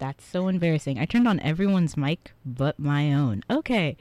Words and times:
That's 0.00 0.24
so 0.24 0.48
embarrassing. 0.48 0.98
I 0.98 1.04
turned 1.04 1.28
on 1.28 1.40
everyone's 1.40 1.94
mic 1.94 2.32
but 2.42 2.78
my 2.78 3.12
own. 3.12 3.42
Okay. 3.50 3.98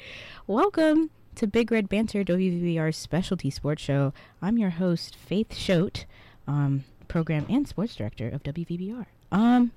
Welcome 0.48 1.10
to 1.36 1.46
Big 1.46 1.74
Red 1.74 1.90
Banter, 1.90 2.24
WVBR's 2.24 2.96
specialty 2.96 3.50
sports 3.50 3.82
show. 3.82 4.14
I'm 4.42 4.58
your 4.58 4.70
host, 4.70 5.18
Faith 5.18 5.54
Schote, 5.54 6.06
um, 6.48 6.86
program 7.10 7.46
and 7.50 7.68
sports 7.68 7.98
director 7.98 8.30
of 8.30 8.44
WVBR. 8.44 9.08
Um, 9.30 9.74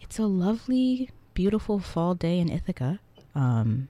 it's 0.00 0.18
a 0.18 0.24
lovely, 0.24 1.10
beautiful 1.34 1.78
fall 1.78 2.16
day 2.16 2.40
in 2.40 2.50
Ithaca. 2.50 2.98
Um, 3.36 3.86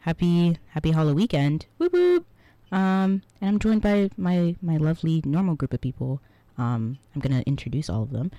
happy, 0.00 0.58
happy 0.68 0.92
Halloween 0.92 1.16
weekend. 1.16 1.66
Um, 1.80 2.22
and 2.70 3.22
I'm 3.42 3.58
joined 3.58 3.82
by 3.82 4.10
my, 4.16 4.54
my 4.62 4.76
lovely 4.76 5.22
normal 5.24 5.56
group 5.56 5.72
of 5.72 5.80
people. 5.80 6.20
Um, 6.56 6.98
I'm 7.16 7.20
going 7.20 7.36
to 7.36 7.48
introduce 7.48 7.90
all 7.90 8.04
of 8.04 8.10
them. 8.12 8.30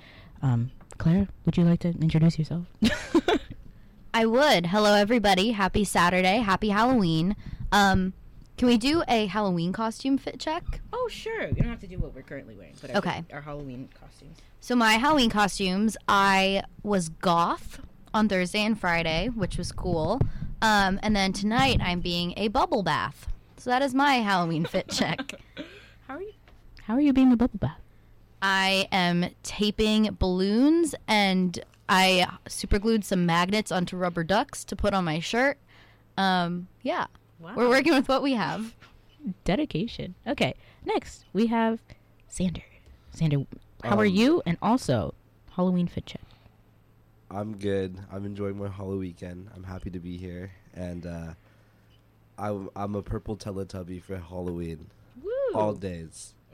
Um, 0.41 0.71
Claire, 0.97 1.27
would 1.45 1.57
you 1.57 1.63
like 1.63 1.79
to 1.81 1.89
introduce 1.89 2.37
yourself? 2.37 2.65
I 4.13 4.25
would. 4.25 4.67
Hello, 4.67 4.93
everybody. 4.93 5.51
Happy 5.51 5.83
Saturday. 5.83 6.37
Happy 6.37 6.69
Halloween. 6.69 7.35
Um, 7.71 8.13
can 8.57 8.67
we 8.67 8.77
do 8.77 9.03
a 9.07 9.27
Halloween 9.27 9.71
costume 9.71 10.17
fit 10.17 10.39
check? 10.39 10.81
oh, 10.91 11.07
sure. 11.09 11.47
You 11.47 11.55
don't 11.55 11.69
have 11.69 11.79
to 11.79 11.87
do 11.87 11.97
what 11.97 12.13
we're 12.13 12.23
currently 12.23 12.55
wearing, 12.55 12.73
but 12.81 12.95
Okay. 12.95 13.23
our 13.31 13.41
Halloween 13.41 13.87
costumes. 13.99 14.37
So, 14.59 14.75
my 14.75 14.93
Halloween 14.93 15.29
costumes, 15.29 15.95
I 16.07 16.63
was 16.83 17.09
goth 17.09 17.79
on 18.13 18.27
Thursday 18.27 18.59
and 18.65 18.77
Friday, 18.79 19.29
which 19.33 19.57
was 19.57 19.71
cool. 19.71 20.19
Um, 20.61 20.99
and 21.01 21.15
then 21.15 21.31
tonight, 21.31 21.79
I'm 21.81 22.01
being 22.01 22.33
a 22.35 22.49
bubble 22.49 22.83
bath. 22.83 23.27
So, 23.57 23.69
that 23.69 23.81
is 23.81 23.93
my 23.95 24.15
Halloween 24.15 24.65
fit 24.65 24.89
check. 24.89 25.33
How 26.07 26.15
are 26.15 26.21
you? 26.21 26.33
How 26.83 26.95
are 26.95 27.01
you 27.01 27.13
being 27.13 27.31
a 27.31 27.37
bubble 27.37 27.59
bath? 27.59 27.79
I 28.41 28.87
am 28.91 29.25
taping 29.43 30.15
balloons 30.19 30.95
and 31.07 31.59
I 31.87 32.27
super 32.47 32.79
glued 32.79 33.03
some 33.03 33.25
magnets 33.25 33.71
onto 33.71 33.97
rubber 33.97 34.23
ducks 34.23 34.63
to 34.65 34.75
put 34.75 34.93
on 34.93 35.05
my 35.05 35.19
shirt. 35.19 35.57
Um, 36.17 36.67
yeah, 36.81 37.07
Wow. 37.39 37.53
we're 37.55 37.69
working 37.69 37.93
with 37.93 38.07
what 38.07 38.21
we 38.21 38.33
have. 38.33 38.73
dedication. 39.43 40.15
Okay, 40.27 40.53
next 40.85 41.25
we 41.33 41.47
have 41.47 41.79
Sander. 42.27 42.61
Sander, 43.11 43.45
how 43.83 43.97
are 43.99 44.05
Um, 44.05 44.13
you? 44.13 44.41
And 44.45 44.57
also 44.61 45.13
Halloween 45.55 45.87
fit 45.87 46.05
check. 46.05 46.21
I'm 47.31 47.57
good. 47.57 47.97
I'm 48.11 48.25
enjoying 48.25 48.57
my 48.57 48.69
Halloween 48.69 48.99
weekend. 48.99 49.49
I'm 49.55 49.63
happy 49.63 49.89
to 49.91 49.99
be 49.99 50.17
here, 50.17 50.51
and 50.73 51.05
uh, 51.05 51.33
I'm 52.37 52.69
I'm 52.75 52.95
a 52.95 53.01
purple 53.03 53.35
Teletubby 53.37 54.01
for 54.01 54.17
Halloween. 54.17 54.87
Woo! 55.21 55.31
All 55.53 55.73
days. 55.73 56.33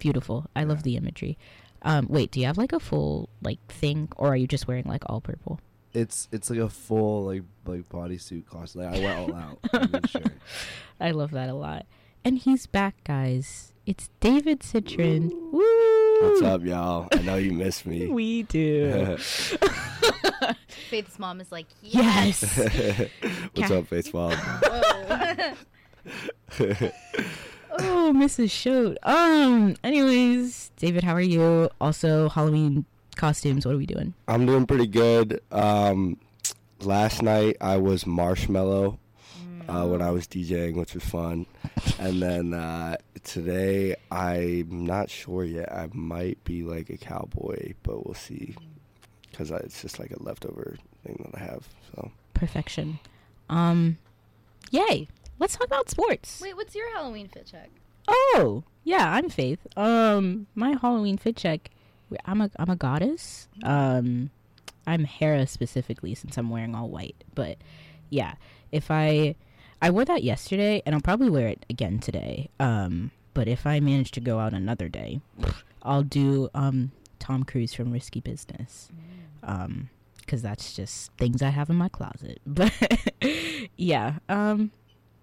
Beautiful. 0.00 0.46
I 0.56 0.64
love 0.64 0.82
the 0.82 0.96
imagery. 0.96 1.38
Um, 1.82 2.06
wait, 2.10 2.30
do 2.32 2.40
you 2.40 2.46
have 2.46 2.58
like 2.58 2.72
a 2.72 2.80
full 2.80 3.28
like 3.40 3.60
thing, 3.68 4.08
or 4.16 4.28
are 4.28 4.36
you 4.36 4.46
just 4.48 4.66
wearing 4.66 4.84
like 4.86 5.04
all 5.06 5.20
purple? 5.20 5.60
It's 5.92 6.28
it's 6.32 6.50
like 6.50 6.58
a 6.58 6.68
full 6.68 7.24
like 7.24 7.42
like 7.64 7.88
bodysuit 7.88 8.46
costume. 8.46 8.82
Like, 8.82 8.96
I 8.96 9.04
went 9.04 9.18
all 9.18 9.34
out. 9.36 9.58
I 9.72 10.00
sure. 10.08 10.22
I 11.00 11.10
love 11.12 11.30
that 11.30 11.48
a 11.48 11.54
lot. 11.54 11.86
And 12.24 12.38
he's 12.38 12.66
back, 12.66 13.02
guys. 13.04 13.72
It's 13.86 14.10
David 14.20 14.62
Citron. 14.62 15.30
Woo! 15.52 16.22
What's 16.22 16.42
up, 16.42 16.62
y'all? 16.64 17.08
I 17.12 17.22
know 17.22 17.36
you 17.36 17.52
miss 17.52 17.86
me. 17.86 18.06
We 18.10 18.42
do. 18.42 19.16
Faith's 20.90 21.18
mom 21.18 21.40
is 21.40 21.50
like, 21.50 21.66
yes. 21.82 22.58
What's 23.54 23.68
Ca- 23.68 23.78
up, 23.78 23.88
baseball? 23.88 24.34
Oh, 27.82 28.12
Mrs. 28.14 28.50
Shoot. 28.50 28.98
Um. 29.02 29.76
Anyways, 29.84 30.70
David, 30.76 31.04
how 31.04 31.14
are 31.14 31.20
you? 31.20 31.70
Also, 31.80 32.28
Halloween 32.28 32.84
costumes. 33.16 33.66
What 33.66 33.74
are 33.74 33.78
we 33.78 33.86
doing? 33.86 34.14
I'm 34.28 34.46
doing 34.46 34.66
pretty 34.66 34.86
good. 34.86 35.40
Um, 35.52 36.18
last 36.80 37.22
night 37.22 37.56
I 37.60 37.76
was 37.76 38.06
Marshmallow 38.06 38.98
uh, 39.68 39.86
when 39.86 40.02
I 40.02 40.10
was 40.10 40.26
DJing, 40.26 40.74
which 40.74 40.94
was 40.94 41.04
fun. 41.04 41.46
And 41.98 42.20
then 42.22 42.54
uh, 42.54 42.96
today 43.22 43.96
I'm 44.10 44.84
not 44.84 45.10
sure 45.10 45.44
yet. 45.44 45.70
I 45.72 45.88
might 45.92 46.42
be 46.44 46.62
like 46.62 46.90
a 46.90 46.96
cowboy, 46.96 47.74
but 47.82 48.06
we'll 48.06 48.14
see. 48.14 48.56
Because 49.30 49.50
it's 49.50 49.82
just 49.82 49.98
like 49.98 50.10
a 50.10 50.22
leftover 50.22 50.76
thing 51.04 51.24
that 51.30 51.40
I 51.40 51.44
have. 51.44 51.68
So 51.94 52.10
Perfection. 52.34 52.98
Um. 53.48 53.98
Yay. 54.70 55.08
Let's 55.40 55.56
talk 55.56 55.66
about 55.66 55.88
sports. 55.88 56.38
Wait, 56.42 56.54
what's 56.54 56.74
your 56.74 56.92
Halloween 56.92 57.26
fit 57.26 57.46
check? 57.50 57.70
Oh, 58.06 58.62
yeah, 58.84 59.10
I'm 59.10 59.30
Faith. 59.30 59.66
Um, 59.74 60.46
my 60.54 60.76
Halloween 60.80 61.16
fit 61.16 61.34
check. 61.34 61.70
I'm 62.26 62.42
a 62.42 62.50
I'm 62.58 62.68
a 62.68 62.76
goddess. 62.76 63.48
Um, 63.64 64.30
I'm 64.86 65.04
Hera 65.04 65.46
specifically 65.46 66.14
since 66.14 66.36
I'm 66.36 66.50
wearing 66.50 66.74
all 66.74 66.90
white. 66.90 67.24
But 67.34 67.56
yeah, 68.10 68.34
if 68.70 68.90
I 68.90 69.34
I 69.80 69.88
wore 69.90 70.04
that 70.04 70.22
yesterday 70.22 70.82
and 70.84 70.94
I'll 70.94 71.00
probably 71.00 71.30
wear 71.30 71.48
it 71.48 71.64
again 71.70 72.00
today. 72.00 72.50
Um, 72.60 73.10
but 73.32 73.48
if 73.48 73.66
I 73.66 73.80
manage 73.80 74.10
to 74.12 74.20
go 74.20 74.40
out 74.40 74.52
another 74.52 74.90
day, 74.90 75.20
I'll 75.82 76.02
do 76.02 76.50
um 76.52 76.92
Tom 77.18 77.44
Cruise 77.44 77.72
from 77.72 77.92
Risky 77.92 78.20
Business. 78.20 78.90
Um, 79.42 79.88
because 80.18 80.42
that's 80.42 80.74
just 80.74 81.10
things 81.14 81.42
I 81.42 81.48
have 81.48 81.70
in 81.70 81.76
my 81.76 81.88
closet. 81.88 82.40
But 82.46 82.72
yeah, 83.76 84.18
um, 84.28 84.70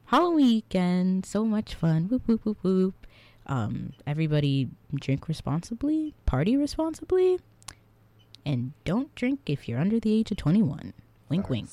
Halloween 0.07 0.35
weekend, 0.55 1.25
so 1.25 1.45
much 1.45 1.75
fun. 1.75 2.07
Whoop 2.09 2.23
whoop 2.27 2.45
whoop 2.45 2.57
whoop. 2.63 3.07
Um, 3.45 3.93
everybody 4.05 4.69
drink 4.95 5.27
responsibly, 5.27 6.13
party 6.25 6.57
responsibly, 6.57 7.39
and 8.45 8.73
don't 8.85 9.13
drink 9.15 9.41
if 9.47 9.67
you're 9.69 9.79
under 9.79 9.99
the 9.99 10.13
age 10.13 10.31
of 10.31 10.37
21. 10.37 10.93
Wink, 11.29 11.49
wink. 11.49 11.69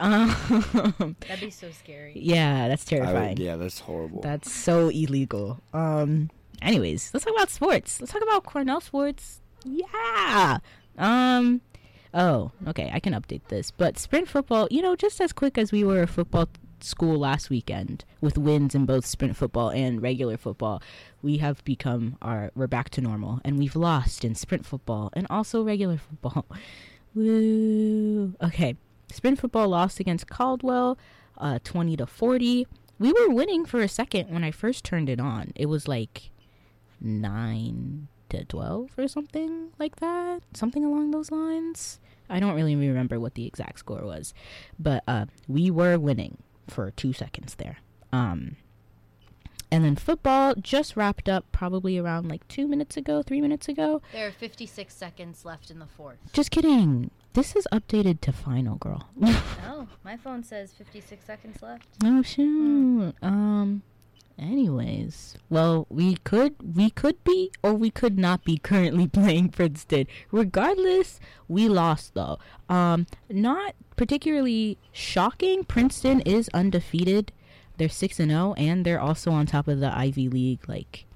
Um, 0.00 0.28
That'd 1.28 1.40
be 1.40 1.50
so 1.50 1.70
scary. 1.72 2.12
yeah, 2.16 2.68
that's 2.68 2.86
I 2.86 2.96
terrifying. 2.96 3.28
would- 3.30 3.38
yeah, 3.40 3.56
that's 3.56 3.80
horrible. 3.80 4.20
That's 4.22 4.52
so 4.52 4.88
illegal. 4.88 5.60
Um. 5.72 6.30
Anyways, 6.62 7.10
let's 7.12 7.24
talk 7.26 7.34
about 7.34 7.50
sports. 7.50 8.00
Let's 8.00 8.12
talk 8.12 8.22
about 8.22 8.44
Cornell 8.44 8.80
sports. 8.80 9.40
Yeah. 9.64 10.58
Um. 10.96 11.60
Oh, 12.12 12.52
okay. 12.68 12.90
I 12.94 13.00
can 13.00 13.12
update 13.12 13.42
this, 13.48 13.72
but 13.72 13.98
sprint 13.98 14.28
football. 14.28 14.68
You 14.70 14.80
know, 14.82 14.94
just 14.94 15.20
as 15.20 15.32
quick 15.32 15.58
as 15.58 15.72
we 15.72 15.82
were 15.82 16.02
a 16.02 16.06
football 16.06 16.48
school 16.84 17.18
last 17.18 17.50
weekend 17.50 18.04
with 18.20 18.38
wins 18.38 18.74
in 18.74 18.86
both 18.86 19.06
sprint 19.06 19.36
football 19.36 19.70
and 19.70 20.02
regular 20.02 20.36
football, 20.36 20.82
we 21.22 21.38
have 21.38 21.64
become 21.64 22.16
our. 22.22 22.50
We're 22.54 22.66
back 22.66 22.90
to 22.90 23.00
normal, 23.00 23.40
and 23.44 23.58
we've 23.58 23.76
lost 23.76 24.24
in 24.24 24.34
sprint 24.34 24.66
football 24.66 25.10
and 25.14 25.26
also 25.30 25.62
regular 25.62 25.98
football. 25.98 26.46
Woo. 27.14 28.34
Okay. 28.42 28.76
Sprint 29.10 29.38
football 29.38 29.68
lost 29.68 30.00
against 30.00 30.28
Caldwell, 30.28 30.98
uh, 31.38 31.58
twenty 31.62 31.96
to 31.96 32.06
forty 32.06 32.66
we 32.98 33.12
were 33.12 33.28
winning 33.28 33.64
for 33.64 33.80
a 33.80 33.88
second 33.88 34.30
when 34.30 34.44
I 34.44 34.50
first 34.50 34.84
turned 34.84 35.08
it 35.08 35.20
on. 35.20 35.52
It 35.54 35.66
was 35.66 35.88
like 35.88 36.30
nine 37.00 38.08
to 38.28 38.44
twelve 38.44 38.90
or 38.96 39.08
something 39.08 39.70
like 39.78 39.96
that, 39.96 40.42
something 40.54 40.84
along 40.84 41.10
those 41.10 41.30
lines. 41.30 41.98
I 42.30 42.40
don't 42.40 42.54
really 42.54 42.74
remember 42.74 43.20
what 43.20 43.34
the 43.34 43.46
exact 43.46 43.80
score 43.80 44.04
was, 44.04 44.32
but 44.78 45.04
uh, 45.06 45.26
we 45.46 45.70
were 45.70 45.98
winning 45.98 46.38
for 46.68 46.90
two 46.90 47.12
seconds 47.12 47.54
there. 47.56 47.78
Um, 48.12 48.56
and 49.70 49.84
then 49.84 49.96
football 49.96 50.54
just 50.54 50.96
wrapped 50.96 51.28
up 51.28 51.50
probably 51.50 51.98
around 51.98 52.28
like 52.28 52.46
two 52.46 52.68
minutes 52.68 52.96
ago, 52.96 53.22
three 53.22 53.40
minutes 53.40 53.68
ago. 53.68 54.02
There 54.12 54.28
are 54.28 54.32
56 54.32 54.94
seconds 54.94 55.44
left 55.44 55.70
in 55.70 55.80
the 55.80 55.86
fourth. 55.86 56.18
Just 56.32 56.50
kidding. 56.50 57.10
This 57.32 57.56
is 57.56 57.66
updated 57.72 58.20
to 58.20 58.32
final, 58.32 58.76
girl. 58.76 59.08
Oh, 59.66 59.88
my 60.04 60.16
phone 60.16 60.44
says 60.44 60.72
56 60.72 61.24
seconds 61.24 61.60
left. 61.60 61.88
Oh 62.04 62.22
shoot. 62.22 63.14
Um 63.22 63.82
anyways. 64.38 65.36
Well, 65.48 65.86
we 65.88 66.16
could 66.16 66.76
we 66.76 66.90
could 66.90 67.22
be 67.24 67.50
or 67.62 67.74
we 67.74 67.90
could 67.90 68.18
not 68.18 68.44
be 68.44 68.58
currently 68.58 69.06
playing 69.18 69.50
Princeton. 69.50 70.06
Regardless, 70.30 71.20
we 71.48 71.68
lost 71.68 72.14
though. 72.14 72.38
Um 72.68 73.06
not 73.28 73.74
particularly 73.96 74.78
shocking. 74.92 75.64
Princeton 75.64 76.20
is 76.20 76.48
undefeated. 76.54 77.32
They're 77.76 77.88
6 77.88 78.20
and 78.20 78.30
0 78.30 78.54
and 78.56 78.84
they're 78.84 79.00
also 79.00 79.32
on 79.32 79.46
top 79.46 79.68
of 79.68 79.80
the 79.80 79.96
Ivy 79.96 80.28
League 80.28 80.68
like 80.68 81.06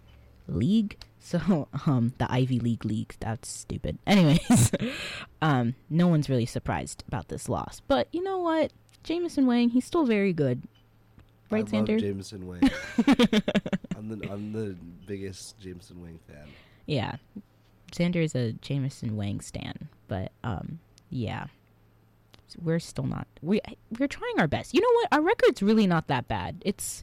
league. 0.46 0.96
So, 1.20 1.68
um 1.84 2.14
the 2.16 2.32
Ivy 2.32 2.58
League 2.58 2.86
league, 2.86 3.14
that's 3.20 3.50
stupid. 3.50 3.98
Anyways, 4.06 4.72
um 5.42 5.74
no 5.90 6.06
one's 6.06 6.30
really 6.30 6.46
surprised 6.46 7.04
about 7.06 7.28
this 7.28 7.50
loss. 7.50 7.82
But 7.86 8.08
you 8.12 8.22
know 8.22 8.38
what? 8.38 8.72
Jameson 9.02 9.46
Wang, 9.46 9.70
he's 9.70 9.84
still 9.84 10.06
very 10.06 10.32
good. 10.32 10.62
Right, 11.50 11.66
I 11.66 11.70
Sander? 11.70 11.92
love 11.94 12.00
Jameson 12.02 12.46
Wang. 12.46 12.60
I'm 13.96 14.08
the 14.08 14.28
I'm 14.30 14.52
the 14.52 14.76
biggest 15.06 15.58
Jameson 15.60 16.02
Wang 16.02 16.18
fan. 16.28 16.46
yeah. 16.86 17.16
Xander 17.92 18.16
is 18.22 18.34
a 18.34 18.52
Jameson 18.52 19.16
Wang 19.16 19.40
stan, 19.40 19.88
but 20.08 20.30
um 20.44 20.78
yeah. 21.10 21.46
We're 22.62 22.78
still 22.80 23.04
not 23.06 23.26
we 23.42 23.60
we're 23.98 24.08
trying 24.08 24.38
our 24.38 24.46
best. 24.48 24.74
You 24.74 24.80
know 24.82 24.92
what? 24.94 25.08
Our 25.12 25.22
record's 25.22 25.62
really 25.62 25.86
not 25.86 26.06
that 26.08 26.28
bad. 26.28 26.62
It's 26.64 27.02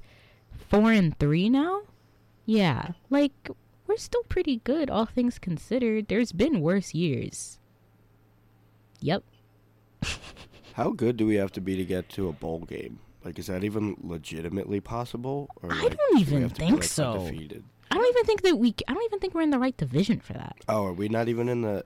4 0.69 0.91
and 0.91 1.17
3 1.19 1.49
now. 1.49 1.81
Yeah. 2.45 2.89
Like 3.09 3.49
we're 3.87 3.97
still 3.97 4.23
pretty 4.29 4.57
good 4.63 4.89
all 4.91 5.05
things 5.05 5.39
considered. 5.39 6.07
There's 6.07 6.31
been 6.31 6.61
worse 6.61 6.93
years. 6.93 7.59
Yep. 9.01 9.23
How 10.73 10.91
good 10.91 11.17
do 11.17 11.25
we 11.25 11.35
have 11.35 11.51
to 11.53 11.61
be 11.61 11.75
to 11.77 11.85
get 11.85 12.09
to 12.09 12.27
a 12.27 12.33
bowl 12.33 12.59
game? 12.59 12.99
Like, 13.25 13.39
is 13.39 13.47
that 13.47 13.63
even 13.63 13.97
legitimately 14.01 14.79
possible? 14.81 15.49
Or 15.63 15.73
I 15.73 15.81
like, 15.81 15.97
don't 15.97 16.19
even 16.19 16.43
have 16.43 16.53
be, 16.53 16.59
think 16.59 16.73
like, 16.75 16.83
so. 16.83 17.13
undefeated? 17.13 17.63
I 17.91 17.95
don't 17.95 18.07
even 18.07 18.25
think 18.25 18.43
that 18.43 18.55
we. 18.57 18.75
I 18.87 18.93
don't 18.93 19.03
even 19.03 19.19
think 19.19 19.33
we're 19.33 19.41
in 19.41 19.49
the 19.49 19.59
right 19.59 19.75
division 19.75 20.19
for 20.19 20.33
that. 20.33 20.55
Oh, 20.69 20.85
are 20.85 20.93
we 20.93 21.09
not 21.09 21.27
even 21.27 21.49
in 21.49 21.61
the 21.61 21.83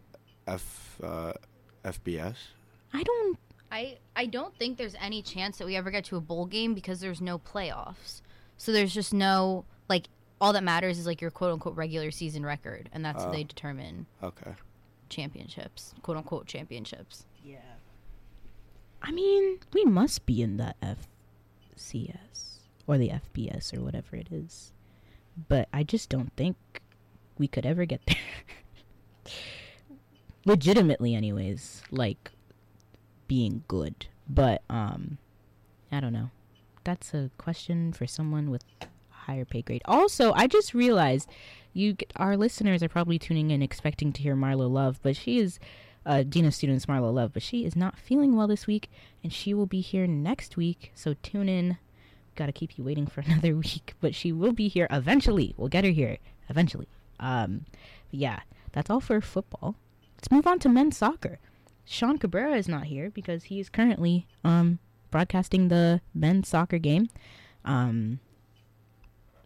F 0.47 1.00
uh, 1.01 1.33
FBS? 1.86 2.36
I 2.94 3.03
don't. 3.03 3.39
I 3.71 3.97
I 4.15 4.25
don't 4.25 4.53
think 4.57 4.77
there's 4.77 4.95
any 5.00 5.21
chance 5.21 5.57
that 5.59 5.65
we 5.65 5.75
ever 5.75 5.91
get 5.91 6.03
to 6.06 6.18
a 6.18 6.21
bowl 6.21 6.45
game 6.45 6.74
because 6.74 7.00
there's 7.00 7.21
no 7.21 7.38
playoffs. 7.39 8.21
So 8.57 8.71
there's 8.74 8.94
just 8.94 9.13
no 9.13 9.63
like 9.88 10.07
all 10.42 10.51
that 10.53 10.63
matters 10.63 10.97
is 11.00 11.06
like 11.06 11.21
your 11.21 11.31
quote 11.31 11.53
unquote 11.53 11.75
regular 11.75 12.12
season 12.12 12.45
record, 12.45 12.89
and 12.92 13.06
that's 13.06 13.24
how 13.24 13.30
Oh. 13.30 13.31
they 13.31 13.44
determine 13.44 14.07
Okay. 14.24 14.51
championships, 15.09 15.94
quote 16.01 16.18
unquote 16.18 16.47
championships. 16.47 17.25
Yeah. 17.45 17.57
I 19.01 19.12
mean, 19.12 19.59
we 19.74 19.85
must 19.85 20.25
be 20.25 20.42
in 20.42 20.57
the 20.57 20.74
FCS 21.80 22.60
or 22.88 22.98
the 22.98 23.10
FBS 23.10 23.76
or 23.76 23.81
whatever 23.81 24.16
it 24.16 24.28
is, 24.31 24.74
but 25.48 25.68
I 25.74 25.84
just 25.84 26.10
don't 26.10 26.31
think 26.36 26.58
we 27.38 27.48
could 27.48 27.66
ever 27.66 27.86
get 27.86 28.02
there. 28.06 28.16
Legitimately, 30.46 31.16
anyways, 31.16 31.84
like 31.92 32.31
being 33.28 33.64
good, 33.68 34.08
but 34.28 34.62
um, 34.70 35.18
I 35.92 36.00
don't 36.00 36.14
know. 36.14 36.31
That's 36.84 37.14
a 37.14 37.30
question 37.38 37.94
for 37.94 38.08
someone 38.08 38.50
with 38.50 38.64
higher 39.10 39.46
pay 39.46 39.62
grade. 39.62 39.81
Also, 39.86 40.34
I 40.34 40.48
just 40.48 40.74
realized 40.74 41.30
you, 41.74 41.96
our 42.16 42.36
listeners, 42.36 42.81
are 42.81 42.90
probably 42.90 43.20
tuning 43.20 43.52
in 43.52 43.62
expecting 43.62 44.12
to 44.14 44.22
hear 44.22 44.36
Marla 44.36 44.70
Love, 44.70 45.00
but 45.04 45.16
she 45.16 45.40
is 45.40 45.60
uh, 46.09 46.23
Dean 46.23 46.45
of 46.45 46.56
Students 46.56 46.88
Marla 46.88 47.13
Love, 47.13 47.33
but 47.33 47.44
she 47.44 47.63
is 47.63 47.75
not 47.75 48.00
feeling 48.00 48.35
well 48.35 48.47
this 48.47 48.65
week, 48.65 48.89
and 49.23 49.31
she 49.31 49.53
will 49.53 49.67
be 49.67 49.79
here 49.79 50.07
next 50.07 50.57
week. 50.57 50.91
So 50.95 51.13
tune 51.21 51.47
in. 51.47 51.77
Got 52.35 52.47
to 52.47 52.51
keep 52.51 52.79
you 52.79 52.83
waiting 52.83 53.06
for 53.06 53.21
another 53.25 53.56
week, 53.56 53.94
but 54.01 54.15
she 54.15 54.31
will 54.31 54.51
be 54.51 54.67
here 54.67 54.88
eventually. 54.89 55.53
We'll 55.56 55.69
get 55.69 55.85
her 55.85 55.91
here 55.91 56.17
eventually. 56.50 56.88
Um, 57.19 57.65
yeah, 58.09 58.39
that's 58.71 58.89
all 58.89 59.00
for 59.00 59.21
football. 59.21 59.75
Let's 60.17 60.31
move 60.31 60.47
on 60.47 60.57
to 60.59 60.69
men's 60.69 60.97
soccer. 60.97 61.38
Sean 61.85 62.17
Cabrera 62.17 62.56
is 62.56 62.67
not 62.67 62.85
here 62.85 63.11
because 63.11 63.45
he 63.45 63.59
is 63.59 63.69
currently 63.69 64.27
um 64.44 64.79
broadcasting 65.11 65.67
the 65.67 66.01
men's 66.13 66.47
soccer 66.47 66.79
game. 66.79 67.09
Um, 67.65 68.19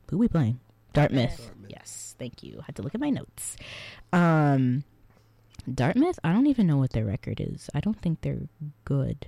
who 0.10 0.18
we 0.18 0.30
playing? 0.30 0.62
Dartmouth. 0.94 1.38
Dartmouth. 1.38 1.70
Yes, 1.70 2.16
thank 2.18 2.42
you. 2.42 2.62
Had 2.66 2.76
to 2.78 2.82
look 2.82 2.96
at 2.96 3.02
my 3.02 3.10
notes. 3.10 3.58
Um, 4.14 4.84
Dartmouth. 5.72 6.20
I 6.24 6.34
don't 6.34 6.48
even 6.48 6.68
know 6.68 6.78
what 6.78 6.92
their 6.92 7.06
record 7.06 7.40
is. 7.40 7.70
I 7.74 7.80
don't 7.80 8.00
think 8.00 8.22
they're 8.22 8.48
good. 8.86 9.28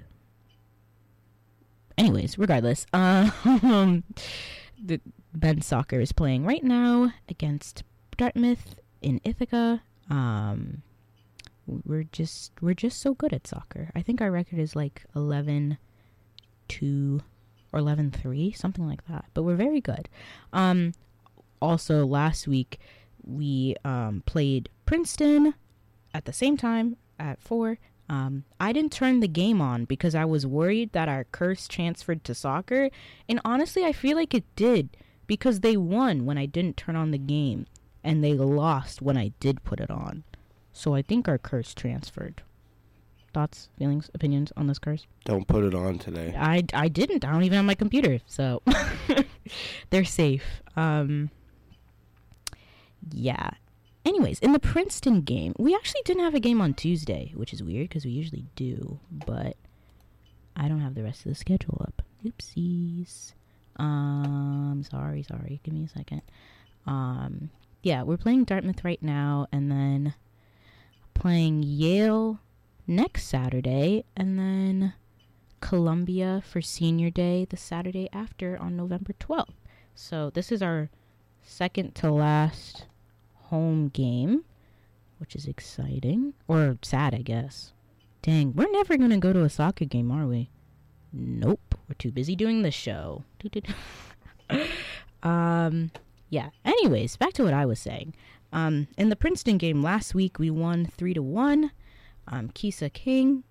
Anyways, 1.97 2.37
regardless, 2.37 2.85
um, 2.93 4.03
the 4.83 4.99
men's 5.33 5.65
soccer 5.65 5.99
is 5.99 6.11
playing 6.11 6.45
right 6.45 6.63
now 6.63 7.13
against 7.29 7.83
Dartmouth 8.17 8.75
in 9.01 9.21
Ithaca. 9.23 9.81
Um, 10.09 10.81
we're 11.67 12.03
just 12.03 12.51
we're 12.61 12.73
just 12.73 13.01
so 13.01 13.13
good 13.13 13.33
at 13.33 13.47
soccer. 13.47 13.89
I 13.95 14.01
think 14.01 14.21
our 14.21 14.31
record 14.31 14.59
is 14.59 14.75
like 14.75 15.03
11 15.15 15.77
2 16.67 17.21
or 17.73 17.79
11 17.79 18.11
3, 18.11 18.51
something 18.51 18.87
like 18.87 19.05
that. 19.07 19.25
But 19.33 19.43
we're 19.43 19.55
very 19.55 19.81
good. 19.81 20.09
Um 20.53 20.93
also 21.61 22.05
last 22.05 22.47
week 22.47 22.79
we 23.23 23.75
um 23.83 24.21
played 24.25 24.69
Princeton 24.85 25.55
at 26.15 26.25
the 26.25 26.33
same 26.33 26.57
time 26.57 26.97
at 27.19 27.41
4. 27.41 27.77
Um 28.09 28.43
I 28.59 28.71
didn't 28.71 28.91
turn 28.91 29.19
the 29.19 29.27
game 29.27 29.61
on 29.61 29.85
because 29.85 30.15
I 30.15 30.25
was 30.25 30.45
worried 30.45 30.91
that 30.93 31.09
our 31.09 31.25
curse 31.25 31.67
transferred 31.67 32.23
to 32.23 32.33
soccer, 32.33 32.89
and 33.27 33.39
honestly 33.43 33.83
I 33.83 33.91
feel 33.91 34.15
like 34.17 34.33
it 34.33 34.45
did 34.55 34.95
because 35.27 35.59
they 35.59 35.75
won 35.77 36.25
when 36.25 36.37
I 36.37 36.45
didn't 36.45 36.77
turn 36.77 36.95
on 36.95 37.11
the 37.11 37.17
game 37.17 37.65
and 38.03 38.23
they 38.23 38.33
lost 38.33 39.01
when 39.01 39.17
I 39.17 39.31
did 39.39 39.63
put 39.63 39.79
it 39.79 39.89
on. 39.89 40.23
So 40.71 40.93
I 40.93 41.01
think 41.01 41.27
our 41.27 41.37
curse 41.37 41.73
transferred. 41.73 42.43
Thoughts, 43.33 43.69
feelings, 43.77 44.09
opinions 44.13 44.53
on 44.55 44.67
this 44.67 44.79
curse? 44.79 45.07
Don't 45.25 45.47
put 45.47 45.63
it 45.63 45.73
on 45.75 45.97
today. 45.97 46.33
I, 46.37 46.63
I 46.73 46.87
didn't. 46.87 47.25
I 47.25 47.31
don't 47.31 47.43
even 47.43 47.57
have 47.57 47.65
my 47.65 47.75
computer, 47.75 48.21
so 48.27 48.61
they're 49.89 50.05
safe. 50.05 50.43
Um, 50.77 51.31
yeah. 53.11 53.51
Anyways, 54.05 54.39
in 54.39 54.51
the 54.51 54.59
Princeton 54.59 55.21
game, 55.21 55.53
we 55.57 55.73
actually 55.73 56.01
didn't 56.05 56.23
have 56.23 56.35
a 56.35 56.39
game 56.39 56.61
on 56.61 56.75
Tuesday, 56.75 57.31
which 57.35 57.51
is 57.51 57.63
weird 57.63 57.89
because 57.89 58.05
we 58.05 58.11
usually 58.11 58.45
do, 58.55 58.99
but 59.11 59.57
I 60.55 60.67
don't 60.67 60.81
have 60.81 60.93
the 60.93 61.03
rest 61.03 61.25
of 61.25 61.29
the 61.31 61.35
schedule 61.35 61.81
up. 61.81 62.03
Oopsies. 62.23 63.33
Um, 63.77 64.85
sorry, 64.89 65.23
sorry. 65.23 65.59
Give 65.63 65.73
me 65.73 65.85
a 65.85 65.89
second. 65.89 66.21
Um, 66.85 67.49
yeah, 67.81 68.03
we're 68.03 68.17
playing 68.17 68.43
Dartmouth 68.43 68.83
right 68.83 69.01
now, 69.01 69.47
and 69.51 69.71
then 69.71 70.13
playing 71.15 71.63
Yale 71.63 72.39
next 72.85 73.25
Saturday, 73.25 74.05
and 74.15 74.37
then 74.37 74.93
Columbia 75.61 76.43
for 76.47 76.61
senior 76.61 77.09
day 77.09 77.45
the 77.49 77.57
Saturday 77.57 78.07
after 78.13 78.55
on 78.59 78.77
November 78.77 79.13
12th. 79.19 79.55
So 79.95 80.29
this 80.29 80.51
is 80.51 80.61
our 80.61 80.89
second 81.41 81.95
to 81.95 82.11
last 82.11 82.85
home 83.49 83.89
game, 83.89 84.43
which 85.19 85.35
is 85.35 85.45
exciting 85.45 86.33
or 86.47 86.77
sad, 86.81 87.13
I 87.13 87.21
guess. 87.21 87.73
Dang, 88.21 88.53
we're 88.53 88.71
never 88.71 88.97
going 88.97 89.11
to 89.11 89.17
go 89.17 89.33
to 89.33 89.43
a 89.43 89.49
soccer 89.49 89.85
game, 89.85 90.11
are 90.11 90.25
we? 90.25 90.49
Nope, 91.13 91.75
we're 91.87 91.95
too 91.95 92.11
busy 92.11 92.35
doing 92.35 92.61
the 92.61 92.71
show. 92.71 93.23
um 95.23 95.91
yeah, 96.29 96.49
anyways, 96.65 97.15
back 97.15 97.33
to 97.33 97.43
what 97.43 97.53
I 97.53 97.65
was 97.65 97.79
saying. 97.79 98.13
Um 98.51 98.87
in 98.97 99.09
the 99.09 99.15
Princeton 99.15 99.57
game 99.57 99.81
last 99.81 100.13
week 100.13 100.39
we 100.39 100.49
won 100.49 100.85
3 100.97 101.13
to 101.13 101.21
1. 101.21 101.71
Um 102.27 102.49
Kisa 102.49 102.89
King 102.89 103.43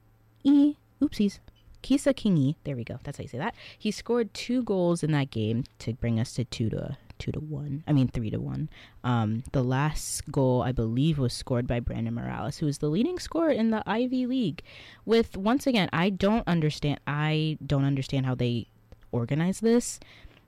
E 0.43 0.75
oopsies. 1.01 1.39
Kisa 1.81 2.15
Kingy, 2.15 2.57
there 2.65 2.77
we 2.77 2.85
go. 2.85 2.99
That's 3.03 3.19
how 3.19 3.23
you 3.23 3.29
say 3.29 3.39
that. 3.39 3.55
He 3.79 3.91
scored 3.91 4.33
two 4.33 4.63
goals 4.63 5.03
in 5.03 5.13
that 5.13 5.31
game 5.31 5.65
to 5.81 5.93
bring 5.93 6.19
us 6.19 6.33
to 6.35 6.45
two 6.45 6.71
to 6.71 6.97
two 7.19 7.33
to 7.33 7.41
one. 7.41 7.85
I 7.87 7.93
mean 7.93 8.09
three 8.09 8.31
to 8.31 8.39
one. 8.39 8.69
Um, 9.03 9.45
the 9.53 9.63
last 9.63 10.31
goal 10.31 10.63
I 10.63 10.73
believe 10.73 11.19
was 11.19 11.33
scored 11.33 11.67
by 11.67 11.81
Brandon 11.81 12.15
Morales, 12.15 12.59
who 12.59 12.67
is 12.67 12.79
the 12.79 12.89
leading 12.89 13.19
scorer 13.19 13.51
in 13.51 13.71
the 13.71 13.83
Ivy 13.87 14.27
League. 14.27 14.63
With 15.05 15.37
once 15.37 15.67
again, 15.67 15.89
I 15.93 16.11
don't 16.11 16.47
understand. 16.47 17.01
I 17.07 17.59
don't 17.65 17.85
understand 17.85 18.27
how 18.27 18.35
they 18.35 18.69
organize 19.13 19.61
this. 19.61 20.01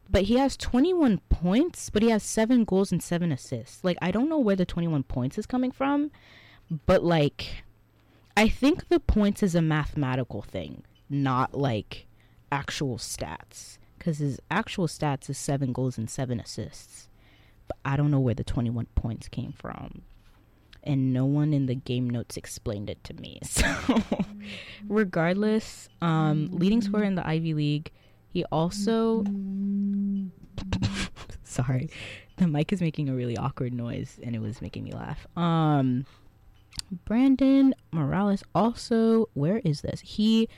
But 0.08 0.24
he 0.24 0.36
has 0.36 0.56
21 0.56 1.20
points, 1.30 1.90
but 1.90 2.02
he 2.02 2.10
has 2.10 2.22
seven 2.22 2.64
goals 2.64 2.92
and 2.92 3.02
seven 3.02 3.32
assists. 3.32 3.82
Like 3.82 3.98
I 4.00 4.10
don't 4.10 4.28
know 4.28 4.38
where 4.38 4.56
the 4.56 4.66
21 4.66 5.02
points 5.04 5.38
is 5.38 5.46
coming 5.46 5.72
from, 5.72 6.10
but 6.86 7.02
like 7.02 7.64
I 8.36 8.48
think 8.48 8.88
the 8.88 9.00
points 9.00 9.42
is 9.42 9.54
a 9.54 9.62
mathematical 9.62 10.42
thing, 10.42 10.84
not 11.08 11.54
like 11.54 12.06
actual 12.52 12.98
stats. 12.98 13.78
Because 14.06 14.18
his 14.18 14.38
actual 14.52 14.86
stats 14.86 15.28
is 15.28 15.36
seven 15.36 15.72
goals 15.72 15.98
and 15.98 16.08
seven 16.08 16.38
assists. 16.38 17.08
But 17.66 17.76
I 17.84 17.96
don't 17.96 18.12
know 18.12 18.20
where 18.20 18.36
the 18.36 18.44
21 18.44 18.86
points 18.94 19.26
came 19.26 19.50
from. 19.50 20.02
And 20.84 21.12
no 21.12 21.24
one 21.24 21.52
in 21.52 21.66
the 21.66 21.74
game 21.74 22.08
notes 22.08 22.36
explained 22.36 22.88
it 22.88 23.02
to 23.02 23.14
me. 23.14 23.40
So, 23.50 23.64
regardless, 24.88 25.88
um, 26.00 26.50
leading 26.52 26.82
scorer 26.82 27.02
in 27.02 27.16
the 27.16 27.26
Ivy 27.26 27.54
League. 27.54 27.90
He 28.28 28.44
also. 28.44 29.24
Sorry. 31.42 31.90
The 32.36 32.46
mic 32.46 32.72
is 32.72 32.80
making 32.80 33.08
a 33.08 33.12
really 33.12 33.36
awkward 33.36 33.74
noise 33.74 34.20
and 34.22 34.36
it 34.36 34.40
was 34.40 34.62
making 34.62 34.84
me 34.84 34.92
laugh. 34.92 35.26
Um, 35.36 36.06
Brandon 37.06 37.74
Morales 37.90 38.44
also, 38.54 39.28
where 39.34 39.60
is 39.64 39.80
this? 39.80 40.00
He 40.00 40.48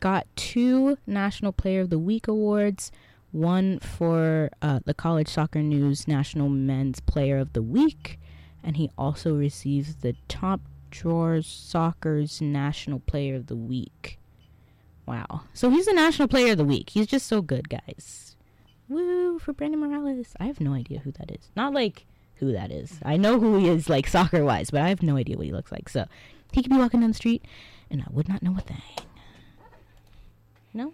got 0.00 0.26
two 0.36 0.98
National 1.06 1.52
Player 1.52 1.82
of 1.82 1.90
the 1.90 1.98
Week 1.98 2.26
awards. 2.26 2.90
One 3.32 3.78
for 3.78 4.50
uh, 4.60 4.80
the 4.84 4.94
College 4.94 5.28
Soccer 5.28 5.62
News 5.62 6.08
National 6.08 6.48
Men's 6.48 6.98
Player 6.98 7.38
of 7.38 7.52
the 7.52 7.62
Week, 7.62 8.18
and 8.64 8.76
he 8.76 8.90
also 8.98 9.34
receives 9.36 9.96
the 9.96 10.16
Top 10.28 10.60
Drawers 10.90 11.46
Soccer's 11.46 12.40
National 12.40 12.98
Player 12.98 13.36
of 13.36 13.46
the 13.46 13.54
Week. 13.54 14.18
Wow. 15.06 15.42
So 15.54 15.70
he's 15.70 15.86
the 15.86 15.92
National 15.92 16.26
Player 16.28 16.52
of 16.52 16.58
the 16.58 16.64
Week. 16.64 16.90
He's 16.90 17.06
just 17.06 17.26
so 17.26 17.40
good, 17.40 17.68
guys. 17.68 18.36
Woo 18.88 19.38
for 19.38 19.52
Brandon 19.52 19.80
Morales. 19.80 20.34
I 20.40 20.46
have 20.46 20.60
no 20.60 20.74
idea 20.74 20.98
who 20.98 21.12
that 21.12 21.30
is. 21.30 21.50
Not 21.54 21.72
like 21.72 22.06
who 22.36 22.52
that 22.52 22.72
is. 22.72 22.98
I 23.04 23.16
know 23.16 23.38
who 23.38 23.58
he 23.58 23.68
is, 23.68 23.88
like 23.88 24.08
soccer 24.08 24.44
wise, 24.44 24.70
but 24.70 24.82
I 24.82 24.88
have 24.88 25.02
no 25.02 25.16
idea 25.16 25.36
what 25.36 25.46
he 25.46 25.52
looks 25.52 25.70
like. 25.70 25.88
So 25.88 26.06
he 26.52 26.62
could 26.62 26.72
be 26.72 26.78
walking 26.78 27.00
down 27.00 27.10
the 27.10 27.14
street, 27.14 27.44
and 27.90 28.02
I 28.02 28.06
would 28.10 28.28
not 28.28 28.42
know 28.42 28.56
a 28.56 28.60
thing. 28.60 28.82
No? 30.74 30.92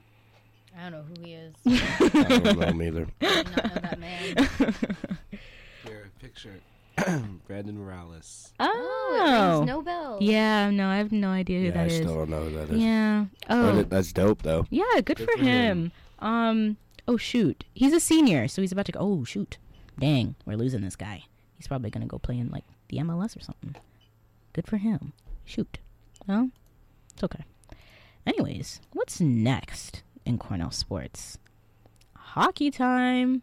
I 0.78 0.90
don't 0.90 0.92
know 0.92 1.02
who 1.02 1.22
he 1.26 1.32
is. 1.34 1.54
I 1.66 2.38
don't 2.38 2.58
know 2.58 2.66
him 2.66 2.82
either. 2.82 3.06
I 3.20 3.42
do 3.42 3.50
not 3.50 3.56
know 3.56 3.80
that 3.80 3.98
man. 3.98 4.74
Here, 5.84 6.10
picture. 6.20 6.60
Brandon 7.46 7.78
Morales. 7.78 8.52
Oh, 8.58 8.66
it 8.66 9.28
Oh. 9.28 9.56
rings 9.58 9.66
no 9.68 9.82
bells. 9.82 10.22
Yeah, 10.22 10.70
no, 10.70 10.88
I 10.88 10.96
have 10.96 11.12
no 11.12 11.28
idea 11.30 11.58
who 11.60 11.64
yeah, 11.66 11.70
I 11.70 11.84
that 11.84 11.86
is. 11.92 11.96
still 11.98 12.14
don't 12.16 12.30
know 12.30 12.44
who 12.44 12.50
that 12.56 12.70
is. 12.70 12.78
Yeah. 12.80 13.26
But 13.48 13.54
Oh. 13.56 13.78
it- 13.80 13.90
that's 13.90 14.12
dope 14.12 14.42
though. 14.42 14.66
Yeah, 14.70 14.84
good, 14.96 15.04
Good 15.04 15.20
for, 15.20 15.32
for 15.32 15.38
him. 15.44 15.46
him. 15.90 15.92
Um. 16.18 16.76
Oh 17.08 17.16
shoot, 17.16 17.64
he's 17.74 17.92
a 17.92 18.00
senior, 18.00 18.48
so 18.48 18.60
he's 18.62 18.72
about 18.72 18.86
to 18.86 18.92
go. 18.92 18.98
Oh 19.00 19.24
shoot, 19.24 19.58
dang, 19.98 20.34
we're 20.44 20.56
losing 20.56 20.80
this 20.82 20.96
guy. 20.96 21.22
He's 21.56 21.68
probably 21.68 21.90
gonna 21.90 22.06
go 22.06 22.18
play 22.18 22.38
in 22.38 22.50
like 22.50 22.64
the 22.88 22.96
MLS 22.98 23.36
or 23.36 23.40
something. 23.40 23.76
Good 24.52 24.66
for 24.66 24.78
him. 24.78 25.12
Shoot. 25.44 25.78
Well, 26.26 26.50
it's 27.12 27.22
okay. 27.22 27.44
Anyways, 28.26 28.80
what's 28.92 29.20
next 29.20 30.02
in 30.24 30.38
Cornell 30.38 30.72
sports? 30.72 31.38
Hockey 32.14 32.70
time. 32.70 33.42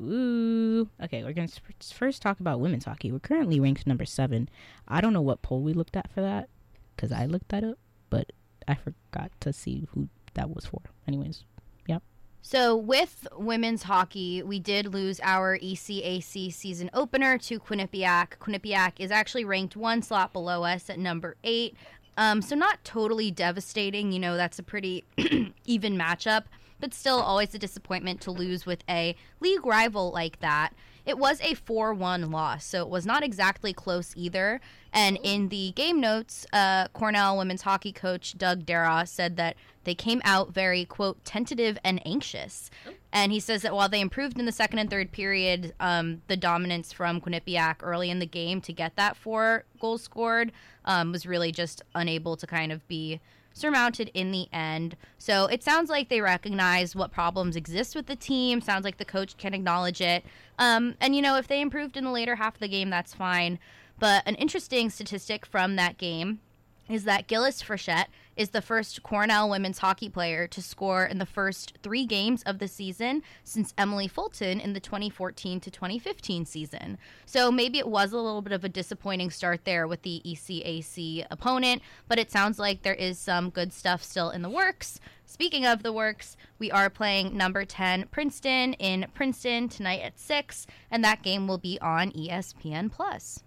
Ooh. 0.00 0.88
Okay, 1.02 1.24
we're 1.24 1.32
gonna 1.32 1.48
first 1.92 2.22
talk 2.22 2.38
about 2.38 2.60
women's 2.60 2.84
hockey. 2.84 3.10
We're 3.10 3.18
currently 3.18 3.58
ranked 3.58 3.86
number 3.86 4.04
seven. 4.04 4.48
I 4.86 5.00
don't 5.00 5.12
know 5.12 5.22
what 5.22 5.42
poll 5.42 5.62
we 5.62 5.72
looked 5.72 5.96
at 5.96 6.10
for 6.12 6.20
that, 6.20 6.48
because 6.94 7.10
I 7.10 7.26
looked 7.26 7.48
that 7.48 7.64
up, 7.64 7.78
but 8.10 8.30
I 8.68 8.74
forgot 8.74 9.32
to 9.40 9.52
see 9.52 9.88
who 9.92 10.08
that 10.34 10.50
was 10.50 10.66
for. 10.66 10.82
Anyways, 11.08 11.44
yep. 11.86 12.02
So 12.42 12.76
with 12.76 13.26
women's 13.36 13.82
hockey, 13.82 14.42
we 14.42 14.60
did 14.60 14.94
lose 14.94 15.20
our 15.22 15.58
ECAC 15.58 16.52
season 16.52 16.90
opener 16.94 17.36
to 17.38 17.58
Quinnipiac. 17.58 18.38
Quinnipiac 18.38 18.92
is 18.98 19.10
actually 19.10 19.44
ranked 19.44 19.74
one 19.74 20.02
slot 20.02 20.32
below 20.32 20.62
us 20.62 20.88
at 20.88 20.98
number 20.98 21.36
eight. 21.42 21.76
Um, 22.18 22.42
so 22.42 22.56
not 22.56 22.82
totally 22.82 23.30
devastating. 23.30 24.10
You 24.10 24.18
know, 24.18 24.36
that's 24.36 24.58
a 24.58 24.62
pretty 24.64 25.04
even 25.64 25.96
matchup, 25.96 26.44
but 26.80 26.92
still 26.92 27.20
always 27.20 27.54
a 27.54 27.58
disappointment 27.58 28.20
to 28.22 28.32
lose 28.32 28.66
with 28.66 28.82
a 28.88 29.14
league 29.40 29.64
rival 29.64 30.10
like 30.10 30.40
that. 30.40 30.70
It 31.06 31.16
was 31.16 31.40
a 31.40 31.54
4 31.54 31.94
1 31.94 32.30
loss, 32.30 32.66
so 32.66 32.82
it 32.82 32.88
was 32.88 33.06
not 33.06 33.22
exactly 33.22 33.72
close 33.72 34.12
either. 34.16 34.60
And 34.92 35.16
in 35.22 35.48
the 35.48 35.70
game 35.72 36.00
notes, 36.00 36.44
uh, 36.52 36.88
Cornell 36.88 37.38
women's 37.38 37.62
hockey 37.62 37.92
coach 37.92 38.36
Doug 38.36 38.66
Derraugh 38.66 39.06
said 39.06 39.36
that 39.36 39.56
they 39.88 39.94
came 39.94 40.20
out 40.24 40.52
very, 40.52 40.84
quote, 40.84 41.24
tentative 41.24 41.78
and 41.82 42.06
anxious. 42.06 42.70
And 43.12 43.32
he 43.32 43.40
says 43.40 43.62
that 43.62 43.74
while 43.74 43.88
they 43.88 44.00
improved 44.00 44.38
in 44.38 44.44
the 44.44 44.52
second 44.52 44.78
and 44.78 44.90
third 44.90 45.12
period, 45.12 45.74
um, 45.80 46.20
the 46.26 46.36
dominance 46.36 46.92
from 46.92 47.20
Quinnipiac 47.20 47.76
early 47.80 48.10
in 48.10 48.18
the 48.18 48.26
game 48.26 48.60
to 48.60 48.72
get 48.72 48.96
that 48.96 49.16
four 49.16 49.64
goals 49.80 50.02
scored 50.02 50.52
um, 50.84 51.10
was 51.10 51.26
really 51.26 51.50
just 51.50 51.82
unable 51.94 52.36
to 52.36 52.46
kind 52.46 52.70
of 52.70 52.86
be 52.86 53.20
surmounted 53.54 54.10
in 54.14 54.30
the 54.30 54.46
end. 54.52 54.96
So 55.16 55.46
it 55.46 55.62
sounds 55.62 55.90
like 55.90 56.08
they 56.08 56.20
recognize 56.20 56.94
what 56.94 57.10
problems 57.10 57.56
exist 57.56 57.96
with 57.96 58.06
the 58.06 58.14
team. 58.14 58.60
Sounds 58.60 58.84
like 58.84 58.98
the 58.98 59.04
coach 59.04 59.36
can 59.36 59.54
acknowledge 59.54 60.00
it. 60.00 60.24
Um, 60.58 60.94
and, 61.00 61.16
you 61.16 61.22
know, 61.22 61.36
if 61.36 61.48
they 61.48 61.60
improved 61.60 61.96
in 61.96 62.04
the 62.04 62.10
later 62.10 62.36
half 62.36 62.54
of 62.54 62.60
the 62.60 62.68
game, 62.68 62.90
that's 62.90 63.14
fine. 63.14 63.58
But 63.98 64.22
an 64.26 64.36
interesting 64.36 64.90
statistic 64.90 65.44
from 65.46 65.76
that 65.76 65.98
game 65.98 66.40
is 66.88 67.04
that 67.04 67.26
Gillis 67.26 67.62
Frechette 67.62 68.06
is 68.38 68.50
the 68.50 68.62
first 68.62 69.02
Cornell 69.02 69.50
women's 69.50 69.78
hockey 69.78 70.08
player 70.08 70.46
to 70.46 70.62
score 70.62 71.04
in 71.04 71.18
the 71.18 71.26
first 71.26 71.76
three 71.82 72.06
games 72.06 72.42
of 72.44 72.60
the 72.60 72.68
season 72.68 73.22
since 73.42 73.74
Emily 73.76 74.06
Fulton 74.06 74.60
in 74.60 74.74
the 74.74 74.80
2014 74.80 75.58
to 75.58 75.70
2015 75.70 76.46
season. 76.46 76.98
So 77.26 77.50
maybe 77.50 77.78
it 77.78 77.88
was 77.88 78.12
a 78.12 78.16
little 78.16 78.40
bit 78.40 78.52
of 78.52 78.64
a 78.64 78.68
disappointing 78.68 79.30
start 79.30 79.64
there 79.64 79.88
with 79.88 80.02
the 80.02 80.22
ECAC 80.24 81.26
opponent, 81.32 81.82
but 82.06 82.20
it 82.20 82.30
sounds 82.30 82.60
like 82.60 82.82
there 82.82 82.94
is 82.94 83.18
some 83.18 83.50
good 83.50 83.72
stuff 83.72 84.04
still 84.04 84.30
in 84.30 84.42
the 84.42 84.48
works. 84.48 85.00
Speaking 85.26 85.66
of 85.66 85.82
the 85.82 85.92
works, 85.92 86.36
we 86.60 86.70
are 86.70 86.88
playing 86.88 87.36
number 87.36 87.64
10 87.64 88.06
Princeton 88.06 88.74
in 88.74 89.06
Princeton 89.14 89.68
tonight 89.68 90.00
at 90.02 90.18
6, 90.18 90.66
and 90.92 91.02
that 91.02 91.22
game 91.22 91.48
will 91.48 91.58
be 91.58 91.78
on 91.80 92.12
ESPN 92.12 92.90
Plus. 92.90 93.42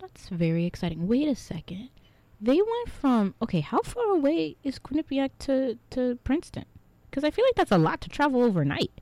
that's 0.00 0.28
very 0.28 0.66
exciting. 0.66 1.06
Wait 1.06 1.28
a 1.28 1.36
second. 1.36 1.90
They 2.40 2.56
went 2.56 2.88
from 2.90 3.34
okay. 3.42 3.60
How 3.60 3.80
far 3.82 4.10
away 4.12 4.56
is 4.62 4.78
Quinnipiac 4.78 5.30
to 5.40 5.78
to 5.90 6.16
Princeton? 6.24 6.64
Because 7.10 7.24
I 7.24 7.30
feel 7.30 7.44
like 7.44 7.54
that's 7.56 7.72
a 7.72 7.78
lot 7.78 8.00
to 8.02 8.08
travel 8.08 8.42
overnight. 8.42 8.92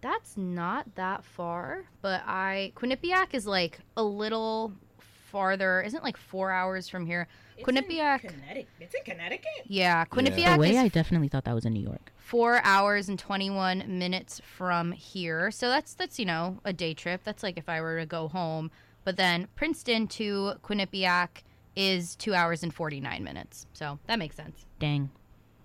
That's 0.00 0.36
not 0.36 0.94
that 0.96 1.24
far, 1.24 1.84
but 2.00 2.22
I 2.26 2.72
Quinnipiac 2.76 3.28
is 3.34 3.46
like 3.46 3.78
a 3.96 4.02
little 4.02 4.72
farther. 4.98 5.80
Isn't 5.80 6.02
like 6.04 6.16
four 6.16 6.50
hours 6.50 6.88
from 6.88 7.06
here? 7.06 7.28
Quinnipiac. 7.62 8.20
Connecticut. 8.20 8.68
It's 8.80 8.94
in 8.94 9.02
Connecticut. 9.04 9.46
Yeah, 9.66 10.04
The 10.04 10.10
Quinnipiac 10.10 10.58
way 10.58 10.70
is 10.70 10.76
I 10.76 10.88
definitely 10.88 11.28
thought 11.28 11.44
that 11.44 11.54
was 11.54 11.64
in 11.64 11.72
New 11.72 11.82
York. 11.82 12.12
four 12.16 12.60
hours 12.64 13.08
and 13.08 13.18
twenty 13.18 13.48
one 13.48 13.84
minutes 13.98 14.40
from 14.44 14.92
here. 14.92 15.50
So 15.50 15.68
that's 15.68 15.94
that's 15.94 16.18
you 16.18 16.24
know 16.26 16.58
a 16.64 16.72
day 16.72 16.92
trip. 16.94 17.22
That's 17.24 17.42
like 17.42 17.56
if 17.56 17.68
I 17.68 17.80
were 17.80 18.00
to 18.00 18.06
go 18.06 18.28
home. 18.28 18.70
But 19.04 19.16
then 19.16 19.48
Princeton 19.54 20.08
to 20.08 20.54
Quinnipiac 20.62 21.42
is 21.76 22.16
two 22.16 22.34
hours 22.34 22.62
and 22.62 22.72
forty 22.72 23.00
nine 23.00 23.24
minutes. 23.24 23.66
So 23.72 23.98
that 24.06 24.18
makes 24.18 24.36
sense. 24.36 24.64
Dang, 24.78 25.10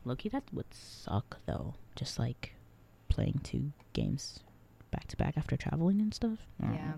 Loki, 0.06 0.30
that 0.30 0.44
would 0.54 0.72
suck 0.74 1.38
though. 1.46 1.74
Just 1.96 2.20
like 2.20 2.54
playing 3.10 3.40
two 3.44 3.72
games 3.94 4.40
back 4.92 5.08
to 5.08 5.18
back 5.18 5.38
after 5.38 5.58
traveling 5.58 6.00
and 6.02 6.14
stuff. 6.14 6.40
Yeah. 6.62 6.94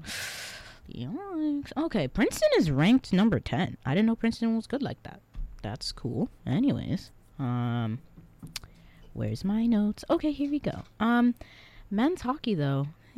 Yikes. 0.93 1.71
Okay, 1.77 2.07
Princeton 2.07 2.49
is 2.57 2.71
ranked 2.71 3.13
number 3.13 3.39
10. 3.39 3.77
I 3.85 3.93
didn't 3.93 4.07
know 4.07 4.15
Princeton 4.15 4.55
was 4.55 4.67
good 4.67 4.81
like 4.81 5.01
that. 5.03 5.21
That's 5.61 5.91
cool. 5.91 6.29
Anyways, 6.45 7.11
um 7.37 7.99
where's 9.13 9.43
my 9.43 9.65
notes? 9.65 10.03
Okay, 10.09 10.31
here 10.31 10.49
we 10.51 10.59
go. 10.59 10.83
Um 10.99 11.35
men's 11.91 12.21
hockey 12.21 12.55
though. 12.55 12.87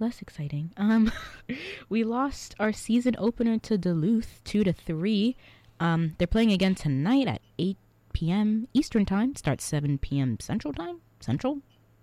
Less 0.00 0.20
exciting. 0.22 0.72
Um 0.76 1.12
we 1.88 2.02
lost 2.02 2.54
our 2.58 2.72
season 2.72 3.14
opener 3.18 3.58
to 3.58 3.78
Duluth 3.78 4.40
2 4.44 4.64
to 4.64 4.72
3. 4.72 5.36
Um 5.78 6.16
they're 6.18 6.26
playing 6.26 6.52
again 6.52 6.74
tonight 6.74 7.28
at 7.28 7.42
8 7.58 7.76
p.m. 8.14 8.66
Eastern 8.72 9.04
Time. 9.04 9.36
Starts 9.36 9.62
7 9.64 9.98
p.m. 9.98 10.40
Central 10.40 10.72
Time. 10.72 11.00
Central? 11.20 11.58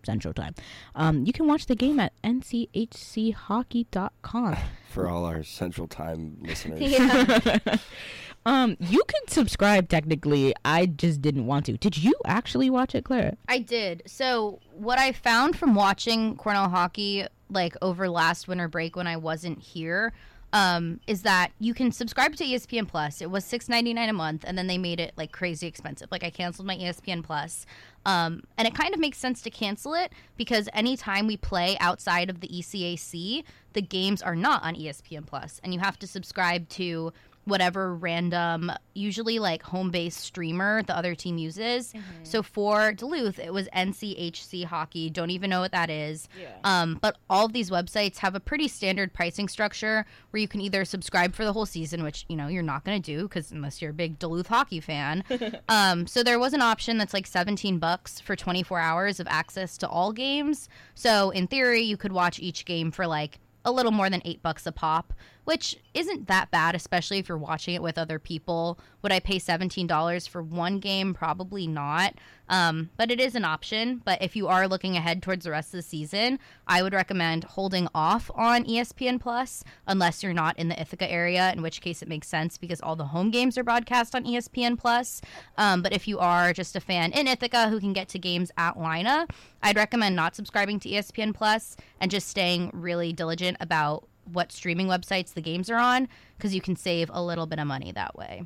Central 0.08 0.34
Time. 0.34 0.56
Um, 0.96 1.24
you 1.26 1.34
can 1.34 1.46
watch 1.48 1.68
the 1.68 1.76
game 1.76 2.00
at 2.00 2.14
nchchockey.com. 2.24 4.58
For 4.90 5.10
all 5.10 5.26
our 5.26 5.44
Central 5.44 5.88
Time 5.88 6.38
listeners. 6.42 6.82
Yeah. 6.88 7.78
um, 8.46 8.78
you 8.80 9.04
can 9.08 9.28
subscribe 9.28 9.90
technically. 9.90 10.54
I 10.64 10.86
just 10.88 11.22
didn't 11.22 11.46
want 11.46 11.66
to. 11.66 11.78
Did 11.78 11.98
you 11.98 12.14
actually 12.26 12.70
watch 12.70 12.96
it, 12.96 13.04
Clara? 13.04 13.36
I 13.48 13.60
did. 13.60 14.04
So 14.08 14.60
what 14.74 14.98
I 14.98 15.12
found 15.12 15.58
from 15.58 15.76
watching 15.76 16.38
Cornell 16.38 16.70
hockey 16.70 17.28
like 17.50 17.76
over 17.82 18.10
last 18.10 18.48
winter 18.48 18.68
break 18.68 18.96
when 18.96 19.08
I 19.08 19.18
wasn't 19.18 19.60
here 19.60 20.14
um, 20.54 21.00
is 21.08 21.24
that 21.24 21.52
you 21.60 21.74
can 21.74 21.92
subscribe 21.92 22.36
to 22.36 22.44
ESPN 22.44 22.88
Plus. 22.88 23.22
It 23.22 23.30
was 23.30 23.44
six 23.44 23.68
ninety 23.68 23.94
nine 23.94 24.10
a 24.10 24.14
month, 24.14 24.46
and 24.48 24.58
then 24.58 24.68
they 24.68 24.78
made 24.78 25.00
it 25.00 25.14
like 25.18 25.32
crazy 25.32 25.68
expensive. 25.68 26.10
Like 26.12 26.24
I 26.24 26.30
canceled 26.30 26.68
my 26.68 26.76
ESPN 26.76 27.24
Plus, 27.24 27.66
um, 28.08 28.44
and 28.58 28.66
it 28.66 28.74
kind 28.74 28.94
of 28.94 29.02
makes 29.02 29.18
sense 29.18 29.42
to 29.42 29.50
cancel 29.50 29.94
it 29.94 30.14
because 30.38 30.70
anytime 30.74 31.28
we 31.28 31.36
play 31.36 31.78
outside 31.82 32.30
of 32.30 32.40
the 32.40 32.48
ECAC, 32.48 33.44
the 33.74 33.82
games 33.82 34.22
are 34.22 34.36
not 34.36 34.64
on 34.64 34.76
ESPN 34.76 35.26
Plus, 35.26 35.60
and 35.62 35.74
you 35.74 35.82
have 35.82 36.00
to 36.00 36.08
subscribe 36.08 36.70
to 36.70 37.12
whatever 37.48 37.96
random, 37.96 38.72
usually 38.94 39.39
like 39.39 39.63
home 39.63 39.89
based 39.89 40.20
streamer 40.20 40.84
the 40.84 40.96
other 40.96 41.16
team 41.16 41.38
uses. 41.38 41.94
So 42.24 42.44
for 42.44 42.92
Duluth, 42.92 43.39
it 43.39 43.54
was 43.54 43.70
NCHC 43.70 44.66
Hockey. 44.66 45.10
Don't 45.10 45.30
even 45.30 45.50
know 45.50 45.62
what 45.62 45.72
that 45.72 45.89
is. 45.89 46.27
Yeah. 46.39 46.50
Um, 46.63 46.98
but 47.01 47.18
all 47.30 47.46
of 47.46 47.54
these 47.54 47.70
websites 47.70 48.18
have 48.18 48.36
a 48.36 48.39
pretty 48.39 48.68
standard 48.68 49.13
pricing 49.13 49.48
structure 49.48 50.06
where 50.32 50.42
you 50.42 50.48
can 50.48 50.60
either 50.60 50.84
subscribe 50.84 51.34
for 51.34 51.46
the 51.46 51.54
whole 51.54 51.66
season, 51.66 52.04
which 52.04 52.25
you 52.27 52.36
know 52.36 52.48
you're 52.48 52.63
not 52.63 52.84
going 52.84 53.01
to 53.01 53.12
do 53.16 53.24
because 53.24 53.51
unless 53.51 53.82
you're 53.82 53.92
a 53.92 53.94
big 53.94 54.20
Duluth 54.20 54.48
hockey 54.48 54.82
fan. 54.82 55.24
um, 55.70 56.06
so 56.06 56.24
there 56.24 56.39
was 56.39 56.54
an 56.54 56.62
option 56.62 56.98
that's 56.98 57.13
like 57.13 57.27
17 57.27 57.80
bucks 57.80 58.20
for 58.20 58.36
24 58.36 58.80
hours 58.80 59.20
of 59.22 59.27
access 59.30 59.77
to 59.77 59.88
all 59.88 60.12
games. 60.12 60.68
So 60.96 61.30
in 61.30 61.48
theory, 61.48 61.82
you 61.82 61.96
could 61.96 62.12
watch 62.12 62.39
each 62.39 62.66
game 62.66 62.92
for 62.92 63.08
like 63.08 63.39
a 63.68 63.72
little 63.72 63.92
more 63.92 64.10
than 64.10 64.22
eight 64.25 64.42
bucks 64.42 64.66
a 64.66 64.72
pop, 64.72 65.13
which 65.48 65.77
isn't 65.94 66.27
that 66.27 66.51
bad, 66.51 66.75
especially 66.75 67.20
if 67.20 67.30
you're 67.30 67.38
watching 67.38 67.74
it 67.74 67.82
with 67.82 67.98
other 67.98 68.20
people. 68.20 68.77
Would 69.01 69.13
I 69.13 69.22
pay 69.22 69.38
$17 69.38 70.27
for 70.27 70.44
one 70.44 70.80
game? 70.80 71.13
Probably 71.13 71.66
not. 71.68 72.16
Um, 72.50 72.89
but 72.98 73.12
it 73.12 73.22
is 73.22 73.34
an 73.34 73.46
option. 73.46 74.01
But 74.04 74.22
if 74.22 74.36
you 74.36 74.50
are 74.50 74.68
looking 74.68 74.98
ahead 74.98 75.24
towards 75.24 75.46
the 75.46 75.51
rest 75.51 75.70
of 75.74 75.77
the 75.77 75.84
season, 75.84 76.38
I 76.68 76.84
would 76.84 76.92
recommend 76.92 77.46
holding 77.46 77.88
off 77.96 78.30
on 78.36 78.66
ESPN 78.66 79.22
Plus 79.22 79.63
unless 79.88 80.22
you're 80.22 80.34
not 80.34 80.60
in 80.60 80.68
the 80.68 80.82
Ithaca 80.82 81.10
area, 81.10 81.54
in 81.54 81.62
which 81.62 81.80
case 81.80 82.01
it 82.01 82.10
makes 82.10 82.27
sense 82.27 82.58
because 82.58 82.82
all 82.82 82.98
the 82.98 83.06
home 83.06 83.32
games 83.32 83.58
are 83.58 83.63
broadcast 83.63 84.16
on 84.16 84.25
ESPN 84.25 84.77
Plus. 84.77 85.22
Um, 85.58 85.82
but 85.82 85.94
if 85.94 86.10
you 86.10 86.20
are 86.20 86.51
just 86.51 86.75
a 86.75 86.82
fan 86.82 87.13
in 87.13 87.25
Ithaca 87.25 87.70
who 87.70 87.80
can 87.80 87.94
get 87.94 88.10
to 88.10 88.20
games 88.20 88.51
at 88.58 88.75
Lynah, 88.75 89.30
I'd 89.63 89.77
recommend 89.77 90.18
not 90.18 90.36
subscribing 90.36 90.82
to 90.82 90.89
ESPN 90.89 91.34
Plus 91.34 91.77
and 92.01 92.12
just 92.12 92.27
staying 92.27 92.70
really 92.74 93.13
diligent 93.13 93.56
about 93.62 94.10
what 94.31 94.51
streaming 94.51 94.88
websites 94.88 95.34
the 95.34 95.41
games 95.41 95.69
are 95.69 95.77
on 95.77 96.07
because 96.38 96.53
you 96.53 96.62
can 96.62 96.75
save 96.75 97.10
a 97.13 97.24
little 97.24 97.46
bit 97.46 97.60
of 97.60 97.67
money 97.67 97.91
that 97.91 98.15
way. 98.15 98.43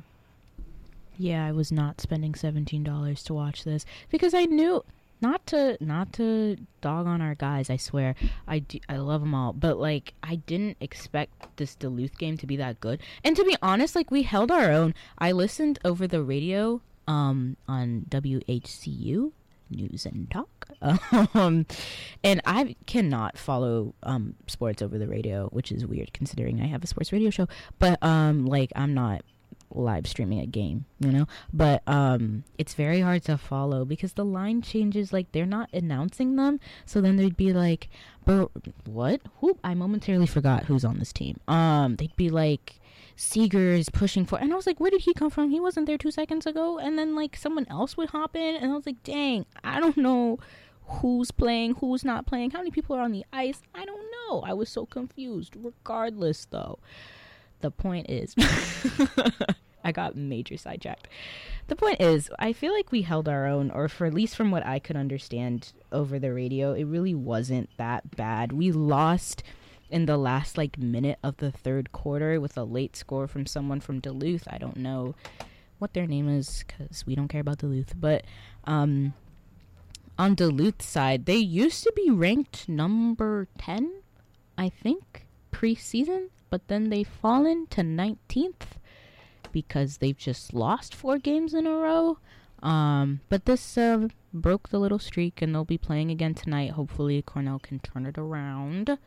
Yeah, 1.18 1.46
I 1.46 1.52
was 1.52 1.70
not 1.70 2.00
spending 2.00 2.34
seventeen 2.34 2.82
dollars 2.82 3.22
to 3.24 3.34
watch 3.34 3.64
this 3.64 3.84
because 4.10 4.34
I 4.34 4.44
knew 4.44 4.82
not 5.20 5.46
to 5.46 5.78
not 5.80 6.12
to 6.14 6.56
dog 6.80 7.06
on 7.06 7.20
our 7.22 7.34
guys. 7.34 7.70
I 7.70 7.76
swear, 7.76 8.14
I 8.48 8.58
do, 8.58 8.78
I 8.88 8.96
love 8.96 9.20
them 9.20 9.34
all, 9.34 9.52
but 9.52 9.78
like 9.78 10.14
I 10.22 10.36
didn't 10.36 10.78
expect 10.80 11.56
this 11.56 11.74
Duluth 11.76 12.18
game 12.18 12.36
to 12.38 12.46
be 12.46 12.56
that 12.56 12.80
good. 12.80 13.00
And 13.22 13.36
to 13.36 13.44
be 13.44 13.56
honest, 13.62 13.94
like 13.94 14.10
we 14.10 14.22
held 14.22 14.50
our 14.50 14.70
own. 14.70 14.94
I 15.18 15.32
listened 15.32 15.78
over 15.84 16.06
the 16.06 16.22
radio 16.22 16.82
um 17.06 17.56
on 17.68 18.06
WHCU 18.10 19.32
News 19.72 20.06
and 20.06 20.30
Talk. 20.30 20.68
Um, 21.34 21.66
and 22.24 22.40
I 22.44 22.76
cannot 22.86 23.38
follow 23.38 23.94
um 24.02 24.34
sports 24.46 24.82
over 24.82 24.98
the 24.98 25.06
radio, 25.06 25.48
which 25.48 25.70
is 25.70 25.86
weird 25.86 26.12
considering 26.12 26.60
I 26.60 26.66
have 26.66 26.82
a 26.82 26.86
sports 26.86 27.12
radio 27.12 27.30
show. 27.30 27.46
But 27.78 28.02
um 28.02 28.46
like 28.46 28.72
I'm 28.74 28.94
not 28.94 29.22
live 29.74 30.06
streaming 30.06 30.40
a 30.40 30.46
game, 30.46 30.84
you 30.98 31.10
know? 31.12 31.26
But 31.52 31.82
um 31.86 32.44
it's 32.58 32.74
very 32.74 33.00
hard 33.00 33.24
to 33.24 33.38
follow 33.38 33.84
because 33.84 34.14
the 34.14 34.24
line 34.24 34.62
changes 34.62 35.12
like 35.12 35.32
they're 35.32 35.46
not 35.46 35.70
announcing 35.72 36.36
them. 36.36 36.60
So 36.84 37.00
then 37.00 37.16
they'd 37.16 37.36
be 37.36 37.52
like, 37.52 37.88
"But 38.24 38.50
what? 38.86 39.20
Who 39.40 39.58
I 39.64 39.74
momentarily 39.74 40.26
forgot 40.26 40.64
who's 40.64 40.84
on 40.84 40.98
this 40.98 41.12
team." 41.12 41.38
Um 41.48 41.96
they'd 41.96 42.16
be 42.16 42.30
like 42.30 42.80
Seeger's 43.22 43.88
pushing 43.88 44.26
for 44.26 44.38
and 44.38 44.52
I 44.52 44.56
was 44.56 44.66
like, 44.66 44.80
Where 44.80 44.90
did 44.90 45.02
he 45.02 45.14
come 45.14 45.30
from? 45.30 45.50
He 45.50 45.60
wasn't 45.60 45.86
there 45.86 45.96
two 45.96 46.10
seconds 46.10 46.44
ago 46.44 46.78
and 46.78 46.98
then 46.98 47.14
like 47.14 47.36
someone 47.36 47.66
else 47.70 47.96
would 47.96 48.10
hop 48.10 48.34
in 48.34 48.56
and 48.56 48.72
I 48.72 48.74
was 48.74 48.84
like, 48.84 49.02
Dang, 49.04 49.46
I 49.62 49.78
don't 49.78 49.96
know 49.96 50.40
who's 50.86 51.30
playing, 51.30 51.76
who's 51.76 52.04
not 52.04 52.26
playing, 52.26 52.50
how 52.50 52.58
many 52.58 52.72
people 52.72 52.96
are 52.96 53.00
on 53.00 53.12
the 53.12 53.24
ice. 53.32 53.62
I 53.74 53.84
don't 53.84 54.04
know. 54.10 54.40
I 54.40 54.52
was 54.52 54.68
so 54.68 54.86
confused. 54.86 55.56
Regardless 55.56 56.46
though. 56.46 56.80
The 57.60 57.70
point 57.70 58.10
is 58.10 58.34
I 59.84 59.92
got 59.92 60.16
major 60.16 60.56
sidetracked. 60.56 61.06
The 61.68 61.76
point 61.76 62.00
is, 62.00 62.28
I 62.40 62.52
feel 62.52 62.74
like 62.74 62.90
we 62.90 63.02
held 63.02 63.28
our 63.28 63.46
own, 63.46 63.70
or 63.70 63.88
for 63.88 64.06
at 64.06 64.14
least 64.14 64.36
from 64.36 64.50
what 64.50 64.66
I 64.66 64.80
could 64.80 64.96
understand 64.96 65.72
over 65.92 66.18
the 66.18 66.32
radio, 66.32 66.72
it 66.72 66.84
really 66.84 67.14
wasn't 67.14 67.70
that 67.78 68.16
bad. 68.16 68.52
We 68.52 68.72
lost 68.72 69.44
in 69.92 70.06
the 70.06 70.16
last 70.16 70.56
like 70.58 70.78
minute 70.78 71.18
of 71.22 71.36
the 71.36 71.52
third 71.52 71.92
quarter 71.92 72.40
with 72.40 72.56
a 72.56 72.64
late 72.64 72.96
score 72.96 73.28
from 73.28 73.46
someone 73.46 73.80
from 73.80 74.00
Duluth. 74.00 74.48
I 74.50 74.58
don't 74.58 74.78
know 74.78 75.14
what 75.78 75.92
their 75.92 76.06
name 76.06 76.28
is 76.28 76.64
because 76.66 77.04
we 77.06 77.14
don't 77.14 77.28
care 77.28 77.42
about 77.42 77.58
Duluth, 77.58 77.92
but 77.94 78.24
um, 78.64 79.12
on 80.18 80.34
Duluth 80.34 80.80
side, 80.80 81.26
they 81.26 81.36
used 81.36 81.84
to 81.84 81.92
be 81.94 82.10
ranked 82.10 82.68
number 82.68 83.48
ten, 83.58 84.02
I 84.56 84.68
think, 84.68 85.26
preseason, 85.52 86.28
but 86.50 86.68
then 86.68 86.88
they've 86.88 87.06
fallen 87.06 87.66
to 87.70 87.82
nineteenth 87.82 88.78
because 89.52 89.98
they've 89.98 90.16
just 90.16 90.54
lost 90.54 90.94
four 90.94 91.18
games 91.18 91.52
in 91.52 91.66
a 91.66 91.76
row. 91.76 92.18
Um, 92.62 93.20
but 93.28 93.44
this 93.44 93.76
uh, 93.76 94.08
broke 94.32 94.68
the 94.68 94.78
little 94.78 95.00
streak, 95.00 95.42
and 95.42 95.52
they'll 95.52 95.64
be 95.64 95.78
playing 95.78 96.10
again 96.10 96.34
tonight. 96.34 96.70
Hopefully, 96.70 97.20
Cornell 97.20 97.58
can 97.58 97.80
turn 97.80 98.06
it 98.06 98.16
around. 98.16 98.98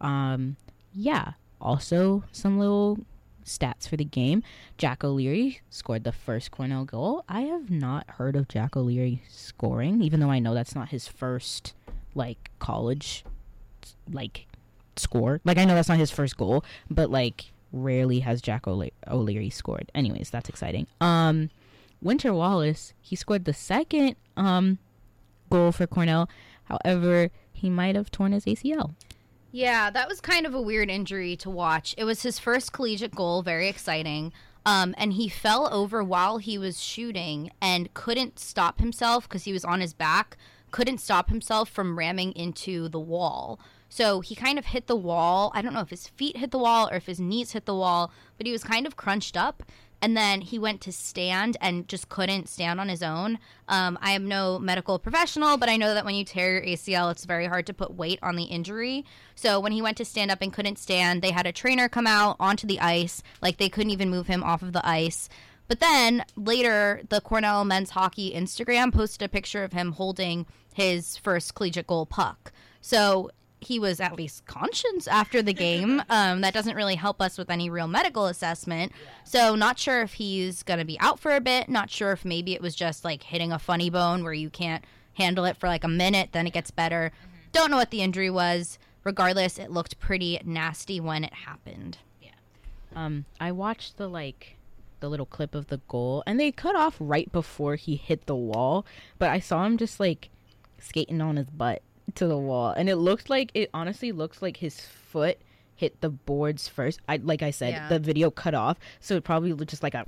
Um, 0.00 0.56
yeah. 0.92 1.32
Also, 1.60 2.24
some 2.32 2.58
little 2.58 2.98
stats 3.44 3.88
for 3.88 3.96
the 3.96 4.04
game. 4.04 4.42
Jack 4.78 5.04
O'Leary 5.04 5.60
scored 5.70 6.04
the 6.04 6.12
first 6.12 6.50
Cornell 6.50 6.84
goal. 6.84 7.24
I 7.28 7.42
have 7.42 7.70
not 7.70 8.08
heard 8.10 8.36
of 8.36 8.48
Jack 8.48 8.76
O'Leary 8.76 9.22
scoring, 9.28 10.02
even 10.02 10.20
though 10.20 10.30
I 10.30 10.38
know 10.38 10.54
that's 10.54 10.74
not 10.74 10.88
his 10.88 11.08
first 11.08 11.74
like 12.14 12.50
college 12.58 13.24
like 14.10 14.46
score. 14.96 15.40
Like 15.44 15.58
I 15.58 15.64
know 15.64 15.74
that's 15.74 15.88
not 15.88 15.98
his 15.98 16.10
first 16.10 16.36
goal, 16.36 16.64
but 16.90 17.10
like 17.10 17.52
rarely 17.72 18.20
has 18.20 18.40
Jack 18.40 18.66
O'Le- 18.66 18.90
O'Leary 19.08 19.50
scored. 19.50 19.90
Anyways, 19.94 20.30
that's 20.30 20.48
exciting. 20.48 20.86
Um, 21.00 21.50
Winter 22.00 22.32
Wallace, 22.34 22.92
he 23.00 23.16
scored 23.16 23.44
the 23.44 23.54
second 23.54 24.16
um 24.36 24.78
goal 25.50 25.72
for 25.72 25.86
Cornell. 25.86 26.28
However, 26.64 27.30
he 27.52 27.68
might 27.70 27.94
have 27.94 28.10
torn 28.10 28.32
his 28.32 28.44
ACL. 28.46 28.94
Yeah, 29.54 29.88
that 29.90 30.08
was 30.08 30.20
kind 30.20 30.46
of 30.46 30.54
a 30.54 30.60
weird 30.60 30.90
injury 30.90 31.36
to 31.36 31.48
watch. 31.48 31.94
It 31.96 32.02
was 32.02 32.24
his 32.24 32.40
first 32.40 32.72
collegiate 32.72 33.14
goal, 33.14 33.40
very 33.42 33.68
exciting. 33.68 34.32
Um, 34.66 34.96
and 34.98 35.12
he 35.12 35.28
fell 35.28 35.72
over 35.72 36.02
while 36.02 36.38
he 36.38 36.58
was 36.58 36.82
shooting 36.82 37.52
and 37.62 37.94
couldn't 37.94 38.40
stop 38.40 38.80
himself 38.80 39.28
because 39.28 39.44
he 39.44 39.52
was 39.52 39.64
on 39.64 39.80
his 39.80 39.94
back, 39.94 40.36
couldn't 40.72 40.98
stop 40.98 41.28
himself 41.28 41.68
from 41.68 41.96
ramming 41.96 42.32
into 42.32 42.88
the 42.88 42.98
wall. 42.98 43.60
So 43.88 44.22
he 44.22 44.34
kind 44.34 44.58
of 44.58 44.64
hit 44.64 44.88
the 44.88 44.96
wall. 44.96 45.52
I 45.54 45.62
don't 45.62 45.72
know 45.72 45.82
if 45.82 45.90
his 45.90 46.08
feet 46.08 46.38
hit 46.38 46.50
the 46.50 46.58
wall 46.58 46.88
or 46.90 46.96
if 46.96 47.06
his 47.06 47.20
knees 47.20 47.52
hit 47.52 47.64
the 47.64 47.76
wall, 47.76 48.10
but 48.36 48.46
he 48.46 48.52
was 48.52 48.64
kind 48.64 48.88
of 48.88 48.96
crunched 48.96 49.36
up. 49.36 49.62
And 50.04 50.14
then 50.14 50.42
he 50.42 50.58
went 50.58 50.82
to 50.82 50.92
stand 50.92 51.56
and 51.62 51.88
just 51.88 52.10
couldn't 52.10 52.50
stand 52.50 52.78
on 52.78 52.90
his 52.90 53.02
own. 53.02 53.38
Um, 53.68 53.98
I 54.02 54.10
am 54.10 54.28
no 54.28 54.58
medical 54.58 54.98
professional, 54.98 55.56
but 55.56 55.70
I 55.70 55.78
know 55.78 55.94
that 55.94 56.04
when 56.04 56.14
you 56.14 56.26
tear 56.26 56.52
your 56.52 56.76
ACL, 56.76 57.10
it's 57.10 57.24
very 57.24 57.46
hard 57.46 57.64
to 57.68 57.72
put 57.72 57.94
weight 57.94 58.18
on 58.22 58.36
the 58.36 58.44
injury. 58.44 59.06
So 59.34 59.58
when 59.58 59.72
he 59.72 59.80
went 59.80 59.96
to 59.96 60.04
stand 60.04 60.30
up 60.30 60.42
and 60.42 60.52
couldn't 60.52 60.78
stand, 60.78 61.22
they 61.22 61.30
had 61.30 61.46
a 61.46 61.52
trainer 61.52 61.88
come 61.88 62.06
out 62.06 62.36
onto 62.38 62.66
the 62.66 62.80
ice. 62.80 63.22
Like 63.40 63.56
they 63.56 63.70
couldn't 63.70 63.92
even 63.92 64.10
move 64.10 64.26
him 64.26 64.44
off 64.44 64.60
of 64.60 64.74
the 64.74 64.86
ice. 64.86 65.30
But 65.68 65.80
then 65.80 66.26
later, 66.36 67.00
the 67.08 67.22
Cornell 67.22 67.64
men's 67.64 67.88
hockey 67.88 68.34
Instagram 68.34 68.92
posted 68.92 69.24
a 69.24 69.30
picture 69.30 69.64
of 69.64 69.72
him 69.72 69.92
holding 69.92 70.44
his 70.74 71.16
first 71.16 71.54
collegiate 71.54 71.86
goal 71.86 72.04
puck. 72.04 72.52
So 72.82 73.30
he 73.64 73.78
was 73.78 74.00
at 74.00 74.16
least 74.16 74.46
conscious 74.46 75.08
after 75.08 75.42
the 75.42 75.52
game. 75.52 76.02
Um, 76.14 76.42
that 76.42 76.54
doesn't 76.54 76.76
really 76.76 76.94
help 76.94 77.20
us 77.20 77.38
with 77.38 77.50
any 77.50 77.68
real 77.70 77.88
medical 77.88 78.26
assessment. 78.26 78.92
So, 79.24 79.54
not 79.54 79.78
sure 79.78 80.02
if 80.02 80.14
he's 80.14 80.62
going 80.62 80.78
to 80.78 80.84
be 80.84 80.98
out 81.00 81.18
for 81.18 81.34
a 81.34 81.40
bit. 81.40 81.68
Not 81.68 81.90
sure 81.90 82.12
if 82.12 82.24
maybe 82.24 82.54
it 82.54 82.60
was 82.60 82.74
just 82.74 83.04
like 83.04 83.22
hitting 83.22 83.50
a 83.50 83.58
funny 83.58 83.90
bone 83.90 84.22
where 84.22 84.32
you 84.32 84.48
can't 84.48 84.84
handle 85.14 85.44
it 85.44 85.56
for 85.56 85.66
like 85.66 85.82
a 85.82 85.88
minute, 85.88 86.30
then 86.32 86.46
it 86.46 86.52
gets 86.52 86.70
better. 86.70 87.10
Don't 87.52 87.70
know 87.70 87.76
what 87.76 87.90
the 87.90 88.02
injury 88.02 88.30
was. 88.30 88.78
Regardless, 89.02 89.58
it 89.58 89.70
looked 89.70 89.98
pretty 89.98 90.40
nasty 90.44 91.00
when 91.00 91.24
it 91.24 91.32
happened. 91.32 91.98
Um, 92.94 93.24
I 93.40 93.52
watched 93.52 93.96
the 93.96 94.08
like 94.08 94.56
the 95.00 95.08
little 95.08 95.26
clip 95.26 95.54
of 95.54 95.66
the 95.66 95.80
goal, 95.88 96.22
and 96.26 96.38
they 96.38 96.52
cut 96.52 96.76
off 96.76 96.96
right 96.98 97.30
before 97.30 97.76
he 97.76 97.96
hit 97.96 98.26
the 98.26 98.36
wall. 98.36 98.86
But 99.18 99.30
I 99.30 99.40
saw 99.40 99.64
him 99.64 99.76
just 99.76 100.00
like 100.00 100.30
skating 100.78 101.20
on 101.20 101.36
his 101.36 101.50
butt 101.50 101.82
to 102.16 102.26
the 102.26 102.38
wall, 102.38 102.70
and 102.70 102.88
it 102.88 102.96
looked 102.96 103.30
like 103.30 103.50
it 103.54 103.70
honestly 103.74 104.12
looks 104.12 104.42
like 104.42 104.58
his 104.58 104.80
foot 104.80 105.38
hit 105.76 106.00
the 106.00 106.10
boards 106.10 106.68
first. 106.68 107.00
I 107.08 107.16
like 107.16 107.42
I 107.42 107.50
said, 107.50 107.72
Yeah. 107.74 107.88
the 107.88 107.98
video 107.98 108.30
cut 108.30 108.54
off, 108.54 108.78
so 109.00 109.16
it 109.16 109.24
probably 109.24 109.52
looked 109.52 109.70
just 109.70 109.82
like 109.82 109.94
a 109.94 110.04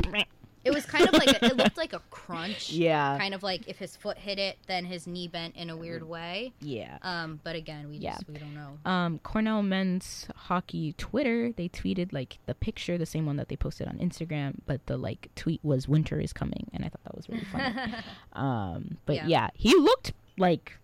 It 0.65 0.75
was 0.75 0.85
kind 0.85 1.07
of 1.07 1.13
like 1.15 1.29
a, 1.29 1.47
it 1.47 1.57
looked 1.57 1.77
like 1.77 1.93
a 1.93 2.01
crunch. 2.11 2.71
yeah, 2.73 3.17
Kind 3.19 3.35
of 3.35 3.43
like 3.45 3.69
if 3.69 3.79
his 3.79 3.95
foot 3.97 4.19
hit 4.19 4.39
it, 4.39 4.59
then 4.67 4.85
his 4.85 5.07
knee 5.07 5.29
bent 5.29 5.55
in 5.57 5.71
a 5.71 5.77
weird 5.77 6.03
way. 6.09 6.53
yeah. 6.61 6.99
Um, 7.03 7.39
but 7.45 7.55
again, 7.57 7.89
we 7.89 7.99
Yeah. 7.99 8.13
just 8.15 8.29
we 8.29 8.35
don't 8.39 8.53
know. 8.55 8.79
um, 8.85 9.19
Cornell 9.21 9.63
men's 9.63 10.27
hockey 10.35 10.93
Twitter, 10.99 11.53
they 11.53 11.69
tweeted 11.69 12.13
like 12.13 12.39
the 12.47 12.55
picture, 12.55 12.99
the 12.99 13.07
same 13.07 13.27
one 13.27 13.37
that 13.37 13.49
they 13.49 13.57
posted 13.57 13.87
on 13.89 13.97
Instagram, 13.99 14.57
but 14.67 14.85
the 14.87 14.97
like 14.97 15.29
tweet 15.37 15.61
was 15.65 15.87
"Winter 15.89 16.19
is 16.21 16.33
coming," 16.33 16.69
and 16.73 16.85
I 16.85 16.89
thought 16.89 17.05
that 17.05 17.17
was 17.17 17.29
really 17.29 17.45
funny. 17.45 17.95
um, 18.33 18.99
but 19.07 19.17
Yeah. 19.17 19.27
yeah. 19.27 19.49
he 19.55 19.75
looked 19.75 20.13
like 20.37 20.79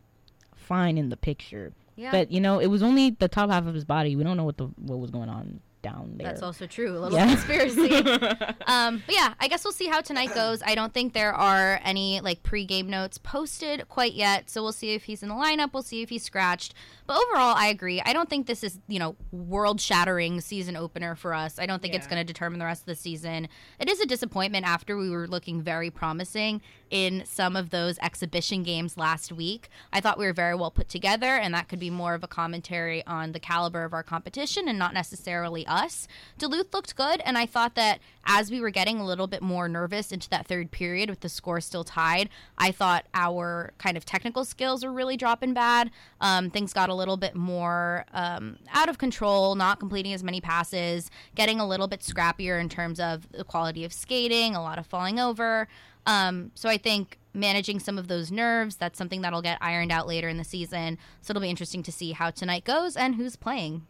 fine 0.72 0.96
in 0.96 1.08
the 1.10 1.16
picture, 1.16 1.72
Yeah. 1.96 2.10
but 2.10 2.30
you 2.30 2.40
know, 2.40 2.58
it 2.58 2.68
was 2.68 2.82
only 2.82 3.10
the 3.10 3.28
top 3.28 3.50
half 3.50 3.66
of 3.66 3.74
his 3.74 3.84
body. 3.84 4.16
We 4.16 4.24
don't 4.24 4.36
know 4.36 4.44
what 4.44 4.56
the 4.56 4.68
what 4.90 4.98
was 4.98 5.10
going 5.10 5.28
on 5.28 5.60
down 5.82 6.14
there. 6.16 6.28
That's 6.28 6.42
also 6.42 6.66
true. 6.66 6.96
A 6.96 7.00
little 7.00 7.18
Yeah. 7.18 7.34
conspiracy. 7.34 7.94
um, 8.66 9.02
but 9.04 9.14
yeah, 9.14 9.34
I 9.40 9.48
guess 9.48 9.64
we'll 9.64 9.72
see 9.72 9.86
how 9.88 10.00
tonight 10.00 10.34
goes. 10.34 10.62
I 10.64 10.74
don't 10.74 10.94
think 10.94 11.12
there 11.12 11.34
are 11.34 11.80
any 11.84 12.20
like 12.20 12.42
pre-game 12.42 12.88
notes 12.88 13.18
posted 13.18 13.88
quite 13.88 14.14
yet, 14.14 14.48
so 14.48 14.62
we'll 14.62 14.72
see 14.72 14.94
if 14.94 15.04
he's 15.04 15.22
in 15.22 15.28
the 15.28 15.34
lineup. 15.34 15.72
We'll 15.74 15.82
see 15.82 16.02
if 16.02 16.08
he's 16.08 16.22
scratched. 16.22 16.74
But 17.06 17.16
overall, 17.16 17.54
I 17.56 17.66
agree. 17.66 18.00
I 18.04 18.12
don't 18.12 18.30
think 18.30 18.46
this 18.46 18.62
is 18.64 18.78
you 18.88 18.98
know 18.98 19.16
world-shattering 19.32 20.40
season 20.40 20.76
opener 20.76 21.14
for 21.14 21.34
us. 21.34 21.58
I 21.58 21.66
don't 21.66 21.82
think 21.82 21.94
it's 21.94 22.06
going 22.06 22.20
to 22.20 22.24
determine 22.24 22.58
the 22.58 22.64
rest 22.64 22.82
of 22.82 22.86
the 22.86 22.94
season. 22.94 23.48
It 23.78 23.88
is 23.88 24.00
a 24.00 24.06
disappointment 24.06 24.66
after 24.66 24.96
we 24.96 25.10
were 25.10 25.26
looking 25.28 25.62
very 25.62 25.90
promising 25.90 26.62
in 26.90 27.24
some 27.24 27.56
of 27.56 27.70
those 27.70 27.98
exhibition 28.00 28.62
games 28.62 28.96
last 28.96 29.32
week. 29.32 29.68
I 29.92 30.00
thought 30.00 30.18
we 30.18 30.26
were 30.26 30.32
very 30.32 30.54
well 30.54 30.70
put 30.70 30.88
together, 30.88 31.26
and 31.36 31.54
that 31.54 31.68
could 31.68 31.78
be 31.78 31.90
more 31.90 32.14
of 32.14 32.22
a 32.22 32.28
commentary 32.28 33.04
on 33.06 33.32
the 33.32 33.40
caliber 33.40 33.84
of 33.84 33.92
our 33.94 34.02
competition 34.02 34.68
and 34.68 34.78
not 34.78 34.92
necessarily 34.94 35.66
us. 35.72 36.06
Duluth 36.38 36.72
looked 36.72 36.94
good, 36.94 37.20
and 37.24 37.36
I 37.38 37.46
thought 37.46 37.74
that 37.74 38.00
as 38.24 38.50
we 38.50 38.60
were 38.60 38.70
getting 38.70 39.00
a 39.00 39.06
little 39.06 39.26
bit 39.26 39.42
more 39.42 39.68
nervous 39.68 40.12
into 40.12 40.28
that 40.30 40.46
third 40.46 40.70
period 40.70 41.10
with 41.10 41.20
the 41.20 41.28
score 41.28 41.60
still 41.60 41.82
tied, 41.82 42.28
I 42.56 42.70
thought 42.70 43.06
our 43.14 43.72
kind 43.78 43.96
of 43.96 44.04
technical 44.04 44.44
skills 44.44 44.84
were 44.84 44.92
really 44.92 45.16
dropping 45.16 45.54
bad. 45.54 45.90
Um, 46.20 46.50
things 46.50 46.72
got 46.72 46.88
a 46.88 46.94
little 46.94 47.16
bit 47.16 47.34
more 47.34 48.04
um, 48.12 48.58
out 48.72 48.88
of 48.88 48.98
control, 48.98 49.54
not 49.54 49.80
completing 49.80 50.12
as 50.12 50.22
many 50.22 50.40
passes, 50.40 51.10
getting 51.34 51.58
a 51.58 51.66
little 51.66 51.88
bit 51.88 52.00
scrappier 52.00 52.60
in 52.60 52.68
terms 52.68 53.00
of 53.00 53.28
the 53.32 53.44
quality 53.44 53.84
of 53.84 53.92
skating, 53.92 54.54
a 54.54 54.62
lot 54.62 54.78
of 54.78 54.86
falling 54.86 55.18
over. 55.18 55.66
Um, 56.06 56.50
so 56.54 56.68
I 56.68 56.78
think 56.78 57.18
managing 57.34 57.80
some 57.80 57.98
of 57.98 58.08
those 58.08 58.30
nerves, 58.30 58.76
that's 58.76 58.98
something 58.98 59.22
that'll 59.22 59.42
get 59.42 59.58
ironed 59.60 59.92
out 59.92 60.06
later 60.06 60.28
in 60.28 60.36
the 60.36 60.44
season. 60.44 60.98
So 61.20 61.32
it'll 61.32 61.42
be 61.42 61.50
interesting 61.50 61.82
to 61.84 61.92
see 61.92 62.12
how 62.12 62.30
tonight 62.30 62.64
goes 62.64 62.96
and 62.96 63.14
who's 63.14 63.36
playing. 63.36 63.86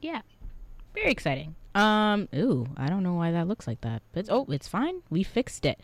Yeah, 0.00 0.22
very 0.94 1.10
exciting. 1.10 1.54
Um, 1.74 2.28
ooh, 2.34 2.66
I 2.76 2.88
don't 2.88 3.02
know 3.02 3.14
why 3.14 3.30
that 3.32 3.48
looks 3.48 3.66
like 3.66 3.80
that, 3.82 4.02
but 4.12 4.26
oh, 4.28 4.46
it's 4.48 4.68
fine. 4.68 5.02
We 5.08 5.22
fixed 5.22 5.64
it. 5.64 5.80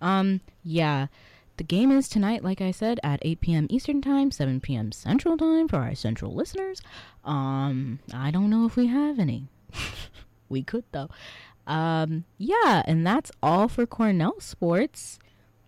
Um, 0.00 0.40
yeah, 0.62 1.08
the 1.56 1.64
game 1.64 1.90
is 1.90 2.08
tonight, 2.08 2.42
like 2.44 2.60
I 2.60 2.70
said, 2.70 3.00
at 3.02 3.20
8 3.22 3.40
p.m. 3.40 3.66
Eastern 3.70 4.00
Time, 4.00 4.30
7 4.30 4.60
p.m. 4.60 4.92
Central 4.92 5.36
Time 5.36 5.68
for 5.68 5.76
our 5.76 5.94
Central 5.94 6.34
listeners. 6.34 6.80
Um, 7.24 8.00
I 8.12 8.30
don't 8.30 8.50
know 8.50 8.66
if 8.66 8.76
we 8.76 8.86
have 8.88 9.18
any. 9.18 9.48
we 10.48 10.62
could 10.62 10.84
though. 10.92 11.08
Um, 11.66 12.24
yeah, 12.38 12.82
and 12.86 13.06
that's 13.06 13.32
all 13.42 13.68
for 13.68 13.86
Cornell 13.86 14.40
sports. 14.40 15.18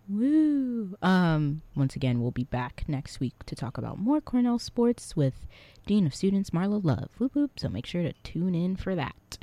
Woo! 0.09 0.95
Um, 1.01 1.61
once 1.75 1.95
again, 1.95 2.21
we'll 2.21 2.31
be 2.31 2.45
back 2.45 2.83
next 2.87 3.19
week 3.19 3.35
to 3.45 3.55
talk 3.55 3.77
about 3.77 3.99
more 3.99 4.21
Cornell 4.21 4.59
sports 4.59 5.15
with 5.15 5.45
Dean 5.85 6.05
of 6.05 6.15
Students 6.15 6.51
Marla 6.51 6.83
Love. 6.83 7.09
Whoop 7.17 7.35
whoop! 7.35 7.59
So 7.59 7.67
make 7.69 7.85
sure 7.85 8.03
to 8.03 8.13
tune 8.23 8.55
in 8.55 8.75
for 8.77 8.95
that. 8.95 9.37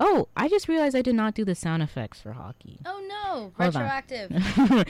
Oh, 0.00 0.28
I 0.36 0.48
just 0.48 0.68
realized 0.68 0.96
I 0.96 1.02
did 1.02 1.14
not 1.14 1.34
do 1.34 1.44
the 1.44 1.54
sound 1.54 1.82
effects 1.82 2.20
for 2.20 2.32
hockey. 2.32 2.78
Oh 2.84 3.00
no, 3.08 3.52
Hold 3.56 3.74
retroactive. 3.74 4.30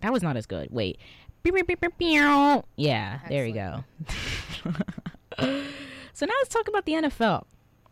That 0.00 0.12
was 0.12 0.22
not 0.22 0.36
as 0.36 0.46
good. 0.46 0.68
Wait. 0.70 0.98
Yeah, 2.76 3.20
there 3.28 3.44
we 3.44 3.52
go. 3.52 3.84
so 5.38 6.26
now 6.26 6.34
let's 6.40 6.48
talk 6.48 6.66
about 6.66 6.86
the 6.86 6.92
NFL. 6.94 7.44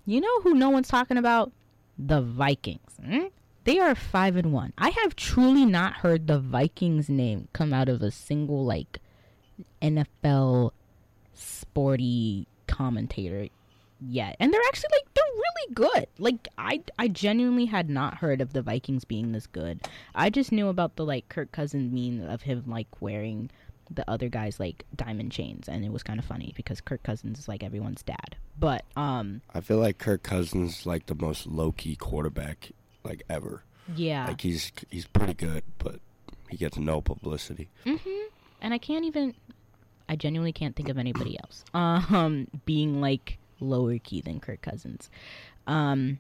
You 0.07 0.21
know 0.21 0.41
who 0.43 0.55
no 0.55 0.71
one's 0.71 0.89
talking 0.89 1.17
about? 1.17 1.53
The 1.97 2.21
Vikings. 2.21 2.81
Hmm? 3.05 3.27
They 3.65 3.79
are 3.79 3.95
five 3.95 4.37
and 4.37 4.53
one. 4.53 4.73
I 4.77 4.91
have 4.91 5.17
truly 5.17 5.65
not 5.65 5.95
heard 5.95 6.27
the 6.27 6.39
Vikings 6.39 7.09
name 7.09 7.49
come 7.53 7.73
out 7.73 7.89
of 7.89 8.03
a 8.03 8.11
single 8.11 8.65
like 8.65 9.01
NFL 9.81 10.71
sporty 11.33 12.47
commentator 12.67 13.49
yet. 14.01 14.37
And 14.39 14.53
they're 14.53 14.61
actually 14.69 14.91
like 14.93 15.15
they're 15.15 15.25
really 15.35 15.75
good. 15.75 16.07
Like 16.19 16.49
I 16.59 16.83
I 16.99 17.09
genuinely 17.09 17.67
had 17.67 17.89
not 17.89 18.19
heard 18.19 18.41
of 18.41 18.53
the 18.53 18.63
Vikings 18.63 19.05
being 19.05 19.33
this 19.33 19.47
good. 19.47 19.81
I 20.15 20.31
just 20.31 20.53
knew 20.53 20.69
about 20.69 20.97
the 20.97 21.05
like 21.05 21.29
Kirk 21.29 21.53
Cousins 21.53 21.93
meme 21.93 22.29
of 22.29 22.43
him 22.43 22.65
like 22.67 22.89
wearing 23.01 23.51
the 23.91 24.09
other 24.11 24.29
guy's 24.29 24.59
like 24.59 24.85
diamond 24.97 25.31
chains 25.31 25.69
and 25.69 25.85
it 25.85 25.93
was 25.93 26.03
kind 26.03 26.19
of 26.19 26.25
funny 26.25 26.55
because 26.57 26.81
Kirk 26.81 27.03
Cousins 27.03 27.39
is 27.39 27.49
like 27.49 27.63
everyone's 27.63 28.03
dad. 28.03 28.37
But 28.59 28.85
um 28.97 29.41
I 29.55 29.61
feel 29.61 29.79
like 29.79 29.99
Kirk 29.99 30.23
Cousins 30.23 30.87
like 30.87 31.07
the 31.07 31.15
most 31.15 31.47
low 31.47 31.73
key 31.73 31.97
quarterback 31.97 32.73
like 33.05 33.23
ever. 33.29 33.63
yeah. 33.95 34.27
Like 34.27 34.41
he's 34.41 34.73
he's 34.91 35.07
pretty 35.07 35.35
good, 35.35 35.63
but 35.79 36.01
he 36.49 36.57
gets 36.57 36.77
no 36.79 37.01
publicity. 37.01 37.69
Mm-hmm. 37.85 38.29
And 38.61 38.75
I 38.75 38.79
can't 38.79 39.05
even. 39.05 39.35
I 40.09 40.17
genuinely 40.17 40.53
can't 40.53 40.77
think 40.77 40.89
of 40.89 40.99
anybody 40.99 41.39
else. 41.45 41.65
Um, 41.75 42.49
being 42.67 43.01
like 43.01 43.39
lower 43.61 43.99
key 43.99 44.21
than 44.21 44.41
Kirk 44.41 44.61
Cousins. 44.63 45.09
Um, 45.67 46.19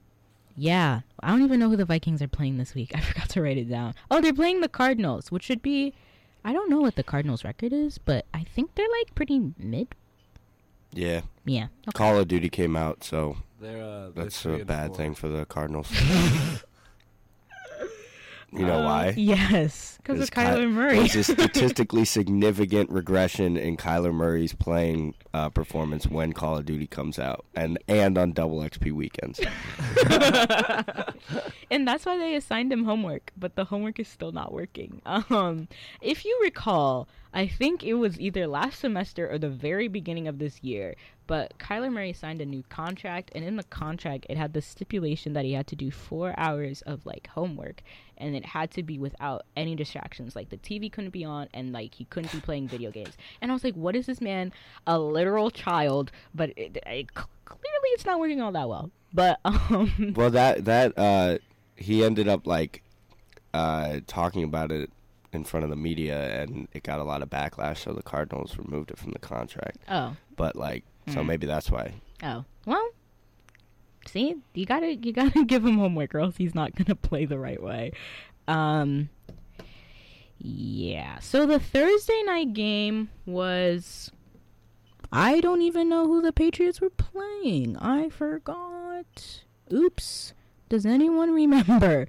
yeah, 0.57 1.01
I 1.21 1.29
don't 1.29 1.43
even 1.43 1.59
know 1.61 1.69
who 1.69 1.77
the 1.77 1.85
Vikings 1.85 2.23
are 2.23 2.29
playing 2.29 2.57
this 2.59 2.75
week. 2.75 2.93
I 2.95 3.01
forgot 3.01 3.29
to 3.31 3.43
write 3.43 3.59
it 3.59 3.69
down. 3.69 3.95
Oh, 4.11 4.21
they're 4.21 4.33
playing 4.33 4.61
the 4.61 4.69
Cardinals, 4.69 5.31
which 5.33 5.43
should 5.45 5.63
be. 5.63 5.93
I 6.47 6.53
don't 6.53 6.69
know 6.69 6.79
what 6.81 6.97
the 6.97 7.03
Cardinals' 7.03 7.43
record 7.45 7.73
is, 7.73 7.97
but 7.97 8.27
I 8.35 8.45
think 8.45 8.75
they're 8.75 8.87
like 9.01 9.15
pretty 9.15 9.53
mid. 9.59 9.89
Yeah. 10.93 11.23
Yeah. 11.47 11.69
Okay. 11.89 11.93
Call 11.95 12.19
of 12.19 12.29
Duty 12.29 12.49
came 12.51 12.77
out, 12.77 13.03
so 13.03 13.39
They're, 13.61 13.83
uh, 13.83 14.11
they're 14.11 14.25
that's 14.25 14.45
a 14.45 14.59
bad 14.65 14.89
four. 14.89 14.97
thing 14.97 15.15
for 15.15 15.29
the 15.29 15.45
Cardinals. 15.47 15.91
you 18.55 18.65
know 18.67 18.81
Uh, 18.81 18.85
why? 18.85 19.15
Yes, 19.17 19.99
because 20.03 20.21
of 20.21 20.31
Ky- 20.31 20.41
Kyler 20.43 20.71
Murray. 20.71 20.99
There's 21.09 21.17
a 21.17 21.25
statistically 21.35 22.05
significant 22.05 22.91
regression 22.91 23.57
in 23.57 23.77
Kyler 23.77 24.13
Murray's 24.15 24.55
playing 24.55 25.15
uh, 25.33 25.49
performance 25.51 26.07
when 26.07 26.33
Call 26.33 26.57
of 26.59 26.65
Duty 26.65 26.87
comes 26.87 27.19
out, 27.19 27.45
and 27.55 27.79
and 27.89 28.17
on 28.17 28.33
double 28.33 28.61
XP 28.61 28.93
weekends. 28.93 29.41
and 31.71 31.87
that's 31.87 32.07
why 32.07 32.17
they 32.19 32.35
assigned 32.35 32.73
him 32.73 32.85
homework, 32.85 33.33
but 33.37 33.57
the 33.57 33.65
homework 33.67 33.99
is 33.99 34.09
still 34.09 34.33
not 34.33 34.53
working. 34.53 35.01
Um, 35.07 35.69
if 36.01 36.25
you 36.25 36.39
recall, 36.43 37.09
I 37.35 37.49
think 37.49 37.83
it 37.83 37.95
was 37.95 38.21
either 38.21 38.47
last 38.47 38.79
semester 38.79 39.29
or 39.29 39.39
the 39.39 39.51
very 39.51 39.89
beginning 39.89 40.29
of 40.29 40.39
this 40.39 40.63
year, 40.63 40.95
but 41.27 41.59
Kyler 41.59 41.93
Murray 41.93 42.13
signed 42.13 42.41
a 42.41 42.47
new 42.47 42.63
contract, 42.69 43.33
and 43.35 43.45
in 43.45 43.57
the 43.57 43.65
contract, 43.65 44.27
it 44.31 44.37
had 44.37 44.53
the 44.53 44.63
stipulation 44.63 45.33
that 45.33 45.45
he 45.45 45.53
had 45.53 45.67
to 45.67 45.77
do 45.77 45.91
four 45.91 46.33
hours 46.39 46.83
of 46.83 47.05
like 47.05 47.27
homework, 47.27 47.83
and 48.17 48.37
it 48.37 48.47
had 48.47 48.71
to 48.73 48.85
be 48.85 49.01
without 49.01 49.45
any 49.57 49.75
distractions. 49.75 50.37
Like 50.37 50.51
the 50.51 50.59
TV 50.59 50.93
couldn't 50.93 51.11
be 51.11 51.25
on, 51.25 51.49
and 51.53 51.73
like 51.73 51.97
he 51.97 52.05
couldn't 52.05 52.31
be 52.31 52.41
playing 52.41 52.69
video 52.69 52.93
games. 52.93 53.17
And 53.43 53.51
I 53.51 53.55
was 53.55 53.65
like, 53.65 53.75
what 53.75 53.97
is 53.97 54.07
this 54.07 54.21
man? 54.21 54.53
A 54.87 54.97
literal 54.97 55.51
child, 55.51 56.13
but 56.37 56.51
it, 56.51 56.79
it, 56.87 57.15
clearly 57.15 57.89
it's 57.95 58.07
not 58.07 58.21
working 58.21 58.43
all 58.43 58.53
that 58.53 58.69
well. 58.69 58.93
But 59.13 59.41
um, 59.45 60.15
well, 60.15 60.31
that 60.31 60.67
that 60.67 60.97
uh, 60.97 61.39
he 61.75 62.05
ended 62.05 62.29
up 62.29 62.47
like 62.47 62.85
uh, 63.53 64.01
talking 64.07 64.45
about 64.45 64.71
it 64.71 64.89
in 65.35 65.45
front 65.45 65.65
of 65.65 65.71
the 65.71 65.77
media, 65.77 66.41
and 66.43 66.69
it 66.73 66.83
got 66.83 66.99
a 67.01 67.05
lot 67.05 67.23
of 67.23 67.31
backlash. 67.31 67.79
So 67.79 67.93
the 67.93 68.03
Cardinals 68.03 68.57
removed 68.59 68.91
it 68.91 68.99
from 68.99 69.11
the 69.13 69.19
contract. 69.19 69.79
oh. 69.91 70.17
But 70.37 70.57
like, 70.57 70.85
so 71.09 71.17
Mm. 71.21 71.27
maybe 71.27 71.47
that's 71.47 71.71
why. 71.71 71.95
Oh 72.23 72.45
well. 72.67 72.89
See, 74.07 74.37
you 74.55 74.67
gotta 74.67 74.95
you 74.95 75.13
gotta 75.13 75.45
give 75.47 75.65
him 75.65 75.79
homework, 75.79 76.15
or 76.15 76.21
else 76.21 76.37
he's 76.37 76.55
not 76.55 76.75
gonna 76.75 76.95
play 76.97 77.25
the 77.25 77.39
right 77.39 77.63
way. 77.63 77.93
Um. 78.49 79.09
Yeah. 80.39 81.19
So 81.21 81.47
the 81.47 81.59
Thursday 81.59 82.23
night 82.27 82.53
game 82.53 83.11
was. 83.27 84.11
I 85.13 85.41
don't 85.41 85.63
even 85.63 85.89
know 85.89 86.07
who 86.07 86.21
the 86.21 86.33
Patriots 86.33 86.81
were 86.81 86.91
playing. 86.91 87.77
I 87.79 88.09
forgot. 88.09 89.43
Oops. 89.73 90.33
Does 90.69 90.85
anyone 90.85 91.31
remember? 91.33 92.09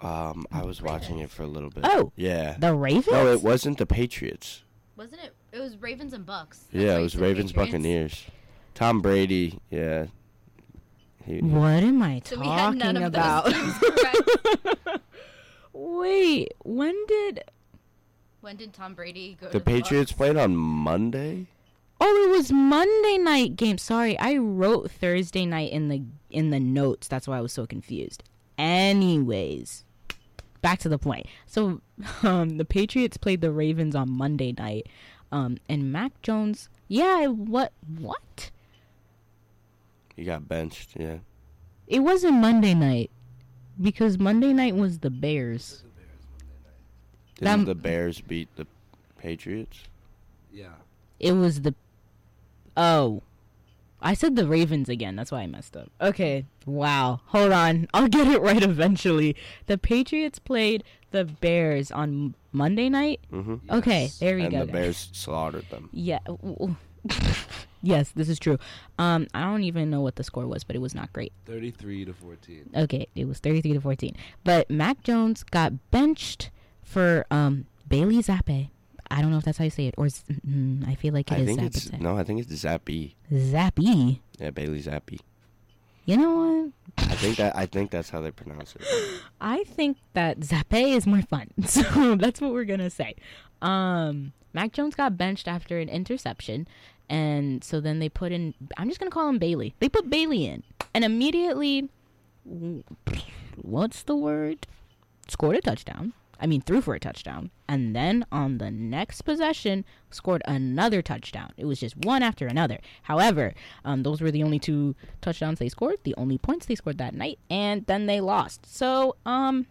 Um, 0.00 0.44
I 0.52 0.62
was 0.62 0.82
watching 0.82 1.20
it 1.20 1.30
for 1.30 1.42
a 1.42 1.46
little 1.46 1.70
bit. 1.70 1.84
Oh. 1.86 2.12
yeah. 2.16 2.56
The 2.58 2.74
Ravens? 2.74 3.06
No, 3.10 3.32
it 3.32 3.42
wasn't 3.42 3.78
the 3.78 3.86
Patriots. 3.86 4.62
Wasn't 4.96 5.22
it? 5.22 5.34
It 5.52 5.60
was 5.60 5.76
Ravens 5.78 6.12
and 6.12 6.24
Bucks. 6.26 6.66
That's 6.70 6.84
Yeah, 6.84 6.98
it 6.98 7.02
was 7.02 7.16
Ravens 7.16 7.52
Patriots. 7.52 7.72
Buccaneers. 7.72 8.24
Tom 8.74 9.00
Brady, 9.00 9.58
yeah. 9.70 10.06
He, 11.24 11.38
What 11.38 11.82
am 11.82 12.02
I 12.02 12.20
So 12.24 12.38
we 12.38 12.46
had 12.46 12.78
talking 12.78 12.96
of 12.98 13.02
about? 13.04 13.46
those. 13.46 15.00
Wait, 15.72 16.52
when 16.62 16.94
did 17.06 17.44
when 18.40 18.56
did 18.56 18.72
Tom 18.72 18.94
Brady 18.94 19.36
go 19.40 19.46
the 19.48 19.58
to 19.58 19.64
Patriots 19.64 20.12
Bucks? 20.12 20.18
played 20.18 20.36
on 20.36 20.54
Monday. 20.56 21.46
Oh, 22.00 22.26
it 22.28 22.30
was 22.30 22.52
Monday 22.52 23.18
night 23.18 23.56
game. 23.56 23.78
Sorry, 23.78 24.18
I 24.18 24.36
wrote 24.36 24.90
Thursday 24.90 25.46
night 25.46 25.72
in 25.72 25.88
the 25.88 26.02
in 26.30 26.50
the 26.50 26.60
notes. 26.60 27.08
That's 27.08 27.26
why 27.26 27.38
I 27.38 27.40
was 27.40 27.52
so 27.52 27.66
confused. 27.66 28.22
Anyways, 28.58 29.84
back 30.66 30.80
to 30.80 30.88
the 30.88 30.98
point. 30.98 31.26
So, 31.46 31.80
um, 32.24 32.56
the 32.58 32.64
Patriots 32.64 33.16
played 33.16 33.40
the 33.40 33.52
Ravens 33.52 33.94
on 33.94 34.10
Monday 34.10 34.52
night, 34.58 34.88
um, 35.30 35.58
and 35.68 35.92
Mac 35.92 36.20
Jones. 36.22 36.68
Yeah, 36.88 37.26
what? 37.26 37.72
What? 37.98 38.50
He 40.16 40.24
got 40.24 40.48
benched. 40.48 40.90
Yeah. 40.98 41.18
It 41.86 42.00
wasn't 42.00 42.34
Monday 42.40 42.74
night 42.74 43.12
because 43.80 44.18
Monday 44.18 44.52
night 44.52 44.74
was 44.74 44.98
the 44.98 45.10
Bears. 45.10 45.84
Didn't 47.36 47.60
That- 47.60 47.66
the 47.66 47.74
Bears 47.76 48.20
beat 48.20 48.48
the 48.56 48.66
Patriots? 49.18 49.84
Yeah. 50.52 50.74
It 51.20 51.32
was 51.32 51.60
the. 51.60 51.76
Oh. 52.76 53.22
I 54.00 54.14
said 54.14 54.36
the 54.36 54.46
Ravens 54.46 54.88
again. 54.88 55.16
That's 55.16 55.32
why 55.32 55.40
I 55.40 55.46
messed 55.46 55.76
up. 55.76 55.90
Okay. 56.00 56.44
Wow. 56.64 57.20
Hold 57.26 57.52
on. 57.52 57.88
I'll 57.94 58.08
get 58.08 58.28
it 58.28 58.40
right 58.40 58.62
eventually. 58.62 59.36
The 59.66 59.78
Patriots 59.78 60.38
played 60.38 60.84
the 61.10 61.24
Bears 61.24 61.90
on 61.90 62.34
Monday 62.52 62.88
night. 62.88 63.20
Mm-hmm. 63.32 63.70
Okay. 63.70 64.02
Yes. 64.02 64.18
There 64.18 64.36
we 64.36 64.42
and 64.42 64.50
go. 64.50 64.60
the 64.60 64.66
guys. 64.66 64.72
Bears 64.72 65.08
slaughtered 65.12 65.68
them. 65.70 65.88
Yeah. 65.92 66.18
yes, 67.82 68.12
this 68.14 68.28
is 68.28 68.38
true. 68.38 68.58
Um, 68.98 69.26
I 69.34 69.42
don't 69.42 69.62
even 69.62 69.90
know 69.90 70.00
what 70.00 70.16
the 70.16 70.24
score 70.24 70.46
was, 70.46 70.64
but 70.64 70.76
it 70.76 70.80
was 70.80 70.94
not 70.94 71.12
great. 71.12 71.32
33 71.46 72.06
to 72.06 72.12
14. 72.12 72.70
Okay, 72.76 73.06
it 73.14 73.26
was 73.26 73.38
33 73.38 73.74
to 73.74 73.80
14. 73.80 74.16
But 74.44 74.70
Mac 74.70 75.02
Jones 75.02 75.42
got 75.42 75.90
benched 75.90 76.50
for 76.82 77.26
um 77.30 77.66
Bailey 77.88 78.22
Zappe. 78.22 78.70
I 79.10 79.22
don't 79.22 79.30
know 79.30 79.38
if 79.38 79.44
that's 79.44 79.58
how 79.58 79.64
you 79.64 79.70
say 79.70 79.86
it, 79.86 79.94
or 79.96 80.06
mm, 80.06 80.86
I 80.88 80.94
feel 80.94 81.12
like 81.14 81.30
it 81.30 81.34
I 81.34 81.38
is 81.40 81.46
think 81.46 81.62
it's 81.62 81.92
no. 81.92 82.16
I 82.16 82.24
think 82.24 82.40
it's 82.40 82.52
Zappy. 82.64 83.14
Zappy. 83.32 84.20
Yeah, 84.38 84.50
Bailey 84.50 84.82
Zappy. 84.82 85.20
You 86.04 86.16
know 86.16 86.34
what? 86.36 87.08
I 87.10 87.14
think 87.16 87.36
that. 87.36 87.56
I 87.56 87.66
think 87.66 87.90
that's 87.90 88.10
how 88.10 88.20
they 88.20 88.30
pronounce 88.30 88.76
it. 88.76 88.82
I 89.40 89.64
think 89.64 89.98
that 90.14 90.40
Zappe 90.40 90.96
is 90.96 91.06
more 91.06 91.22
fun. 91.22 91.48
So 91.66 92.14
that's 92.16 92.40
what 92.40 92.52
we're 92.52 92.64
gonna 92.64 92.90
say. 92.90 93.16
Um, 93.60 94.32
Mac 94.52 94.72
Jones 94.72 94.94
got 94.94 95.16
benched 95.18 95.48
after 95.48 95.78
an 95.78 95.88
interception, 95.88 96.68
and 97.08 97.62
so 97.64 97.80
then 97.80 97.98
they 97.98 98.08
put 98.08 98.32
in. 98.32 98.54
I'm 98.76 98.88
just 98.88 99.00
gonna 99.00 99.10
call 99.10 99.28
him 99.28 99.38
Bailey. 99.38 99.74
They 99.80 99.88
put 99.88 100.08
Bailey 100.08 100.46
in, 100.46 100.62
and 100.94 101.04
immediately, 101.04 101.90
what's 103.56 104.02
the 104.02 104.16
word? 104.16 104.66
Scored 105.28 105.56
a 105.56 105.60
touchdown. 105.60 106.12
I 106.40 106.46
mean, 106.46 106.60
threw 106.60 106.80
for 106.80 106.94
a 106.94 107.00
touchdown, 107.00 107.50
and 107.68 107.96
then 107.96 108.26
on 108.30 108.58
the 108.58 108.70
next 108.70 109.22
possession, 109.22 109.84
scored 110.10 110.42
another 110.46 111.00
touchdown. 111.02 111.52
It 111.56 111.64
was 111.64 111.80
just 111.80 111.96
one 111.96 112.22
after 112.22 112.46
another. 112.46 112.78
However, 113.04 113.54
um, 113.84 114.02
those 114.02 114.20
were 114.20 114.30
the 114.30 114.42
only 114.42 114.58
two 114.58 114.94
touchdowns 115.22 115.58
they 115.58 115.68
scored, 115.70 115.96
the 116.04 116.14
only 116.16 116.36
points 116.38 116.66
they 116.66 116.74
scored 116.74 116.98
that 116.98 117.14
night, 117.14 117.38
and 117.48 117.86
then 117.86 118.06
they 118.06 118.20
lost. 118.20 118.66
So, 118.66 119.16
um, 119.24 119.66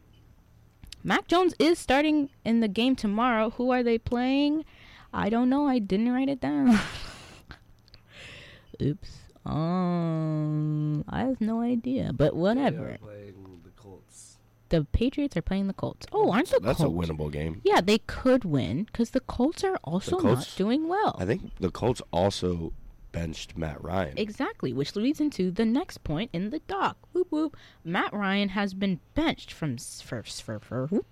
Mac 1.03 1.27
Jones 1.27 1.53
is 1.59 1.77
starting 1.77 2.29
in 2.43 2.61
the 2.61 2.67
game 2.67 2.95
tomorrow. 2.95 3.51
Who 3.51 3.69
are 3.69 3.83
they 3.83 3.99
playing? 3.99 4.65
I 5.13 5.29
don't 5.29 5.49
know. 5.49 5.67
I 5.67 5.77
didn't 5.79 6.11
write 6.11 6.29
it 6.29 6.41
down. 6.41 6.79
Oops. 8.81 9.17
Um, 9.45 11.05
I 11.07 11.19
have 11.21 11.39
no 11.39 11.61
idea. 11.61 12.11
But 12.11 12.33
They 12.33 12.39
whatever. 12.39 12.93
are 12.93 12.97
playing 12.97 13.54
the 14.75 14.85
Patriots 14.85 15.37
are 15.37 15.41
playing 15.41 15.67
the 15.67 15.73
Colts. 15.73 16.05
Oh, 16.11 16.31
aren't 16.31 16.49
the 16.49 16.59
Colts. 16.59 16.79
That's 16.79 16.81
a 16.81 16.91
winnable 16.91 17.31
game. 17.31 17.61
Yeah, 17.63 17.81
they 17.81 17.99
could 17.99 18.43
win 18.43 18.83
because 18.83 19.11
the 19.11 19.21
Colts 19.21 19.63
are 19.63 19.77
also 19.83 20.19
not 20.19 20.53
doing 20.57 20.87
well. 20.87 21.15
I 21.19 21.25
think 21.25 21.51
the 21.59 21.71
Colts 21.71 22.01
also 22.11 22.73
benched 23.11 23.57
Matt 23.57 23.81
Ryan. 23.81 24.17
Exactly, 24.17 24.73
which 24.73 24.95
leads 24.95 25.21
into 25.21 25.49
the 25.49 25.63
next 25.65 26.03
point 26.03 26.29
in 26.33 26.49
the 26.49 26.59
doc. 26.59 26.97
Whoop 27.13 27.31
whoop. 27.31 27.55
Matt 27.83 28.11
Ryan 28.13 28.49
has 28.49 28.73
been 28.73 28.99
benched 29.13 29.53
from 29.53 29.77
for 29.77 30.23
for 30.23 30.59
for. 30.59 30.87
Whoop. 30.87 31.05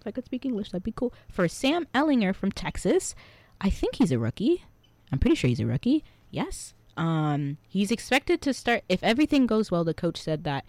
If 0.00 0.06
I 0.06 0.12
could 0.12 0.24
speak 0.24 0.44
English, 0.46 0.70
that'd 0.70 0.84
be 0.84 0.92
cool. 0.92 1.12
For 1.28 1.48
Sam 1.48 1.88
Ehlinger 1.92 2.34
from 2.34 2.52
Texas, 2.52 3.16
I 3.60 3.68
think 3.68 3.96
he's 3.96 4.12
a 4.12 4.18
rookie. 4.18 4.64
I'm 5.10 5.18
pretty 5.18 5.34
sure 5.34 5.48
he's 5.48 5.58
a 5.58 5.66
rookie. 5.66 6.04
Yes. 6.30 6.74
Um, 6.96 7.58
he's 7.68 7.90
expected 7.90 8.40
to 8.42 8.52
start 8.52 8.82
if 8.88 9.02
everything 9.02 9.46
goes 9.46 9.70
well. 9.70 9.84
The 9.84 9.94
coach 9.94 10.20
said 10.20 10.44
that 10.44 10.64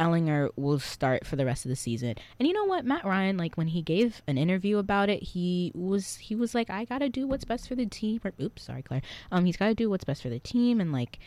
Ehlinger 0.00 0.48
will 0.56 0.78
start 0.78 1.26
for 1.26 1.36
the 1.36 1.44
rest 1.44 1.66
of 1.66 1.68
the 1.68 1.76
season. 1.76 2.14
And 2.38 2.48
you 2.48 2.54
know 2.54 2.64
what, 2.64 2.86
Matt 2.86 3.04
Ryan, 3.04 3.36
like 3.36 3.56
when 3.56 3.68
he 3.68 3.82
gave 3.82 4.22
an 4.26 4.38
interview 4.38 4.78
about 4.78 5.10
it, 5.10 5.22
he 5.22 5.70
was 5.74 6.16
he 6.16 6.34
was 6.34 6.54
like, 6.54 6.70
I 6.70 6.86
gotta 6.86 7.10
do 7.10 7.26
what's 7.26 7.44
best 7.44 7.68
for 7.68 7.74
the 7.74 7.86
team. 7.86 8.20
Or, 8.24 8.32
oops, 8.40 8.62
sorry, 8.62 8.82
Claire. 8.82 9.02
Um, 9.30 9.44
he's 9.44 9.58
gotta 9.58 9.74
do 9.74 9.90
what's 9.90 10.04
best 10.04 10.22
for 10.22 10.30
the 10.30 10.38
team, 10.38 10.80
and 10.80 10.90
like, 10.90 11.18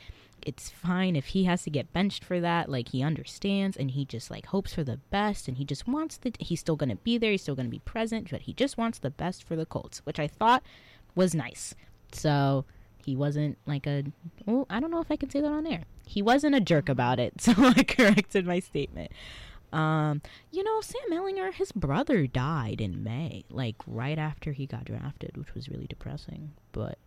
it's 0.42 0.70
fine 0.70 1.16
if 1.16 1.28
he 1.28 1.44
has 1.46 1.64
to 1.64 1.70
get 1.70 1.94
benched 1.94 2.26
for 2.26 2.42
that. 2.42 2.68
Like 2.68 2.90
he 2.90 3.04
understands, 3.04 3.78
and 3.78 3.92
he 3.92 4.06
just 4.06 4.32
like 4.32 4.48
hopes 4.48 4.74
for 4.74 4.84
the 4.84 4.98
best, 5.12 5.48
and 5.48 5.58
he 5.58 5.66
just 5.66 5.88
wants 5.88 6.18
the. 6.18 6.34
He's 6.40 6.60
still 6.60 6.76
gonna 6.76 6.96
be 6.96 7.20
there. 7.20 7.32
He's 7.32 7.44
still 7.44 7.56
gonna 7.56 7.70
be 7.70 7.80
present, 7.80 8.32
but 8.32 8.42
he 8.42 8.54
just 8.54 8.78
wants 8.78 8.98
the 8.98 9.12
best 9.12 9.44
for 9.44 9.56
the 9.56 9.68
Colts, 9.68 10.00
which 10.06 10.20
I 10.20 10.28
thought 10.28 10.64
was 11.16 11.36
nice. 11.36 11.76
So 12.12 12.66
he 13.06 13.16
wasn't 13.16 13.58
like 13.66 13.86
a 13.86 14.04
well 14.46 14.66
i 14.70 14.80
don't 14.80 14.92
know 14.92 15.02
if 15.02 15.12
i 15.12 15.16
can 15.16 15.30
say 15.30 15.42
that 15.42 15.52
on 15.52 15.68
air 15.68 15.84
he 16.14 16.22
wasn't 16.22 16.56
a 16.56 16.62
jerk 16.62 16.88
about 16.90 17.20
it 17.20 17.42
so 17.46 17.54
i 17.58 17.84
corrected 17.84 18.46
my 18.46 18.60
statement. 18.60 19.12
Um 19.72 20.22
you 20.52 20.64
know 20.64 20.82
sam 20.82 21.10
ehlinger 21.12 21.52
his 21.54 21.72
brother 21.72 22.28
died 22.28 22.80
in 22.80 23.04
may 23.04 23.44
like 23.50 23.76
right 23.88 24.20
after 24.20 24.52
he 24.52 24.68
got 24.68 24.86
drafted 24.86 25.36
which 25.36 25.54
was 25.56 25.68
really 25.70 25.88
depressing. 25.88 26.52
But 26.72 26.98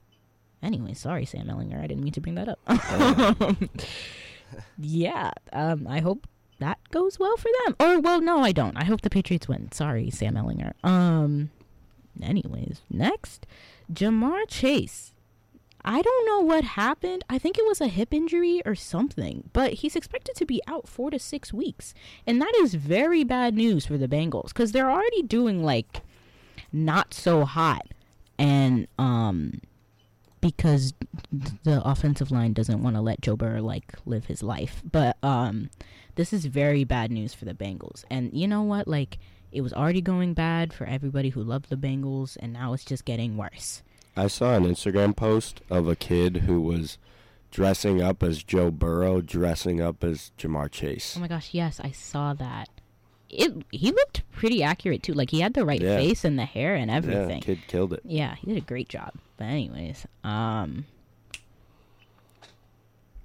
anyway 0.62 0.94
sorry 0.94 1.24
sam 1.26 1.46
ehlinger 1.46 1.78
i 1.82 1.86
didn't 1.86 2.02
mean 2.02 2.12
to 2.14 2.20
bring 2.20 2.34
that 2.34 2.48
up. 2.48 2.58
Yeah. 4.78 5.30
Um 5.52 5.86
i 5.88 6.00
hope 6.00 6.26
that 6.58 6.78
goes 6.90 7.18
well 7.18 7.36
for 7.36 7.50
them. 7.64 7.76
Or 7.80 8.00
well 8.00 8.20
no 8.20 8.40
i 8.40 8.52
don't. 8.52 8.76
I 8.76 8.84
hope 8.84 9.02
the 9.02 9.10
patriots 9.10 9.46
win. 9.48 9.70
Sorry 9.72 10.10
sam 10.10 10.34
ehlinger. 10.34 10.72
Um 10.82 11.50
anyways 12.22 12.80
next 12.90 13.46
ja'marr 13.92 14.44
chase 14.48 15.12
I 15.86 16.02
don't 16.02 16.26
know 16.26 16.40
what 16.40 16.64
happened. 16.64 17.24
I 17.30 17.38
think 17.38 17.56
it 17.56 17.64
was 17.64 17.80
a 17.80 17.86
hip 17.86 18.12
injury 18.12 18.60
or 18.66 18.74
something, 18.74 19.48
but 19.52 19.74
he's 19.74 19.94
expected 19.94 20.34
to 20.34 20.44
be 20.44 20.60
out 20.66 20.88
four 20.88 21.10
to 21.12 21.18
six 21.18 21.52
weeks. 21.52 21.94
And 22.26 22.42
that 22.42 22.52
is 22.56 22.74
very 22.74 23.22
bad 23.22 23.54
news 23.54 23.86
for 23.86 23.96
the 23.96 24.08
Bengals 24.08 24.48
because 24.48 24.72
they're 24.72 24.90
already 24.90 25.22
doing 25.22 25.62
like 25.62 26.02
not 26.72 27.14
so 27.14 27.44
hot. 27.44 27.86
And, 28.36 28.88
um, 28.98 29.60
because 30.40 30.92
the 31.32 31.80
offensive 31.84 32.30
line 32.30 32.52
doesn't 32.52 32.82
want 32.82 32.96
to 32.96 33.00
let 33.02 33.20
Joe 33.20 33.36
Burrow 33.36 33.62
like 33.62 33.94
live 34.04 34.26
his 34.26 34.42
life. 34.42 34.82
But, 34.90 35.16
um, 35.22 35.70
this 36.16 36.32
is 36.32 36.46
very 36.46 36.82
bad 36.82 37.10
news 37.12 37.32
for 37.32 37.44
the 37.44 37.54
Bengals. 37.54 38.04
And 38.10 38.32
you 38.32 38.48
know 38.48 38.62
what? 38.62 38.88
Like, 38.88 39.18
it 39.52 39.60
was 39.60 39.72
already 39.72 40.00
going 40.00 40.34
bad 40.34 40.72
for 40.72 40.84
everybody 40.84 41.30
who 41.30 41.42
loved 41.42 41.70
the 41.70 41.76
Bengals, 41.76 42.36
and 42.40 42.52
now 42.52 42.72
it's 42.72 42.84
just 42.84 43.04
getting 43.04 43.36
worse. 43.36 43.82
I 44.16 44.28
saw 44.28 44.54
an 44.54 44.64
Instagram 44.64 45.14
post 45.14 45.60
of 45.70 45.88
a 45.88 45.96
kid 45.96 46.38
who 46.38 46.60
was 46.60 46.98
dressing 47.50 48.00
up 48.02 48.22
as 48.22 48.42
Joe 48.42 48.70
Burrow, 48.70 49.20
dressing 49.20 49.80
up 49.80 50.02
as 50.02 50.32
Ja'Marr 50.38 50.70
Chase. 50.70 51.14
Oh 51.16 51.20
my 51.20 51.28
gosh, 51.28 51.50
yes, 51.52 51.80
I 51.82 51.90
saw 51.90 52.32
that. 52.34 52.68
It 53.28 53.52
he 53.72 53.90
looked 53.90 54.22
pretty 54.32 54.62
accurate 54.62 55.02
too. 55.02 55.12
Like 55.12 55.30
he 55.30 55.40
had 55.40 55.54
the 55.54 55.64
right 55.64 55.80
Yeah. 55.80 55.96
face 55.96 56.24
and 56.24 56.38
the 56.38 56.44
hair 56.44 56.74
and 56.76 56.90
everything. 56.90 57.38
yeah, 57.38 57.44
kid 57.44 57.58
killed 57.66 57.92
it. 57.92 58.00
Yeah, 58.04 58.36
he 58.36 58.46
did 58.46 58.56
a 58.56 58.60
great 58.66 58.88
job. 58.88 59.12
But 59.36 59.46
anyways, 59.46 60.06
um 60.24 60.84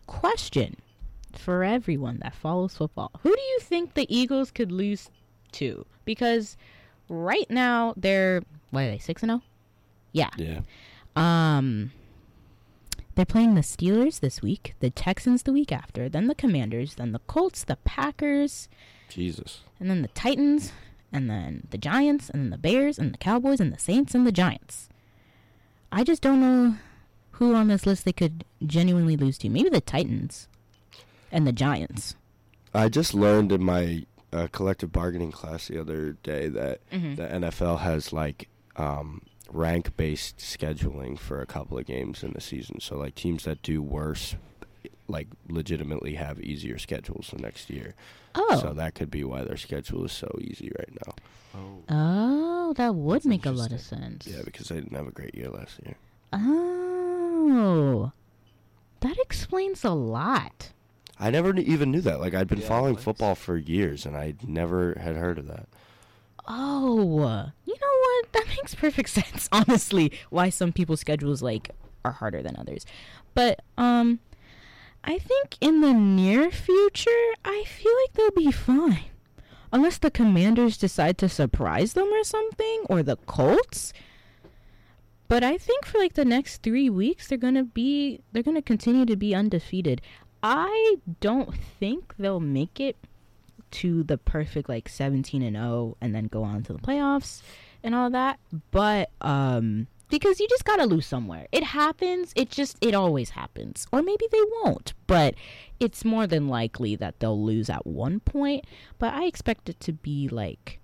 question 0.07 0.75
for 1.33 1.63
everyone 1.63 2.19
that 2.23 2.35
follows 2.35 2.75
football. 2.77 3.11
Who 3.23 3.29
do 3.33 3.41
you 3.41 3.59
think 3.61 3.93
the 3.93 4.13
Eagles 4.13 4.51
could 4.51 4.71
lose 4.71 5.09
to? 5.53 5.85
Because 6.03 6.57
right 7.07 7.49
now 7.49 7.93
they're 7.95 8.41
what 8.71 8.81
are 8.85 8.91
they, 8.91 8.97
6 8.97 9.21
and 9.23 9.29
0? 9.29 9.41
Yeah. 10.11 10.29
Yeah. 10.37 10.61
Um, 11.15 11.91
they're 13.15 13.25
playing 13.25 13.55
the 13.55 13.61
Steelers 13.61 14.19
this 14.19 14.41
week, 14.41 14.75
the 14.79 14.89
Texans 14.89 15.43
the 15.43 15.51
week 15.53 15.71
after, 15.71 16.07
then 16.07 16.27
the 16.27 16.35
Commanders, 16.35 16.95
then 16.95 17.11
the 17.11 17.19
Colts, 17.27 17.63
the 17.63 17.75
Packers, 17.77 18.69
Jesus. 19.09 19.61
and 19.79 19.89
then 19.89 20.01
the 20.01 20.07
Titans, 20.09 20.71
and 21.11 21.29
then 21.29 21.67
the 21.71 21.77
Giants, 21.77 22.29
and 22.29 22.43
then 22.43 22.49
the 22.51 22.57
Bears, 22.57 22.97
and 22.97 23.13
the 23.13 23.17
Cowboys, 23.17 23.59
and 23.59 23.73
the 23.73 23.79
Saints, 23.79 24.15
and 24.15 24.25
the 24.25 24.31
Giants. 24.31 24.87
I 25.91 26.03
just 26.05 26.21
don't 26.21 26.39
know 26.39 26.75
who 27.31 27.53
on 27.53 27.67
this 27.67 27.85
list 27.85 28.05
they 28.05 28.13
could 28.13 28.45
genuinely 28.65 29.17
lose 29.17 29.37
to. 29.39 29.49
Maybe 29.49 29.69
the 29.69 29.81
Titans 29.81 30.47
and 31.31 31.45
the 31.45 31.51
Giants. 31.51 32.15
I 32.73 32.87
just 32.87 33.13
learned 33.13 33.51
in 33.51 33.61
my 33.63 34.05
uh, 34.31 34.47
collective 34.53 34.93
bargaining 34.93 35.31
class 35.33 35.67
the 35.67 35.77
other 35.81 36.13
day 36.23 36.47
that 36.47 36.79
Mhm. 36.91 37.17
the 37.17 37.23
NFL 37.27 37.79
has 37.81 38.13
like 38.13 38.47
um, 38.77 39.21
rank 39.53 39.95
based 39.97 40.37
scheduling 40.37 41.17
for 41.19 41.41
a 41.41 41.45
couple 41.45 41.77
of 41.77 41.85
games 41.85 42.23
in 42.23 42.33
the 42.33 42.41
season. 42.41 42.79
So 42.79 42.97
like 42.97 43.15
teams 43.15 43.43
that 43.45 43.61
do 43.61 43.81
worse 43.81 44.35
like 45.07 45.27
legitimately 45.49 46.15
have 46.15 46.39
easier 46.39 46.77
schedules 46.77 47.31
the 47.35 47.41
next 47.41 47.69
year. 47.69 47.93
Oh, 48.33 48.59
So 48.61 48.73
that 48.73 48.95
could 48.95 49.11
be 49.11 49.23
why 49.25 49.43
their 49.43 49.57
schedule 49.57 50.05
is 50.05 50.11
so 50.13 50.33
easy 50.39 50.71
right 50.79 50.93
now. 51.05 51.13
Oh, 51.53 51.83
oh, 51.89 52.73
that 52.77 52.95
would 52.95 53.15
That's 53.17 53.25
make 53.25 53.45
a 53.45 53.51
lot 53.51 53.73
of 53.73 53.81
sense. 53.81 54.25
Yeah, 54.25 54.41
because 54.45 54.69
they 54.69 54.75
didn't 54.75 54.95
have 54.95 55.07
a 55.07 55.11
great 55.11 55.35
year 55.35 55.49
last 55.49 55.79
year. 55.85 55.95
Oh, 56.33 58.11
that 59.01 59.17
explains 59.19 59.83
a 59.83 59.91
lot. 59.91 60.71
I 61.19 61.29
never 61.29 61.53
kn- 61.53 61.65
even 61.67 61.91
knew 61.91 62.01
that. 62.01 62.19
Like 62.21 62.33
I'd 62.33 62.47
been 62.47 62.61
Yeah, 62.61 62.67
following 62.67 62.95
football 62.95 63.35
for 63.35 63.57
years 63.57 64.05
and 64.05 64.15
I 64.15 64.35
never 64.47 64.95
had 64.99 65.15
heard 65.15 65.37
of 65.37 65.47
that. 65.47 65.67
Oh, 66.53 67.49
you 67.65 67.73
know 67.73 67.97
what? 68.01 68.33
That 68.33 68.45
makes 68.57 68.75
perfect 68.75 69.09
sense. 69.09 69.47
Honestly, 69.53 70.11
why 70.29 70.49
some 70.49 70.73
people's 70.73 70.99
schedules 70.99 71.41
like 71.41 71.71
are 72.03 72.11
harder 72.11 72.41
than 72.41 72.57
others. 72.57 72.85
But 73.33 73.61
um, 73.77 74.19
I 75.03 75.17
think 75.17 75.57
in 75.61 75.79
the 75.79 75.93
near 75.93 76.51
future, 76.51 77.09
I 77.45 77.63
feel 77.65 77.93
like 78.01 78.13
they'll 78.13 78.31
be 78.45 78.51
fine, 78.51 79.05
unless 79.71 79.97
the 79.97 80.11
Commanders 80.11 80.77
decide 80.77 81.17
to 81.19 81.29
surprise 81.29 81.93
them 81.93 82.07
or 82.11 82.23
something, 82.25 82.83
or 82.89 83.01
the 83.01 83.15
Colts. 83.15 83.93
But 85.29 85.45
I 85.45 85.57
think 85.57 85.85
for 85.85 85.99
like 85.99 86.15
the 86.15 86.25
next 86.25 86.63
three 86.63 86.89
weeks, 86.89 87.27
they're 87.27 87.37
gonna 87.37 87.63
be 87.63 88.19
they're 88.33 88.43
gonna 88.43 88.61
continue 88.61 89.05
to 89.05 89.15
be 89.15 89.33
undefeated. 89.33 90.01
I 90.43 90.97
don't 91.21 91.55
think 91.79 92.13
they'll 92.19 92.41
make 92.41 92.81
it 92.81 92.97
to 93.71 94.03
the 94.03 94.17
perfect 94.17 94.69
like 94.69 94.89
17 94.89 95.41
and 95.41 95.55
0 95.55 95.97
and 96.01 96.13
then 96.13 96.25
go 96.25 96.43
on 96.43 96.63
to 96.63 96.73
the 96.73 96.79
playoffs 96.79 97.41
and 97.83 97.95
all 97.95 98.09
that. 98.09 98.39
But 98.71 99.09
um 99.21 99.87
because 100.11 100.39
you 100.41 100.47
just 100.49 100.65
got 100.65 100.75
to 100.75 100.85
lose 100.85 101.07
somewhere. 101.07 101.47
It 101.51 101.63
happens. 101.63 102.33
It 102.35 102.49
just 102.49 102.77
it 102.81 102.93
always 102.93 103.31
happens. 103.31 103.87
Or 103.91 104.03
maybe 104.03 104.25
they 104.31 104.41
won't. 104.61 104.93
But 105.07 105.35
it's 105.79 106.05
more 106.05 106.27
than 106.27 106.47
likely 106.47 106.95
that 106.97 107.19
they'll 107.19 107.41
lose 107.41 107.69
at 107.69 107.87
one 107.87 108.19
point. 108.19 108.65
But 108.99 109.13
i 109.13 109.25
expect 109.25 109.69
it 109.69 109.79
to 109.79 109.93
be 109.93 110.27
like 110.27 110.79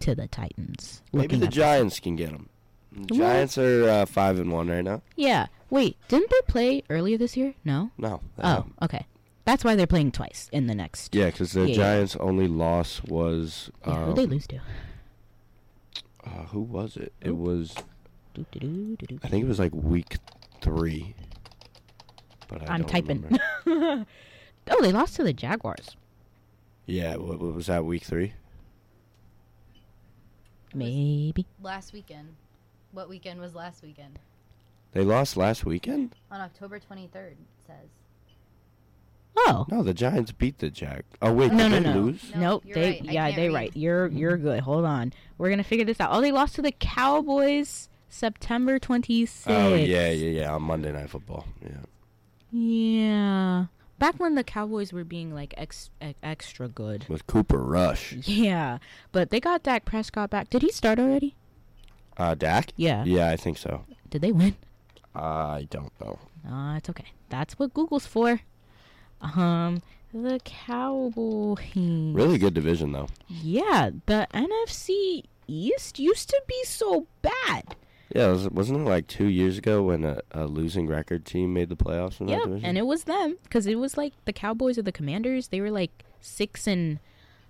to 0.00 0.14
the 0.14 0.26
titans. 0.26 1.02
Maybe 1.12 1.36
the 1.36 1.46
Giants 1.46 2.00
can 2.00 2.16
get 2.16 2.30
them. 2.30 2.48
The 2.92 3.14
Giants 3.14 3.58
are 3.58 3.88
uh, 3.88 4.06
five 4.06 4.38
and 4.38 4.50
one 4.50 4.68
right 4.68 4.84
now. 4.84 5.02
yeah. 5.14 5.46
Wait 5.68 5.96
didn't 6.08 6.30
they 6.30 6.40
play 6.46 6.82
earlier 6.88 7.18
this 7.18 7.36
year? 7.36 7.54
No? 7.64 7.90
No. 7.98 8.20
oh 8.38 8.48
haven't. 8.48 8.74
okay 8.82 9.06
that's 9.46 9.64
why 9.64 9.74
they're 9.74 9.86
playing 9.86 10.12
twice 10.12 10.50
in 10.52 10.66
the 10.66 10.74
next 10.74 11.14
Yeah, 11.14 11.26
because 11.26 11.52
the 11.52 11.60
Yeah, 11.62 11.66
yeah. 11.68 11.74
Giants' 11.74 12.16
only 12.16 12.48
loss 12.48 13.02
was 13.04 13.70
yeah, 13.86 13.92
um, 13.94 14.04
who 14.04 14.14
they 14.14 14.26
lose 14.26 14.46
to 14.48 14.60
Uh, 16.24 16.28
who 16.48 16.60
was 16.60 16.96
it? 16.98 17.14
It 17.22 17.36
was 17.36 17.74
I 18.36 19.28
think 19.28 19.44
it 19.44 19.48
was 19.48 19.58
like 19.58 19.72
week 19.72 20.16
three. 20.60 21.14
But 22.48 22.68
I 22.68 22.74
I'm 22.74 22.82
don't 22.82 22.88
typing. 22.88 23.38
oh, 23.66 24.04
they 24.82 24.92
lost 24.92 25.16
to 25.16 25.24
the 25.24 25.32
Jaguars. 25.32 25.96
yeah, 26.84 27.16
what, 27.16 27.40
what 27.40 27.54
was 27.54 27.66
that? 27.66 27.84
Week 27.84 28.02
three. 28.02 28.34
Maybe. 30.74 31.46
Last 31.62 31.92
weekend. 31.92 32.36
What 32.92 33.08
weekend 33.08 33.40
was 33.40 33.54
last 33.54 33.82
weekend? 33.82 34.18
They 34.92 35.02
lost 35.02 35.36
last 35.36 35.64
weekend. 35.64 36.14
On 36.30 36.40
October 36.40 36.78
23rd, 36.78 37.32
it 37.32 37.36
says. 37.66 37.88
Oh. 39.38 39.66
No, 39.70 39.82
the 39.82 39.92
Giants 39.94 40.32
beat 40.32 40.58
the 40.58 40.70
Jack. 40.70 41.04
Oh 41.20 41.32
wait, 41.32 41.52
No, 41.52 41.68
did 41.68 41.82
no, 41.82 41.90
they 41.92 41.94
no. 41.98 42.00
lose? 42.06 42.32
No, 42.34 42.40
nope. 42.40 42.62
you're 42.66 42.74
They 42.74 42.90
right. 42.90 43.04
Yeah, 43.04 43.30
they 43.36 43.48
read. 43.48 43.54
right. 43.54 43.76
You're 43.76 44.06
you're 44.08 44.36
good. 44.36 44.60
Hold 44.60 44.84
on. 44.84 45.12
We're 45.38 45.50
gonna 45.50 45.62
figure 45.64 45.84
this 45.84 46.00
out. 46.00 46.10
Oh, 46.12 46.20
they 46.20 46.32
lost 46.32 46.54
to 46.56 46.62
the 46.62 46.72
Cowboys 46.72 47.88
September 48.08 48.78
twenty 48.78 49.26
sixth. 49.26 49.48
Oh 49.50 49.74
yeah, 49.74 50.10
yeah, 50.10 50.40
yeah. 50.40 50.54
On 50.54 50.62
Monday 50.62 50.90
Night 50.92 51.10
Football. 51.10 51.46
Yeah. 51.62 51.78
Yeah. 52.50 53.66
Back 53.98 54.18
when 54.20 54.34
the 54.34 54.44
Cowboys 54.44 54.92
were 54.92 55.04
being 55.04 55.34
like 55.34 55.54
ex- 55.56 55.90
e- 56.02 56.14
extra 56.22 56.68
good. 56.68 57.06
With 57.08 57.26
Cooper 57.26 57.58
Rush. 57.62 58.12
Yeah, 58.26 58.78
but 59.12 59.30
they 59.30 59.40
got 59.40 59.62
Dak 59.62 59.84
Prescott 59.84 60.30
back. 60.30 60.50
Did 60.50 60.62
he 60.62 60.70
start 60.70 60.98
already? 60.98 61.34
Uh, 62.16 62.34
Dak. 62.34 62.72
Yeah. 62.76 63.04
Yeah, 63.04 63.30
I 63.30 63.36
think 63.36 63.58
so. 63.58 63.84
Did 64.10 64.22
they 64.22 64.32
win? 64.32 64.56
I 65.14 65.66
don't 65.70 65.92
know. 66.00 66.18
Uh, 66.48 66.76
it's 66.76 66.88
okay. 66.90 67.06
That's 67.30 67.58
what 67.58 67.72
Google's 67.74 68.06
for. 68.06 68.40
Um, 69.20 69.82
the 70.12 70.40
Cowboys. 70.44 71.58
Really 71.76 72.38
good 72.38 72.54
division 72.54 72.92
though. 72.92 73.08
Yeah, 73.28 73.90
the 74.06 74.26
NFC 74.32 75.24
East 75.46 75.98
used 75.98 76.28
to 76.30 76.42
be 76.46 76.62
so 76.64 77.06
bad. 77.22 77.76
Yeah, 78.14 78.28
was, 78.28 78.48
wasn't 78.50 78.80
it 78.80 78.88
like 78.88 79.08
two 79.08 79.26
years 79.26 79.58
ago 79.58 79.82
when 79.82 80.04
a, 80.04 80.20
a 80.30 80.46
losing 80.46 80.86
record 80.86 81.24
team 81.24 81.52
made 81.52 81.68
the 81.68 81.76
playoffs 81.76 82.20
in 82.20 82.26
that 82.26 82.44
division? 82.44 82.64
and 82.64 82.78
it 82.78 82.86
was 82.86 83.04
them 83.04 83.36
because 83.42 83.66
it 83.66 83.74
was 83.76 83.96
like 83.96 84.12
the 84.24 84.32
Cowboys 84.32 84.78
or 84.78 84.82
the 84.82 84.92
Commanders. 84.92 85.48
They 85.48 85.60
were 85.60 85.70
like 85.72 86.04
six 86.20 86.66
and 86.66 86.98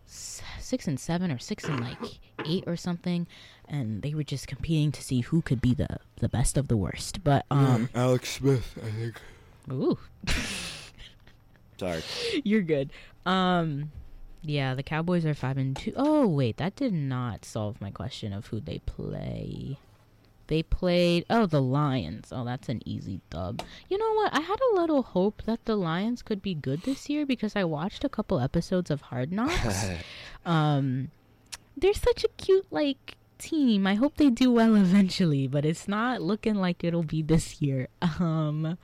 six 0.07 0.87
and 0.89 0.99
seven 0.99 1.31
or 1.31 1.39
six 1.39 1.65
and 1.65 1.81
like 1.81 1.99
eight 2.47 2.65
or 2.67 2.77
something, 2.77 3.27
and 3.69 4.03
they 4.03 4.15
were 4.15 4.25
just 4.25 4.49
competing 4.49 4.93
to 4.93 5.03
see 5.03 5.21
who 5.21 5.43
could 5.43 5.61
be 5.61 5.75
the 5.75 5.99
the 6.21 6.29
best 6.29 6.57
of 6.57 6.69
the 6.69 6.77
worst. 6.77 7.23
But 7.23 7.45
um, 7.51 7.89
Alex 7.95 8.31
Smith, 8.35 8.79
I 8.83 8.91
think. 8.91 9.21
ooh, 9.71 9.99
Sorry. 11.79 12.03
you're 12.45 12.63
good. 12.63 12.91
Um, 13.25 13.91
yeah, 14.43 14.75
the 14.75 14.83
Cowboys 14.83 15.27
are 15.27 15.35
five 15.35 15.59
and 15.59 15.77
two. 15.77 15.93
Oh 15.97 16.27
wait, 16.27 16.57
that 16.59 16.77
did 16.77 16.93
not 16.93 17.45
solve 17.45 17.81
my 17.81 17.91
question 17.91 18.33
of 18.33 18.47
who 18.47 18.61
they 18.61 18.79
play. 18.81 19.79
They 20.47 20.63
played 20.63 21.27
oh 21.29 21.47
the 21.47 21.61
Lions. 21.61 22.29
Oh, 22.31 22.45
that's 22.45 22.69
an 22.69 22.81
easy 22.87 23.21
dub. 23.31 23.63
You 23.89 23.99
know 23.99 24.13
what? 24.15 24.33
I 24.33 24.41
had 24.41 24.59
a 24.61 24.81
little 24.81 25.03
hope 25.03 25.43
that 25.43 25.65
the 25.65 25.77
Lions 25.77 26.23
could 26.23 26.41
be 26.41 26.55
good 26.55 26.83
this 26.83 27.11
year 27.11 27.27
because 27.27 27.57
I 27.57 27.65
watched 27.65 28.05
a 28.05 28.09
couple 28.09 28.39
episodes 28.39 28.91
of 28.91 29.01
Hard 29.03 29.33
Knocks. 29.33 29.87
um, 30.47 31.11
they're 31.77 31.93
such 31.93 32.23
a 32.25 32.29
cute 32.37 32.67
like 32.71 33.17
team. 33.39 33.87
I 33.87 33.95
hope 33.95 34.17
they 34.17 34.31
do 34.31 34.53
well 34.53 34.77
eventually, 34.77 35.49
but 35.49 35.65
it's 35.65 35.89
not 35.89 36.23
looking 36.23 36.55
like 36.55 36.85
it'll 36.85 37.03
be 37.03 37.23
this 37.23 37.61
year. 37.61 37.89
Um. 38.21 38.79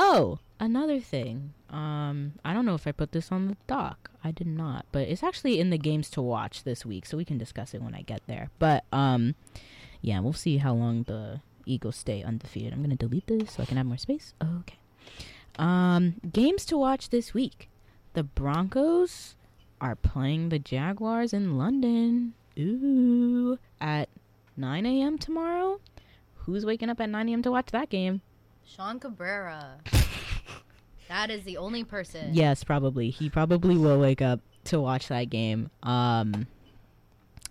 Oh, 0.00 0.38
another 0.60 1.00
thing. 1.00 1.54
Um, 1.70 2.34
I 2.44 2.54
don't 2.54 2.64
know 2.64 2.76
if 2.76 2.86
I 2.86 2.92
put 2.92 3.10
this 3.10 3.32
on 3.32 3.48
the 3.48 3.56
doc. 3.66 4.12
I 4.22 4.30
did 4.30 4.46
not, 4.46 4.86
but 4.92 5.08
it's 5.08 5.24
actually 5.24 5.58
in 5.58 5.70
the 5.70 5.76
games 5.76 6.08
to 6.10 6.22
watch 6.22 6.62
this 6.62 6.86
week, 6.86 7.04
so 7.04 7.16
we 7.16 7.24
can 7.24 7.36
discuss 7.36 7.74
it 7.74 7.82
when 7.82 7.96
I 7.96 8.02
get 8.02 8.22
there. 8.28 8.50
But 8.60 8.84
um, 8.92 9.34
yeah, 10.00 10.20
we'll 10.20 10.32
see 10.34 10.58
how 10.58 10.72
long 10.72 11.02
the 11.02 11.40
Eagles 11.66 11.96
stay 11.96 12.22
undefeated. 12.22 12.72
I'm 12.72 12.80
gonna 12.80 12.94
delete 12.94 13.26
this 13.26 13.54
so 13.54 13.62
I 13.64 13.66
can 13.66 13.76
have 13.76 13.86
more 13.86 13.96
space. 13.96 14.34
Okay. 14.40 14.78
Um, 15.58 16.14
games 16.32 16.64
to 16.66 16.78
watch 16.78 17.10
this 17.10 17.34
week. 17.34 17.68
The 18.12 18.22
Broncos 18.22 19.34
are 19.80 19.96
playing 19.96 20.50
the 20.50 20.60
Jaguars 20.60 21.32
in 21.32 21.58
London. 21.58 22.34
Ooh, 22.56 23.58
at 23.80 24.08
9 24.56 24.86
a.m. 24.86 25.18
tomorrow. 25.18 25.80
Who's 26.34 26.64
waking 26.64 26.88
up 26.88 27.00
at 27.00 27.10
9 27.10 27.28
a.m. 27.28 27.42
to 27.42 27.50
watch 27.50 27.72
that 27.72 27.90
game? 27.90 28.22
Sean 28.76 29.00
Cabrera. 29.00 29.78
that 31.08 31.30
is 31.30 31.44
the 31.44 31.56
only 31.56 31.84
person. 31.84 32.30
Yes, 32.34 32.64
probably. 32.64 33.10
He 33.10 33.30
probably 33.30 33.76
will 33.76 33.98
wake 33.98 34.20
up 34.22 34.40
to 34.64 34.80
watch 34.80 35.08
that 35.08 35.30
game. 35.30 35.70
Um, 35.82 36.46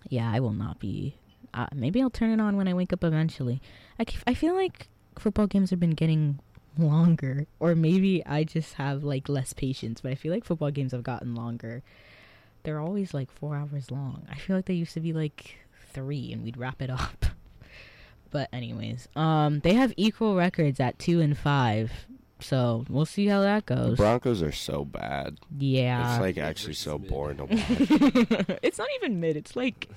yeah, 0.08 0.30
I 0.30 0.40
will 0.40 0.52
not 0.52 0.78
be. 0.78 1.16
Uh, 1.52 1.66
maybe 1.74 2.00
I'll 2.00 2.10
turn 2.10 2.30
it 2.30 2.40
on 2.42 2.56
when 2.56 2.68
I 2.68 2.74
wake 2.74 2.92
up 2.92 3.02
eventually. 3.02 3.60
I, 3.98 4.04
c- 4.08 4.18
I 4.26 4.34
feel 4.34 4.54
like 4.54 4.88
football 5.18 5.46
games 5.46 5.70
have 5.70 5.80
been 5.80 5.90
getting 5.94 6.38
longer, 6.78 7.46
or 7.58 7.74
maybe 7.74 8.24
I 8.24 8.44
just 8.44 8.74
have 8.74 9.02
like 9.02 9.28
less 9.28 9.52
patience. 9.52 10.00
But 10.00 10.12
I 10.12 10.14
feel 10.14 10.32
like 10.32 10.44
football 10.44 10.70
games 10.70 10.92
have 10.92 11.02
gotten 11.02 11.34
longer. 11.34 11.82
They're 12.62 12.80
always 12.80 13.12
like 13.14 13.30
four 13.32 13.56
hours 13.56 13.90
long. 13.90 14.26
I 14.30 14.36
feel 14.36 14.54
like 14.56 14.66
they 14.66 14.74
used 14.74 14.94
to 14.94 15.00
be 15.00 15.12
like 15.12 15.56
three, 15.92 16.32
and 16.32 16.44
we'd 16.44 16.56
wrap 16.56 16.80
it 16.80 16.90
up. 16.90 17.26
But 18.30 18.48
anyways, 18.52 19.08
um, 19.16 19.60
they 19.60 19.74
have 19.74 19.92
equal 19.96 20.36
records 20.36 20.80
at 20.80 20.98
two 20.98 21.20
and 21.20 21.36
five. 21.36 21.90
So 22.40 22.84
we'll 22.88 23.04
see 23.06 23.26
how 23.26 23.40
that 23.40 23.66
The 23.66 23.74
goes. 23.74 23.96
Broncos 23.96 24.42
are 24.42 24.52
so 24.52 24.84
bad. 24.84 25.38
Yeah. 25.58 26.12
It's 26.14 26.20
like 26.20 26.38
actually 26.38 26.74
so 26.74 26.98
Mid. 26.98 27.08
boring 27.10 27.36
to 27.38 27.44
watch. 27.46 28.58
it's 28.62 28.78
not 28.78 28.86
even 28.96 29.18
mid. 29.18 29.36
It's 29.36 29.56
like 29.56 29.88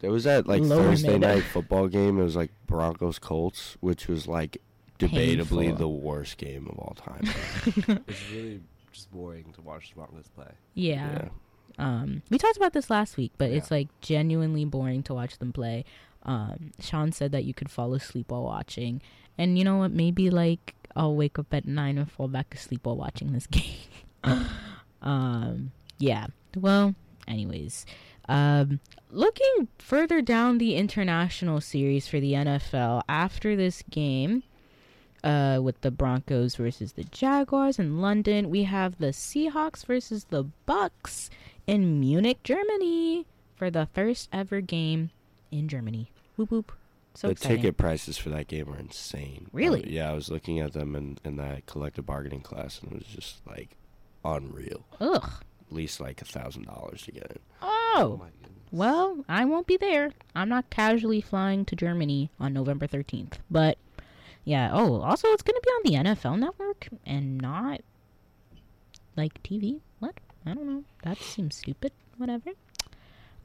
There 0.00 0.10
was 0.10 0.24
that 0.24 0.46
like 0.48 0.62
Lower 0.62 0.82
Thursday 0.90 1.12
mid. 1.12 1.20
night 1.20 1.44
football 1.44 1.86
game. 1.88 2.18
It 2.18 2.24
was 2.24 2.34
like 2.36 2.50
Broncos 2.66 3.18
Colts, 3.20 3.76
which 3.80 4.08
was 4.08 4.26
like 4.26 4.58
debatably 4.98 5.66
Painful. 5.66 5.76
the 5.76 5.88
worst 5.88 6.36
game 6.38 6.66
of 6.68 6.78
all 6.78 6.96
time. 6.96 7.22
It's 8.08 8.30
really 8.32 8.60
just 8.92 9.10
boring 9.12 9.52
to 9.52 9.60
watch 9.60 9.90
the 9.90 9.96
Broncos 9.96 10.28
play. 10.34 10.50
yeah. 10.74 11.10
yeah. 11.12 11.28
Um, 11.78 12.22
we 12.30 12.38
talked 12.38 12.56
about 12.56 12.72
this 12.72 12.88
last 12.88 13.18
week, 13.18 13.32
but 13.36 13.50
it's 13.50 13.70
like 13.70 13.88
genuinely 14.00 14.64
boring 14.64 15.02
to 15.04 15.14
watch 15.14 15.36
them 15.38 15.52
play. 15.52 15.84
Um, 16.26 16.72
Sean 16.80 17.12
said 17.12 17.30
that 17.32 17.44
you 17.44 17.54
could 17.54 17.70
fall 17.70 17.94
asleep 17.94 18.30
while 18.30 18.42
watching, 18.42 19.00
and 19.38 19.56
you 19.56 19.64
know 19.64 19.78
what? 19.78 19.92
Maybe 19.92 20.28
like 20.28 20.74
I'll 20.96 21.14
wake 21.14 21.38
up 21.38 21.54
at 21.54 21.66
nine 21.66 21.98
and 21.98 22.10
fall 22.10 22.26
back 22.26 22.52
asleep 22.52 22.84
while 22.84 22.96
watching 22.96 23.32
this 23.32 23.46
game. 23.50 23.78
um, 25.02 25.70
yeah. 25.98 26.26
Well, 26.56 26.94
anyways, 27.28 27.86
um, 28.28 28.80
looking 29.10 29.68
further 29.78 30.20
down 30.20 30.58
the 30.58 30.74
international 30.74 31.60
series 31.60 32.08
for 32.08 32.18
the 32.18 32.32
NFL 32.32 33.02
after 33.08 33.54
this 33.56 33.82
game. 33.88 34.42
Uh, 35.24 35.58
with 35.60 35.80
the 35.80 35.90
Broncos 35.90 36.54
versus 36.54 36.92
the 36.92 37.02
Jaguars 37.02 37.80
in 37.80 38.00
London, 38.00 38.48
we 38.48 38.62
have 38.62 38.98
the 38.98 39.08
Seahawks 39.08 39.84
versus 39.84 40.24
the 40.24 40.44
Bucks 40.66 41.30
in 41.66 41.98
Munich, 41.98 42.44
Germany, 42.44 43.26
for 43.56 43.68
the 43.68 43.88
first 43.92 44.28
ever 44.32 44.60
game 44.60 45.10
in 45.50 45.68
Germany. 45.68 46.10
Whoop 46.36 46.50
whoop! 46.50 46.72
So 47.14 47.28
the 47.28 47.32
exciting. 47.32 47.56
ticket 47.56 47.76
prices 47.78 48.18
for 48.18 48.28
that 48.28 48.46
game 48.46 48.68
are 48.68 48.78
insane. 48.78 49.48
Really? 49.52 49.82
Uh, 49.82 49.88
yeah, 49.88 50.10
I 50.10 50.14
was 50.14 50.30
looking 50.30 50.60
at 50.60 50.74
them 50.74 50.94
in, 50.94 51.18
in 51.24 51.36
that 51.36 51.64
collective 51.64 52.04
bargaining 52.04 52.42
class, 52.42 52.80
and 52.82 52.92
it 52.92 52.98
was 52.98 53.06
just 53.06 53.46
like 53.46 53.76
unreal. 54.24 54.84
Ugh. 55.00 55.30
At 55.68 55.72
least 55.74 55.98
like 55.98 56.20
a 56.20 56.26
thousand 56.26 56.66
dollars 56.66 57.02
to 57.02 57.12
get 57.12 57.30
in. 57.30 57.38
Oh. 57.62 58.18
my 58.20 58.26
goodness. 58.42 58.52
Well, 58.70 59.24
I 59.28 59.44
won't 59.46 59.66
be 59.66 59.76
there. 59.76 60.12
I'm 60.34 60.48
not 60.48 60.68
casually 60.68 61.20
flying 61.20 61.64
to 61.66 61.76
Germany 61.76 62.30
on 62.38 62.52
November 62.52 62.86
13th. 62.86 63.38
But 63.50 63.78
yeah, 64.44 64.70
oh, 64.72 65.00
also 65.00 65.28
it's 65.28 65.42
going 65.42 65.58
to 65.60 65.62
be 65.64 65.70
on 65.98 66.04
the 66.04 66.10
NFL 66.10 66.38
network 66.38 66.88
and 67.06 67.38
not 67.38 67.80
like 69.16 69.42
TV. 69.42 69.80
What? 70.00 70.14
I 70.44 70.54
don't 70.54 70.66
know. 70.66 70.84
That 71.02 71.18
seems 71.18 71.56
stupid. 71.56 71.92
Whatever. 72.18 72.50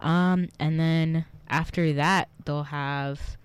Um 0.01 0.49
and 0.59 0.79
then 0.79 1.25
after 1.49 1.93
that, 1.93 2.29
they'll 2.45 2.63
have 2.63 3.37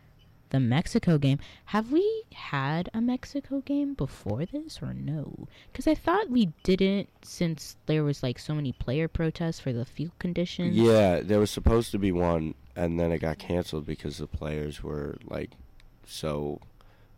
the 0.51 0.61
Mexico 0.61 1.19
game. 1.19 1.39
Have 1.67 1.91
we 1.91 2.23
had 2.33 2.89
a 2.95 3.01
Mexico 3.01 3.61
game 3.61 3.95
before 3.95 4.47
this 4.47 4.81
or 4.81 4.95
no? 4.95 5.49
Cuz 5.75 5.87
I 5.87 5.95
thought 5.95 6.31
we 6.31 6.47
didn't 6.63 7.09
since 7.23 7.77
there 7.87 8.05
was 8.05 8.23
like 8.23 8.39
so 8.39 8.55
many 8.55 8.73
player 8.73 9.09
protests 9.09 9.61
for 9.61 9.73
the 9.73 9.85
field 9.85 10.19
conditions. 10.19 10.77
Yeah, 10.77 11.21
there 11.21 11.41
was 11.41 11.51
supposed 11.51 11.91
to 11.93 11.99
be 11.99 12.13
one, 12.13 12.55
and 12.77 12.99
then 12.99 13.13
it 13.13 13.19
got 13.19 13.39
canceled 13.39 13.87
because 13.87 14.19
the 14.19 14.27
players 14.27 14.83
were 14.83 15.19
like 15.25 15.51
so 16.07 16.61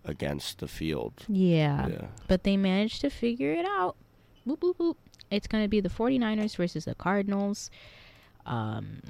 against 0.05 0.59
the 0.59 0.69
field. 0.69 1.13
Yeah. 1.29 1.89
Yeah. 1.89 2.07
But 2.27 2.43
they 2.43 2.57
managed 2.57 3.03
to 3.03 3.11
figure 3.11 3.53
it 3.53 3.67
out. 3.67 3.97
Boop, 4.47 4.59
boop, 4.59 4.77
boop. 4.77 4.97
It's 5.31 5.47
going 5.47 5.63
to 5.63 5.69
be 5.69 5.81
the 5.81 5.91
49ers 5.91 6.57
versus 6.57 6.87
the 6.87 6.95
Cardinals. 6.95 7.71
Um. 8.49 9.01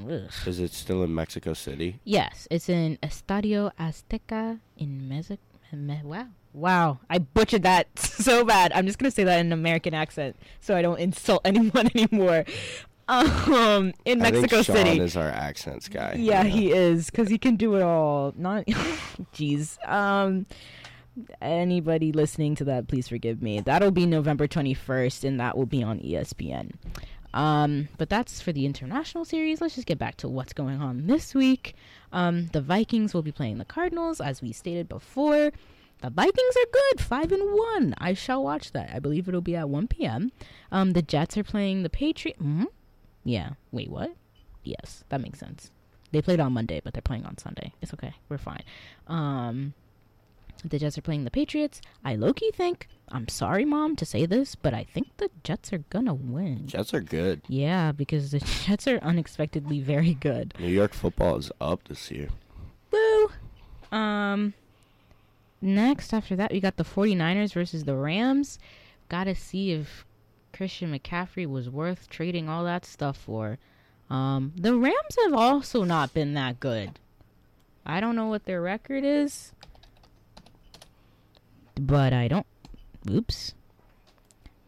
Is 0.47 0.59
it 0.59 0.73
still 0.73 1.03
in 1.05 1.15
Mexico 1.15 1.53
City? 1.55 2.01
Yes, 2.05 2.49
it's 2.51 2.69
in 2.69 2.99
Estadio 3.03 3.71
Azteca 3.79 4.59
in 4.77 5.09
Mexico. 5.09 5.41
Me- 5.73 6.01
wow. 6.03 6.27
Wow. 6.53 6.99
I 7.09 7.19
butchered 7.19 7.63
that 7.63 7.87
so 7.99 8.45
bad. 8.45 8.73
I'm 8.75 8.87
just 8.87 8.99
going 8.99 9.11
to 9.11 9.15
say 9.15 9.23
that 9.25 9.39
in 9.39 9.47
an 9.47 9.53
American 9.53 9.95
accent 9.95 10.35
so 10.61 10.75
I 10.77 10.83
don't 10.83 10.99
insult 10.99 11.43
anyone 11.45 11.89
anymore. 11.95 12.45
Um, 13.07 13.93
in 14.05 14.21
I 14.21 14.31
Mexico 14.31 14.57
think 14.57 14.67
Sean 14.67 14.77
City. 14.77 14.99
is 15.01 15.17
our 15.17 15.29
accents 15.29 15.89
guy. 15.89 16.17
Yeah, 16.19 16.43
he 16.45 16.73
is 16.73 17.09
because 17.11 17.29
he 17.29 17.39
can 17.39 17.57
do 17.57 17.77
it 17.77 17.83
all. 17.83 18.35
Not, 18.37 18.67
jeez. 19.35 19.79
Um, 19.89 20.47
anybody 21.41 22.13
listening 22.13 22.55
to 22.57 22.65
that, 22.65 22.89
please 22.89 23.09
forgive 23.09 23.41
me. 23.43 23.61
That'll 23.61 23.91
be 23.93 24.05
November 24.07 24.47
twenty 24.47 24.75
first, 24.75 25.25
and 25.25 25.41
that 25.41 25.57
will 25.57 25.67
be 25.67 25.83
on 25.83 26.01
ESPN. 26.01 26.73
Um, 27.35 27.89
but 27.99 28.09
that's 28.09 28.41
for 28.41 28.53
the 28.53 28.65
international 28.67 29.25
series. 29.25 29.61
Let's 29.61 29.75
just 29.75 29.87
get 29.87 29.99
back 29.99 30.17
to 30.19 30.29
what's 30.29 30.53
going 30.53 30.81
on 30.81 31.07
this 31.07 31.35
week. 31.35 31.75
Um, 32.13 32.47
the 32.53 32.61
Vikings 32.61 33.13
will 33.15 33.23
be 33.23 33.33
playing 33.33 33.59
the 33.59 33.65
Cardinals, 33.65 34.21
as 34.21 34.41
we 34.43 34.53
stated 34.53 34.89
before. 34.89 35.53
the 36.01 36.11
Vikings 36.11 36.57
are 36.57 36.71
good, 36.73 37.01
five 37.05 37.33
and 37.33 37.53
one. 37.53 37.95
I 37.99 38.15
shall 38.15 38.43
watch 38.43 38.73
that. 38.73 38.91
I 38.95 38.99
believe 38.99 39.29
it'll 39.29 39.41
be 39.41 39.57
at 39.57 39.69
one 39.69 39.89
p.m. 39.89 40.33
Um, 40.73 40.93
the 40.93 41.03
Jets 41.03 41.37
are 41.37 41.45
playing 41.45 41.83
the 41.83 41.91
Patriots. 41.91 42.41
hmm 42.41 42.65
Yeah. 43.25 43.51
Wait, 43.73 43.91
what? 43.91 44.15
Yes, 44.65 45.05
that 45.11 45.21
makes 45.21 45.39
sense. 45.39 45.71
They 46.13 46.23
played 46.23 46.41
on 46.41 46.53
Monday, 46.55 46.81
but 46.83 46.95
they're 46.95 47.03
playing 47.03 47.27
on 47.27 47.37
Sunday. 47.37 47.75
It's 47.83 47.93
okay. 47.95 48.15
We're 48.29 48.39
fine. 48.39 48.63
Um, 49.07 49.75
the 50.65 50.79
Jets 50.79 50.99
are 50.99 51.03
playing 51.03 51.25
the 51.25 51.31
Patriots. 51.31 51.81
I 52.05 52.15
low 52.15 52.33
key 52.33 52.51
think. 52.53 52.89
I'm 53.11 53.29
sorry, 53.29 53.65
mom, 53.65 53.97
to 53.97 54.05
say 54.05 54.27
this, 54.27 54.55
but 54.55 54.75
I 54.75 54.85
think 54.85 55.17
the 55.17 55.31
Jets 55.43 55.73
are 55.73 55.85
gonna 55.91 56.15
win. 56.15 56.67
Jets 56.67 56.93
are 56.93 57.01
good. 57.01 57.43
Yeah, 57.49 57.93
because 57.93 58.31
the 58.31 58.39
Jets 58.67 58.87
are 58.87 58.99
unexpectedly 58.99 59.81
very 59.81 60.15
good. 60.15 60.55
New 60.59 60.69
York 60.69 60.93
football 60.93 61.37
is 61.37 61.51
up 61.61 61.87
this 61.89 62.11
year. 62.11 62.29
Woo! 62.91 63.31
Um, 63.91 64.55
next, 65.63 66.13
after 66.13 66.37
that, 66.37 66.53
we 66.53 66.61
got 66.61 66.77
the 66.77 66.85
49ers 66.85 67.53
versus 67.53 67.85
the 67.85 67.97
Rams. 67.97 68.59
Gotta 69.09 69.35
see 69.35 69.73
if 69.73 70.05
Christian 70.53 70.93
McCaffrey 70.93 71.47
was 71.47 71.71
worth 71.71 72.09
trading 72.11 72.49
all 72.49 72.65
that 72.65 72.85
stuff 72.85 73.17
for. 73.17 73.59
Um, 74.11 74.53
the 74.57 74.75
Rams 74.75 75.17
have 75.25 75.35
also 75.35 75.85
not 75.85 76.15
been 76.15 76.35
that 76.35 76.61
good. 76.61 76.99
I 77.87 78.01
don't 78.01 78.17
know 78.17 78.27
what 78.27 78.45
their 78.45 78.61
record 78.61 79.05
is, 79.05 79.53
but 81.81 82.13
I 82.13 82.29
don't. 82.29 82.47
Oops. 83.11 83.55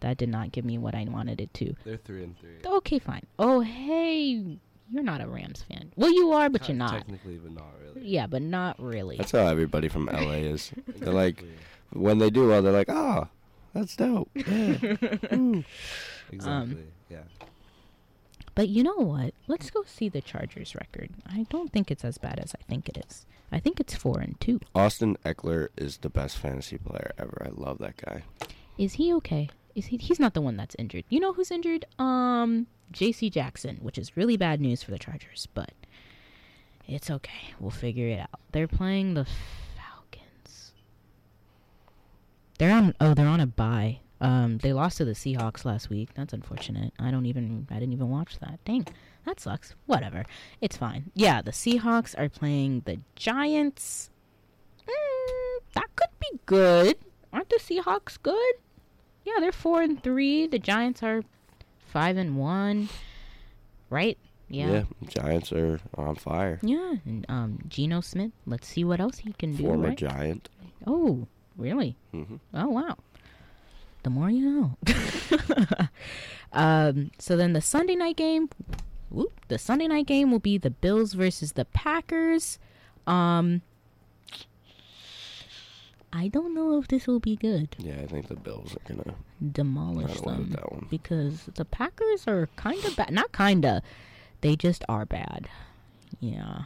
That 0.00 0.16
did 0.16 0.30
not 0.30 0.52
give 0.52 0.64
me 0.64 0.78
what 0.78 0.94
I 0.94 1.04
wanted 1.04 1.40
it 1.40 1.52
to. 1.54 1.74
They're 1.84 1.98
three 1.98 2.24
and 2.24 2.38
three. 2.38 2.56
Okay, 2.64 2.98
fine. 2.98 3.22
Oh, 3.38 3.60
hey, 3.60 4.56
you're 4.90 5.02
not 5.02 5.20
a 5.20 5.26
Rams 5.28 5.62
fan. 5.68 5.92
Well, 5.96 6.10
you 6.10 6.32
are, 6.32 6.48
but 6.48 6.68
you're 6.68 6.76
not. 6.76 6.92
Technically, 6.92 7.36
but 7.36 7.52
not 7.52 7.66
really. 7.82 8.06
Yeah, 8.08 8.26
but 8.26 8.40
not 8.40 8.80
really. 8.80 9.18
That's 9.18 9.32
how 9.32 9.46
everybody 9.46 9.88
from 9.88 10.06
LA 10.06 10.32
is. 10.48 10.72
They're 10.96 11.12
like, 11.12 11.40
Exactly. 11.42 11.58
when 12.00 12.18
they 12.18 12.30
do 12.30 12.48
well, 12.48 12.62
they're 12.62 12.72
like, 12.72 12.88
oh, 12.88 13.28
that's 13.74 13.94
dope. 13.94 14.30
Yeah. 14.34 14.42
Ooh. 15.34 15.64
Exactly. 16.32 16.50
Um, 16.50 16.78
yeah. 17.10 17.18
But 18.60 18.68
you 18.68 18.82
know 18.82 18.96
what? 18.96 19.32
Let's 19.48 19.70
go 19.70 19.84
see 19.86 20.10
the 20.10 20.20
Chargers 20.20 20.74
record. 20.74 21.08
I 21.24 21.46
don't 21.48 21.72
think 21.72 21.90
it's 21.90 22.04
as 22.04 22.18
bad 22.18 22.38
as 22.38 22.54
I 22.54 22.62
think 22.64 22.90
it 22.90 23.02
is. 23.08 23.24
I 23.50 23.58
think 23.58 23.80
it's 23.80 23.94
four 23.94 24.20
and 24.20 24.38
two. 24.38 24.60
Austin 24.74 25.16
Ekeler 25.24 25.68
is 25.78 25.96
the 25.96 26.10
best 26.10 26.36
fantasy 26.36 26.76
player 26.76 27.12
ever. 27.16 27.42
I 27.46 27.58
love 27.58 27.78
that 27.78 27.96
guy. 27.96 28.24
Is 28.76 28.92
he 28.92 29.14
okay? 29.14 29.48
Is 29.74 29.86
he? 29.86 29.96
He's 29.96 30.20
not 30.20 30.34
the 30.34 30.42
one 30.42 30.58
that's 30.58 30.76
injured. 30.78 31.04
You 31.08 31.20
know 31.20 31.32
who's 31.32 31.50
injured? 31.50 31.86
Um, 31.98 32.66
J.C. 32.92 33.30
Jackson, 33.30 33.78
which 33.80 33.96
is 33.96 34.14
really 34.14 34.36
bad 34.36 34.60
news 34.60 34.82
for 34.82 34.90
the 34.90 34.98
Chargers, 34.98 35.48
but 35.54 35.72
it's 36.86 37.10
okay. 37.10 37.54
We'll 37.60 37.70
figure 37.70 38.08
it 38.08 38.20
out. 38.20 38.40
They're 38.52 38.68
playing 38.68 39.14
the 39.14 39.24
Falcons. 39.74 40.72
They're 42.58 42.74
on. 42.76 42.94
Oh, 43.00 43.14
they're 43.14 43.26
on 43.26 43.40
a 43.40 43.46
bye. 43.46 44.00
Um, 44.20 44.58
they 44.58 44.72
lost 44.72 44.98
to 44.98 45.04
the 45.04 45.12
Seahawks 45.12 45.64
last 45.64 45.88
week. 45.88 46.10
That's 46.14 46.32
unfortunate. 46.32 46.92
I 46.98 47.10
don't 47.10 47.26
even. 47.26 47.66
I 47.70 47.74
didn't 47.74 47.92
even 47.94 48.10
watch 48.10 48.38
that. 48.40 48.58
Dang, 48.64 48.86
that 49.24 49.40
sucks. 49.40 49.74
Whatever. 49.86 50.24
It's 50.60 50.76
fine. 50.76 51.10
Yeah, 51.14 51.40
the 51.40 51.52
Seahawks 51.52 52.14
are 52.18 52.28
playing 52.28 52.82
the 52.84 52.98
Giants. 53.16 54.10
Mm, 54.86 55.62
that 55.74 55.86
could 55.96 56.10
be 56.20 56.38
good. 56.46 56.96
Aren't 57.32 57.48
the 57.48 57.60
Seahawks 57.60 58.18
good? 58.22 58.54
Yeah, 59.24 59.34
they're 59.40 59.52
four 59.52 59.82
and 59.82 60.02
three. 60.02 60.46
The 60.46 60.58
Giants 60.58 61.02
are 61.02 61.22
five 61.86 62.16
and 62.16 62.36
one. 62.36 62.88
Right? 63.88 64.18
Yeah. 64.48 64.70
Yeah. 64.70 64.84
Giants 65.08 65.52
are 65.52 65.80
on 65.96 66.16
fire. 66.16 66.58
Yeah, 66.62 66.94
and 67.04 67.24
um, 67.28 67.58
Geno 67.68 68.00
Smith. 68.00 68.32
Let's 68.46 68.66
see 68.68 68.84
what 68.84 69.00
else 69.00 69.18
he 69.18 69.32
can 69.32 69.56
do. 69.56 69.62
Former 69.62 69.88
right? 69.88 69.96
Giant. 69.98 70.48
Oh, 70.86 71.26
really? 71.56 71.96
hmm 72.12 72.36
Oh, 72.52 72.68
wow. 72.68 72.96
The 74.02 74.10
more 74.10 74.30
you 74.30 74.50
know. 74.50 75.88
um, 76.52 77.10
so 77.18 77.36
then 77.36 77.52
the 77.52 77.60
Sunday 77.60 77.96
night 77.96 78.16
game, 78.16 78.48
whoop, 79.10 79.32
the 79.48 79.58
Sunday 79.58 79.88
night 79.88 80.06
game 80.06 80.30
will 80.30 80.38
be 80.38 80.58
the 80.58 80.70
Bills 80.70 81.12
versus 81.12 81.52
the 81.52 81.64
Packers. 81.66 82.58
Um, 83.06 83.62
I 86.12 86.28
don't 86.28 86.54
know 86.54 86.78
if 86.78 86.88
this 86.88 87.06
will 87.06 87.20
be 87.20 87.36
good. 87.36 87.76
Yeah, 87.78 88.00
I 88.00 88.06
think 88.06 88.28
the 88.28 88.34
Bills 88.34 88.74
are 88.74 88.94
gonna 88.94 89.14
Demolish 89.52 90.20
them 90.20 90.50
that 90.50 90.72
one. 90.72 90.86
because 90.90 91.44
the 91.54 91.64
Packers 91.64 92.26
are 92.26 92.48
kind 92.56 92.84
of 92.84 92.96
bad. 92.96 93.12
Not 93.12 93.32
kinda, 93.32 93.82
they 94.40 94.56
just 94.56 94.84
are 94.88 95.06
bad. 95.06 95.48
Yeah. 96.18 96.62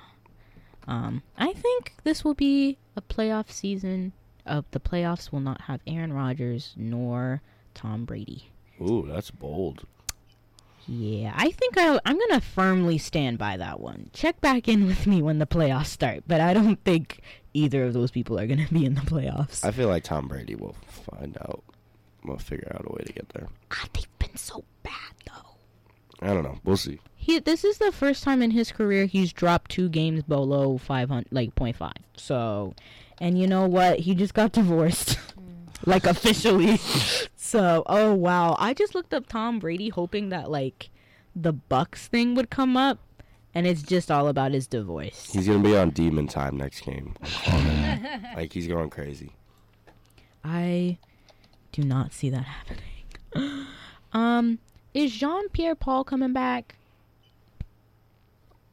Um, 0.86 1.22
I 1.36 1.52
think 1.52 1.94
this 2.04 2.24
will 2.24 2.34
be 2.34 2.78
a 2.96 3.02
playoff 3.02 3.50
season. 3.50 4.12
Of 4.46 4.64
the 4.72 4.80
playoffs 4.80 5.32
will 5.32 5.40
not 5.40 5.62
have 5.62 5.80
Aaron 5.86 6.12
Rodgers 6.12 6.74
nor 6.76 7.40
Tom 7.74 8.04
Brady. 8.04 8.50
Ooh, 8.80 9.06
that's 9.10 9.30
bold. 9.30 9.86
Yeah, 10.86 11.32
I 11.34 11.50
think 11.50 11.78
I, 11.78 11.98
I'm 12.04 12.18
gonna 12.18 12.42
firmly 12.42 12.98
stand 12.98 13.38
by 13.38 13.56
that 13.56 13.80
one. 13.80 14.10
Check 14.12 14.40
back 14.42 14.68
in 14.68 14.86
with 14.86 15.06
me 15.06 15.22
when 15.22 15.38
the 15.38 15.46
playoffs 15.46 15.86
start, 15.86 16.24
but 16.26 16.42
I 16.42 16.52
don't 16.52 16.82
think 16.84 17.20
either 17.54 17.84
of 17.84 17.94
those 17.94 18.10
people 18.10 18.38
are 18.38 18.46
gonna 18.46 18.68
be 18.70 18.84
in 18.84 18.94
the 18.94 19.00
playoffs. 19.00 19.64
I 19.64 19.70
feel 19.70 19.88
like 19.88 20.04
Tom 20.04 20.28
Brady 20.28 20.54
will 20.56 20.76
find 20.88 21.38
out. 21.40 21.62
We'll 22.22 22.36
figure 22.38 22.70
out 22.74 22.84
a 22.86 22.92
way 22.92 23.02
to 23.06 23.12
get 23.12 23.30
there. 23.30 23.48
ah, 23.70 23.86
they've 23.94 24.18
been 24.18 24.36
so 24.36 24.62
bad 24.82 24.92
though. 25.26 26.26
I 26.26 26.34
don't 26.34 26.42
know. 26.42 26.58
We'll 26.64 26.76
see. 26.76 27.00
He 27.16 27.38
this 27.38 27.64
is 27.64 27.78
the 27.78 27.90
first 27.92 28.22
time 28.22 28.42
in 28.42 28.50
his 28.50 28.70
career 28.70 29.06
he's 29.06 29.32
dropped 29.32 29.70
two 29.70 29.88
games 29.88 30.22
below 30.22 30.76
500 30.76 31.28
like 31.30 31.54
0.5. 31.54 31.92
So, 32.16 32.74
and 33.20 33.38
you 33.38 33.46
know 33.46 33.66
what? 33.66 34.00
He 34.00 34.14
just 34.14 34.34
got 34.34 34.52
divorced. 34.52 35.18
like 35.86 36.06
officially. 36.06 36.76
so, 37.36 37.82
oh 37.86 38.14
wow. 38.14 38.56
I 38.58 38.74
just 38.74 38.94
looked 38.94 39.14
up 39.14 39.26
Tom 39.26 39.58
Brady 39.58 39.88
hoping 39.88 40.30
that 40.30 40.50
like 40.50 40.90
the 41.34 41.52
Bucks 41.52 42.06
thing 42.06 42.34
would 42.34 42.50
come 42.50 42.76
up 42.76 42.98
and 43.54 43.66
it's 43.66 43.82
just 43.82 44.10
all 44.10 44.28
about 44.28 44.52
his 44.52 44.66
divorce. 44.66 45.32
He's 45.32 45.46
gonna 45.46 45.60
be 45.60 45.76
on 45.76 45.90
demon 45.90 46.26
time 46.26 46.56
next 46.56 46.80
game. 46.80 47.14
like 48.36 48.52
he's 48.52 48.66
going 48.66 48.90
crazy. 48.90 49.32
I 50.42 50.98
do 51.72 51.82
not 51.82 52.12
see 52.12 52.30
that 52.30 52.44
happening. 52.44 53.66
um, 54.12 54.58
is 54.92 55.12
Jean 55.12 55.48
Pierre 55.50 55.74
Paul 55.74 56.04
coming 56.04 56.32
back? 56.32 56.76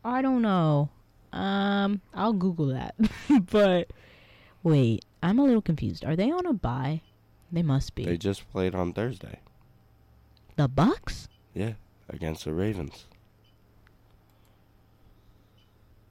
I 0.04 0.22
don't 0.22 0.42
know. 0.42 0.90
Um, 1.32 2.02
I'll 2.14 2.34
Google 2.34 2.68
that. 2.68 2.96
but 3.52 3.92
wait, 4.64 5.06
I'm 5.22 5.40
a 5.40 5.44
little 5.44 5.62
confused. 5.62 6.06
Are 6.06 6.16
they 6.16 6.32
on 6.32 6.46
a 6.46 6.54
bye? 6.54 7.02
They 7.52 7.64
must 7.64 7.96
be. 7.96 8.06
They 8.06 8.18
just 8.18 8.50
played 8.52 8.74
on 8.76 8.94
Thursday. 8.94 9.40
the 10.56 10.68
Bucks? 10.68 11.28
Yeah, 11.54 11.74
against 12.10 12.46
the 12.46 12.54
Ravens. 12.54 13.06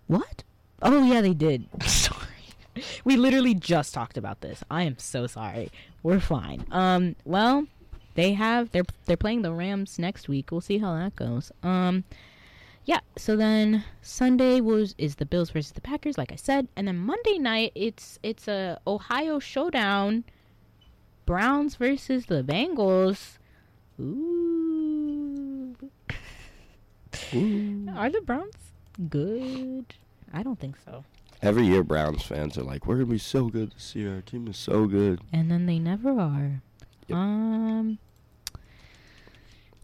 What? 0.06 0.42
Oh 0.82 1.04
yeah, 1.04 1.20
they 1.20 1.34
did. 1.34 1.66
sorry. 1.86 2.26
We 3.04 3.16
literally 3.16 3.54
just 3.54 3.94
talked 3.94 4.16
about 4.16 4.40
this. 4.40 4.62
I 4.70 4.82
am 4.82 4.98
so 4.98 5.26
sorry. 5.26 5.70
We're 6.02 6.20
fine. 6.20 6.64
Um, 6.70 7.16
well, 7.24 7.66
they 8.14 8.32
have 8.32 8.70
they're 8.72 8.84
they're 9.06 9.16
playing 9.16 9.42
the 9.42 9.52
Rams 9.52 9.98
next 9.98 10.28
week. 10.28 10.50
We'll 10.50 10.60
see 10.60 10.78
how 10.78 10.94
that 10.94 11.16
goes. 11.16 11.52
Um, 11.62 12.04
yeah. 12.90 12.98
So 13.16 13.36
then 13.36 13.84
Sunday 14.02 14.60
was 14.60 14.96
is 14.98 15.14
the 15.14 15.24
Bills 15.24 15.50
versus 15.50 15.70
the 15.70 15.80
Packers, 15.80 16.18
like 16.18 16.32
I 16.32 16.36
said, 16.36 16.66
and 16.74 16.88
then 16.88 16.98
Monday 16.98 17.38
night 17.38 17.70
it's 17.76 18.18
it's 18.24 18.48
a 18.48 18.80
Ohio 18.84 19.38
showdown. 19.38 20.24
Browns 21.24 21.76
versus 21.76 22.26
the 22.26 22.42
Bengals. 22.42 23.38
Ooh. 24.00 25.76
Are 27.94 28.10
the 28.10 28.22
Browns 28.26 28.72
good? 29.08 29.94
I 30.32 30.42
don't 30.42 30.58
think 30.58 30.76
so. 30.84 31.04
Every 31.42 31.66
year, 31.66 31.84
Browns 31.84 32.24
fans 32.24 32.58
are 32.58 32.64
like, 32.64 32.88
"We're 32.88 32.96
gonna 32.96 33.06
be 33.06 33.18
so 33.18 33.46
good 33.46 33.70
this 33.70 33.94
year. 33.94 34.16
Our 34.16 34.22
team 34.22 34.48
is 34.48 34.56
so 34.56 34.86
good." 34.86 35.20
And 35.32 35.48
then 35.48 35.66
they 35.66 35.78
never 35.78 36.10
are. 36.18 36.60
Yep. 37.06 37.16
Um 37.16 37.98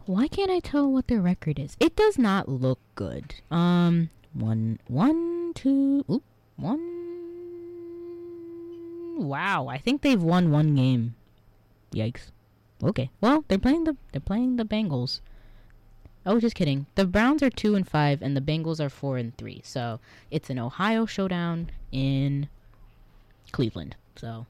why 0.07 0.29
can't 0.29 0.51
I 0.51 0.61
tell 0.61 0.91
what 0.91 1.09
their 1.09 1.21
record 1.21 1.59
is? 1.59 1.77
It 1.81 1.97
does 1.97 2.19
not 2.19 2.49
look 2.49 2.79
good. 2.95 3.35
Um 3.51 4.11
one 4.33 4.79
one 4.89 5.53
two 5.55 6.05
oop, 6.11 6.23
one 6.57 6.97
Wow, 9.19 9.69
I 9.69 9.79
think 9.79 10.03
they've 10.03 10.23
won 10.23 10.51
one 10.51 10.75
game. 10.75 11.15
Yikes. 11.93 12.31
Okay. 12.83 13.11
Well, 13.21 13.45
they're 13.49 13.59
playing 13.59 13.85
the 13.85 13.97
they're 14.13 14.21
playing 14.21 14.57
the 14.57 14.65
Bengals. 14.65 15.21
Oh, 16.27 16.41
just 16.41 16.57
kidding. 16.57 16.87
The 16.97 17.07
Browns 17.07 17.41
are 17.45 17.51
2 17.51 17.77
and 17.77 17.89
5 17.89 18.21
and 18.21 18.37
the 18.37 18.41
Bengals 18.41 18.81
are 18.81 18.89
4 18.89 19.17
and 19.17 19.37
3. 19.39 19.61
So, 19.65 20.01
it's 20.29 20.51
an 20.51 20.59
Ohio 20.59 21.07
showdown 21.07 21.71
in 21.93 22.49
Cleveland. 23.53 23.95
So, 24.17 24.45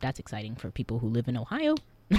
that's 0.00 0.18
exciting 0.18 0.56
for 0.56 0.70
people 0.70 1.00
who 1.00 1.08
live 1.08 1.28
in 1.28 1.36
Ohio. 1.36 1.74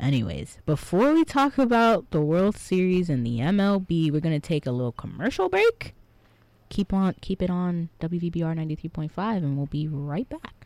Anyways, 0.00 0.58
before 0.64 1.12
we 1.12 1.24
talk 1.24 1.58
about 1.58 2.10
the 2.10 2.20
World 2.20 2.56
Series 2.56 3.10
and 3.10 3.26
the 3.26 3.38
MLB, 3.40 4.12
we're 4.12 4.20
going 4.20 4.38
to 4.40 4.46
take 4.46 4.66
a 4.66 4.70
little 4.70 4.92
commercial 4.92 5.48
break. 5.48 5.94
keep 6.68 6.92
on 6.92 7.14
keep 7.20 7.42
it 7.42 7.50
on 7.50 7.88
WVBR 8.00 8.54
93.5 8.54 9.36
and 9.38 9.56
we'll 9.56 9.66
be 9.66 9.88
right 9.88 10.28
back. 10.28 10.57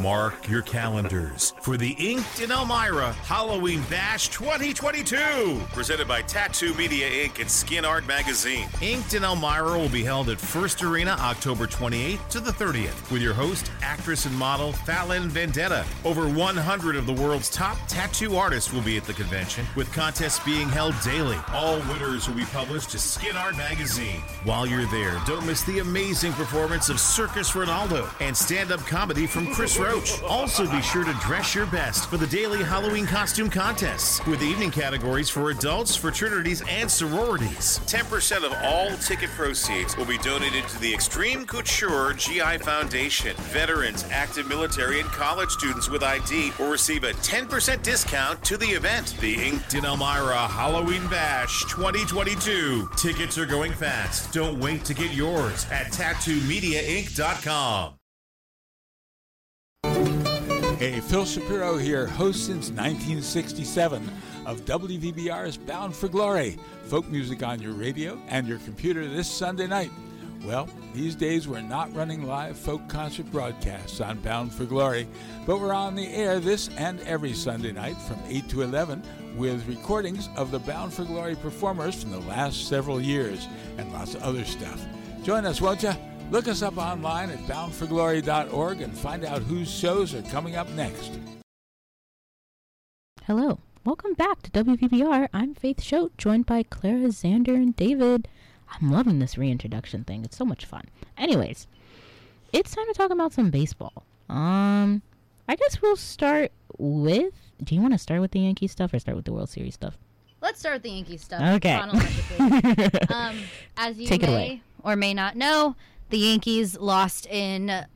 Mark 0.00 0.48
your 0.48 0.62
calendars 0.62 1.54
for 1.60 1.76
the 1.76 1.92
Inked 1.92 2.40
in 2.40 2.50
Elmira 2.50 3.12
Halloween 3.12 3.82
Bash 3.88 4.28
2022, 4.28 5.60
presented 5.72 6.06
by 6.06 6.20
Tattoo 6.22 6.74
Media 6.74 7.08
Inc. 7.08 7.40
and 7.40 7.50
Skin 7.50 7.84
Art 7.84 8.06
Magazine. 8.06 8.68
Inked 8.82 9.14
in 9.14 9.24
Elmira 9.24 9.78
will 9.78 9.88
be 9.88 10.04
held 10.04 10.28
at 10.28 10.38
First 10.38 10.82
Arena 10.82 11.16
October 11.20 11.66
28th 11.66 12.28
to 12.28 12.40
the 12.40 12.50
30th 12.50 13.10
with 13.10 13.22
your 13.22 13.34
host, 13.34 13.70
actress 13.82 14.26
and 14.26 14.36
model 14.36 14.72
Fallon 14.72 15.28
Vendetta. 15.28 15.86
Over 16.04 16.28
100 16.28 16.96
of 16.96 17.06
the 17.06 17.12
world's 17.12 17.48
top 17.48 17.78
tattoo 17.88 18.36
artists 18.36 18.72
will 18.72 18.82
be 18.82 18.96
at 18.96 19.04
the 19.04 19.14
convention, 19.14 19.64
with 19.74 19.92
contests 19.92 20.44
being 20.44 20.68
held 20.68 20.94
daily. 21.02 21.38
All 21.52 21.78
winners 21.90 22.28
will 22.28 22.36
be 22.36 22.44
published 22.46 22.90
to 22.90 22.98
Skin 22.98 23.36
Art 23.36 23.56
Magazine. 23.56 24.20
While 24.44 24.66
you're 24.66 24.86
there, 24.86 25.20
don't 25.26 25.46
miss 25.46 25.62
the 25.62 25.78
amazing 25.78 26.32
performance 26.32 26.88
of 26.88 27.00
Circus 27.00 27.52
Ronaldo 27.52 28.08
and 28.20 28.36
stand-up 28.36 28.80
comedy 28.80 29.23
from 29.26 29.52
Chris 29.52 29.78
Roach. 29.78 30.22
Also, 30.22 30.70
be 30.70 30.80
sure 30.82 31.04
to 31.04 31.12
dress 31.14 31.54
your 31.54 31.66
best 31.66 32.08
for 32.08 32.16
the 32.16 32.26
daily 32.26 32.62
Halloween 32.62 33.06
costume 33.06 33.50
contests, 33.50 34.24
with 34.26 34.42
evening 34.42 34.70
categories 34.70 35.30
for 35.30 35.50
adults, 35.50 35.96
fraternities, 35.96 36.62
and 36.68 36.90
sororities. 36.90 37.80
10% 37.86 38.44
of 38.44 38.52
all 38.62 38.90
ticket 38.98 39.30
proceeds 39.30 39.96
will 39.96 40.04
be 40.04 40.18
donated 40.18 40.66
to 40.68 40.78
the 40.80 40.92
Extreme 40.92 41.46
Couture 41.46 42.12
GI 42.14 42.58
Foundation. 42.58 43.36
Veterans, 43.52 44.04
active 44.10 44.48
military, 44.48 45.00
and 45.00 45.08
college 45.10 45.50
students 45.50 45.88
with 45.88 46.02
ID 46.02 46.52
will 46.58 46.70
receive 46.70 47.04
a 47.04 47.12
10% 47.12 47.82
discount 47.82 48.42
to 48.44 48.56
the 48.56 48.66
event. 48.66 49.16
The 49.20 49.34
Inked 49.34 49.74
in 49.74 49.84
Elmira 49.84 50.48
Halloween 50.48 51.06
Bash 51.08 51.62
2022. 51.64 52.88
Tickets 52.96 53.38
are 53.38 53.46
going 53.46 53.72
fast. 53.72 54.32
Don't 54.32 54.58
wait 54.60 54.84
to 54.84 54.94
get 54.94 55.12
yours 55.12 55.66
at 55.70 55.92
TattooMediaInc.com. 55.92 57.94
Hey, 60.78 60.98
Phil 60.98 61.24
Shapiro 61.24 61.78
here, 61.78 62.08
host 62.08 62.46
since 62.46 62.68
1967 62.68 64.10
of 64.44 64.64
WVBR's 64.64 65.56
Bound 65.56 65.94
for 65.94 66.08
Glory, 66.08 66.58
folk 66.86 67.08
music 67.08 67.44
on 67.44 67.62
your 67.62 67.74
radio 67.74 68.20
and 68.26 68.48
your 68.48 68.58
computer 68.58 69.06
this 69.06 69.28
Sunday 69.30 69.68
night. 69.68 69.92
Well, 70.44 70.68
these 70.92 71.14
days 71.14 71.46
we're 71.46 71.60
not 71.60 71.94
running 71.94 72.26
live 72.26 72.58
folk 72.58 72.88
concert 72.88 73.30
broadcasts 73.30 74.00
on 74.00 74.18
Bound 74.18 74.52
for 74.52 74.64
Glory, 74.64 75.06
but 75.46 75.60
we're 75.60 75.72
on 75.72 75.94
the 75.94 76.08
air 76.08 76.40
this 76.40 76.68
and 76.76 77.00
every 77.02 77.34
Sunday 77.34 77.70
night 77.70 77.96
from 77.96 78.18
8 78.26 78.48
to 78.48 78.62
11 78.62 79.02
with 79.36 79.66
recordings 79.68 80.28
of 80.36 80.50
the 80.50 80.58
Bound 80.58 80.92
for 80.92 81.04
Glory 81.04 81.36
performers 81.36 82.02
from 82.02 82.10
the 82.10 82.20
last 82.20 82.68
several 82.68 83.00
years 83.00 83.46
and 83.78 83.92
lots 83.92 84.16
of 84.16 84.24
other 84.24 84.44
stuff. 84.44 84.84
Join 85.22 85.46
us, 85.46 85.60
won't 85.60 85.84
you? 85.84 85.92
Look 86.30 86.48
us 86.48 86.62
up 86.62 86.78
online 86.78 87.30
at 87.30 87.38
boundforglory.org 87.40 88.80
and 88.80 88.96
find 88.96 89.24
out 89.24 89.42
whose 89.42 89.70
shows 89.70 90.14
are 90.14 90.22
coming 90.22 90.56
up 90.56 90.68
next. 90.70 91.18
Hello. 93.24 93.58
Welcome 93.84 94.14
back 94.14 94.40
to 94.42 94.50
WVBR. 94.50 95.28
I'm 95.34 95.54
Faith 95.54 95.82
Choate, 95.82 96.16
joined 96.16 96.46
by 96.46 96.62
Clara, 96.62 97.08
Xander, 97.08 97.54
and 97.54 97.76
David. 97.76 98.26
I'm 98.72 98.90
loving 98.90 99.18
this 99.18 99.36
reintroduction 99.36 100.04
thing. 100.04 100.24
It's 100.24 100.38
so 100.38 100.46
much 100.46 100.64
fun. 100.64 100.84
Anyways, 101.18 101.66
it's 102.54 102.74
time 102.74 102.86
to 102.86 102.94
talk 102.94 103.10
about 103.10 103.34
some 103.34 103.50
baseball. 103.50 104.04
Um, 104.30 105.02
I 105.46 105.56
guess 105.56 105.82
we'll 105.82 105.96
start 105.96 106.52
with. 106.78 107.34
Do 107.62 107.74
you 107.74 107.82
want 107.82 107.92
to 107.92 107.98
start 107.98 108.22
with 108.22 108.30
the 108.30 108.40
Yankee 108.40 108.68
stuff 108.68 108.94
or 108.94 108.98
start 108.98 109.16
with 109.16 109.26
the 109.26 109.32
World 109.34 109.50
Series 109.50 109.74
stuff? 109.74 109.98
Let's 110.40 110.60
start 110.60 110.76
with 110.76 110.82
the 110.84 110.90
Yankee 110.90 111.18
stuff. 111.18 111.42
Okay. 111.56 111.76
chronologically. 111.76 113.00
um, 113.14 113.36
as 113.76 113.98
you 113.98 114.06
Take 114.06 114.22
may 114.22 114.62
or 114.82 114.96
may 114.96 115.12
not 115.12 115.36
know, 115.36 115.76
the 116.14 116.20
Yankees 116.20 116.78
lost 116.78 117.26
in 117.26 117.86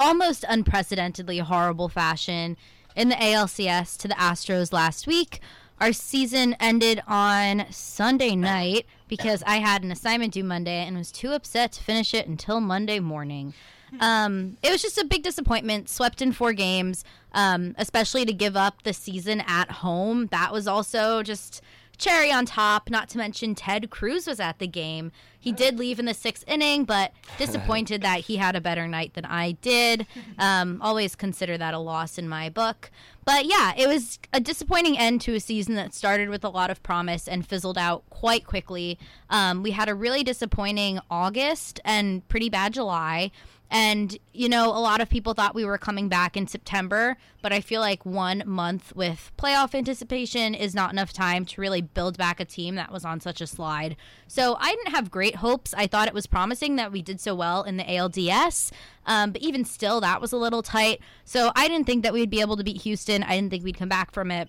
almost 0.00 0.46
unprecedentedly 0.48 1.40
horrible 1.40 1.90
fashion 1.90 2.56
in 2.94 3.10
the 3.10 3.14
ALCS 3.16 3.98
to 3.98 4.08
the 4.08 4.14
Astros 4.14 4.72
last 4.72 5.06
week. 5.06 5.40
Our 5.78 5.92
season 5.92 6.56
ended 6.58 7.02
on 7.06 7.66
Sunday 7.70 8.34
night 8.34 8.86
because 9.08 9.42
I 9.46 9.56
had 9.56 9.82
an 9.82 9.92
assignment 9.92 10.32
due 10.32 10.42
Monday 10.42 10.86
and 10.86 10.96
was 10.96 11.12
too 11.12 11.32
upset 11.32 11.72
to 11.72 11.82
finish 11.82 12.14
it 12.14 12.26
until 12.26 12.62
Monday 12.62 12.98
morning. 12.98 13.52
Um, 14.00 14.56
it 14.62 14.70
was 14.70 14.80
just 14.80 14.96
a 14.96 15.04
big 15.04 15.22
disappointment. 15.22 15.90
Swept 15.90 16.22
in 16.22 16.32
four 16.32 16.54
games, 16.54 17.04
um, 17.32 17.74
especially 17.76 18.24
to 18.24 18.32
give 18.32 18.56
up 18.56 18.84
the 18.84 18.94
season 18.94 19.42
at 19.46 19.70
home. 19.70 20.28
That 20.28 20.50
was 20.50 20.66
also 20.66 21.22
just 21.22 21.60
cherry 21.98 22.30
on 22.30 22.46
top. 22.46 22.90
Not 22.90 23.08
to 23.10 23.18
mention 23.18 23.54
Ted 23.54 23.90
Cruz 23.90 24.26
was 24.26 24.40
at 24.40 24.58
the 24.58 24.66
game. 24.66 25.12
He 25.38 25.52
did 25.52 25.78
leave 25.78 25.98
in 25.98 26.06
the 26.06 26.14
sixth 26.14 26.44
inning, 26.48 26.84
but 26.84 27.12
disappointed 27.38 28.02
that 28.02 28.20
he 28.20 28.36
had 28.36 28.56
a 28.56 28.60
better 28.60 28.88
night 28.88 29.14
than 29.14 29.24
I 29.24 29.52
did. 29.52 30.06
Um, 30.38 30.80
always 30.82 31.14
consider 31.14 31.56
that 31.58 31.74
a 31.74 31.78
loss 31.78 32.18
in 32.18 32.28
my 32.28 32.48
book. 32.48 32.90
But 33.24 33.46
yeah, 33.46 33.72
it 33.76 33.88
was 33.88 34.18
a 34.32 34.40
disappointing 34.40 34.98
end 34.98 35.20
to 35.22 35.34
a 35.34 35.40
season 35.40 35.74
that 35.74 35.94
started 35.94 36.28
with 36.28 36.44
a 36.44 36.48
lot 36.48 36.70
of 36.70 36.82
promise 36.82 37.26
and 37.26 37.46
fizzled 37.46 37.78
out 37.78 38.08
quite 38.10 38.46
quickly. 38.46 38.98
Um, 39.30 39.62
we 39.62 39.72
had 39.72 39.88
a 39.88 39.94
really 39.94 40.22
disappointing 40.22 41.00
August 41.10 41.80
and 41.84 42.26
pretty 42.28 42.48
bad 42.48 42.72
July. 42.72 43.30
And, 43.70 44.16
you 44.32 44.48
know, 44.48 44.68
a 44.68 44.78
lot 44.78 45.00
of 45.00 45.08
people 45.08 45.34
thought 45.34 45.54
we 45.54 45.64
were 45.64 45.78
coming 45.78 46.08
back 46.08 46.36
in 46.36 46.46
September, 46.46 47.16
but 47.42 47.52
I 47.52 47.60
feel 47.60 47.80
like 47.80 48.06
one 48.06 48.42
month 48.46 48.94
with 48.94 49.32
playoff 49.36 49.74
anticipation 49.74 50.54
is 50.54 50.74
not 50.74 50.92
enough 50.92 51.12
time 51.12 51.44
to 51.46 51.60
really 51.60 51.82
build 51.82 52.16
back 52.16 52.38
a 52.38 52.44
team 52.44 52.76
that 52.76 52.92
was 52.92 53.04
on 53.04 53.20
such 53.20 53.40
a 53.40 53.46
slide. 53.46 53.96
So 54.28 54.56
I 54.60 54.74
didn't 54.74 54.94
have 54.94 55.10
great 55.10 55.36
hopes. 55.36 55.74
I 55.74 55.86
thought 55.86 56.08
it 56.08 56.14
was 56.14 56.26
promising 56.26 56.76
that 56.76 56.92
we 56.92 57.02
did 57.02 57.20
so 57.20 57.34
well 57.34 57.64
in 57.64 57.76
the 57.76 57.84
ALDS, 57.84 58.70
um, 59.04 59.32
but 59.32 59.42
even 59.42 59.64
still, 59.64 60.00
that 60.00 60.20
was 60.20 60.32
a 60.32 60.36
little 60.36 60.62
tight. 60.62 61.00
So 61.24 61.50
I 61.56 61.66
didn't 61.66 61.86
think 61.86 62.04
that 62.04 62.12
we'd 62.12 62.30
be 62.30 62.40
able 62.40 62.56
to 62.56 62.64
beat 62.64 62.82
Houston. 62.82 63.24
I 63.24 63.34
didn't 63.34 63.50
think 63.50 63.64
we'd 63.64 63.78
come 63.78 63.88
back 63.88 64.12
from 64.12 64.30
it. 64.30 64.48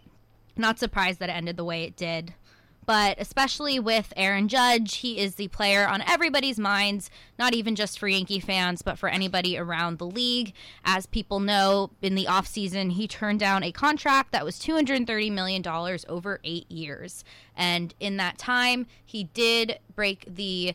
Not 0.56 0.80
surprised 0.80 1.20
that 1.20 1.30
it 1.30 1.34
ended 1.34 1.58
the 1.58 1.64
way 1.64 1.84
it 1.84 1.96
did 1.96 2.34
but 2.88 3.20
especially 3.20 3.80
with 3.80 4.14
Aaron 4.16 4.48
Judge, 4.48 4.96
he 4.96 5.20
is 5.20 5.36
the 5.36 5.50
player 5.50 5.86
on 5.86 6.02
everybody's 6.08 6.58
minds, 6.58 7.12
not 7.38 7.54
even 7.54 7.76
just 7.76 8.00
for 8.00 8.08
Yankee 8.08 8.40
fans, 8.40 8.82
but 8.82 8.98
for 8.98 9.10
anybody 9.10 9.58
around 9.58 9.98
the 9.98 10.08
league. 10.08 10.54
As 10.86 11.06
people 11.06 11.42
know, 11.42 11.92
in 12.02 12.16
the 12.16 12.26
offseason, 12.26 12.94
he 12.94 13.06
turned 13.06 13.42
down 13.42 13.62
a 13.62 13.74
contract 13.74 14.32
that 14.32 14.46
was 14.46 14.56
$230 14.56 15.30
million 15.30 15.62
over 16.08 16.40
eight 16.46 16.72
years. 16.72 17.26
And 17.58 17.94
in 18.00 18.16
that 18.18 18.38
time, 18.38 18.88
he 19.06 19.26
did 19.26 19.80
break 19.94 20.24
the 20.26 20.74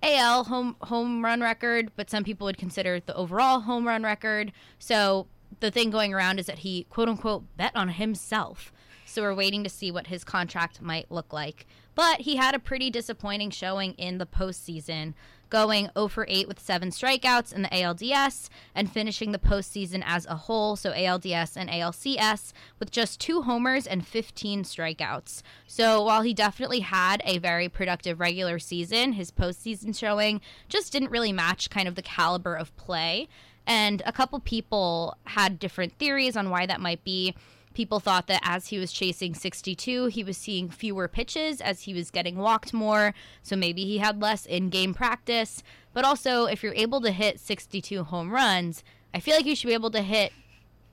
AL 0.00 0.44
home 0.44 0.76
home 0.82 1.24
run 1.24 1.40
record, 1.40 1.90
but 1.96 2.08
some 2.08 2.22
people 2.22 2.44
would 2.44 2.56
consider 2.56 2.94
it 2.94 3.06
the 3.06 3.16
overall 3.16 3.62
home 3.62 3.84
run 3.84 4.04
record. 4.04 4.52
So 4.78 5.26
the 5.58 5.72
thing 5.72 5.90
going 5.90 6.14
around 6.14 6.38
is 6.38 6.46
that 6.46 6.58
he 6.58 6.84
quote 6.84 7.08
unquote 7.08 7.44
bet 7.56 7.74
on 7.74 7.88
himself. 7.88 8.72
So 9.08 9.22
we're 9.22 9.34
waiting 9.34 9.64
to 9.64 9.70
see 9.70 9.90
what 9.90 10.08
his 10.08 10.22
contract 10.22 10.82
might 10.82 11.10
look 11.10 11.32
like. 11.32 11.66
But 11.94 12.20
he 12.20 12.36
had 12.36 12.54
a 12.54 12.60
pretty 12.60 12.90
disappointing 12.90 13.50
showing 13.50 13.94
in 13.94 14.18
the 14.18 14.26
postseason, 14.26 15.14
going 15.48 15.88
0 15.94 16.08
for 16.08 16.26
8 16.28 16.46
with 16.46 16.60
seven 16.60 16.90
strikeouts 16.90 17.52
in 17.52 17.62
the 17.62 17.68
ALDS 17.68 18.50
and 18.74 18.92
finishing 18.92 19.32
the 19.32 19.38
postseason 19.38 20.02
as 20.04 20.26
a 20.26 20.36
whole, 20.36 20.76
so 20.76 20.92
ALDS 20.92 21.56
and 21.56 21.70
ALCS, 21.70 22.52
with 22.78 22.90
just 22.90 23.18
two 23.18 23.42
homers 23.42 23.86
and 23.86 24.06
15 24.06 24.62
strikeouts. 24.62 25.42
So 25.66 26.04
while 26.04 26.20
he 26.20 26.34
definitely 26.34 26.80
had 26.80 27.22
a 27.24 27.38
very 27.38 27.68
productive 27.68 28.20
regular 28.20 28.58
season, 28.58 29.14
his 29.14 29.30
postseason 29.30 29.98
showing 29.98 30.42
just 30.68 30.92
didn't 30.92 31.10
really 31.10 31.32
match 31.32 31.70
kind 31.70 31.88
of 31.88 31.94
the 31.94 32.02
caliber 32.02 32.54
of 32.54 32.76
play. 32.76 33.28
And 33.66 34.02
a 34.06 34.12
couple 34.12 34.38
people 34.40 35.16
had 35.24 35.58
different 35.58 35.94
theories 35.94 36.36
on 36.36 36.50
why 36.50 36.66
that 36.66 36.80
might 36.80 37.02
be. 37.04 37.34
People 37.78 38.00
thought 38.00 38.26
that 38.26 38.40
as 38.42 38.66
he 38.66 38.78
was 38.80 38.90
chasing 38.90 39.36
62, 39.36 40.06
he 40.06 40.24
was 40.24 40.36
seeing 40.36 40.68
fewer 40.68 41.06
pitches 41.06 41.60
as 41.60 41.82
he 41.82 41.94
was 41.94 42.10
getting 42.10 42.36
walked 42.36 42.74
more. 42.74 43.14
So 43.44 43.54
maybe 43.54 43.84
he 43.84 43.98
had 43.98 44.20
less 44.20 44.46
in 44.46 44.68
game 44.68 44.92
practice. 44.92 45.62
But 45.92 46.04
also, 46.04 46.46
if 46.46 46.64
you're 46.64 46.74
able 46.74 47.00
to 47.02 47.12
hit 47.12 47.38
62 47.38 48.02
home 48.02 48.32
runs, 48.32 48.82
I 49.14 49.20
feel 49.20 49.36
like 49.36 49.46
you 49.46 49.54
should 49.54 49.68
be 49.68 49.74
able 49.74 49.92
to 49.92 50.02
hit 50.02 50.32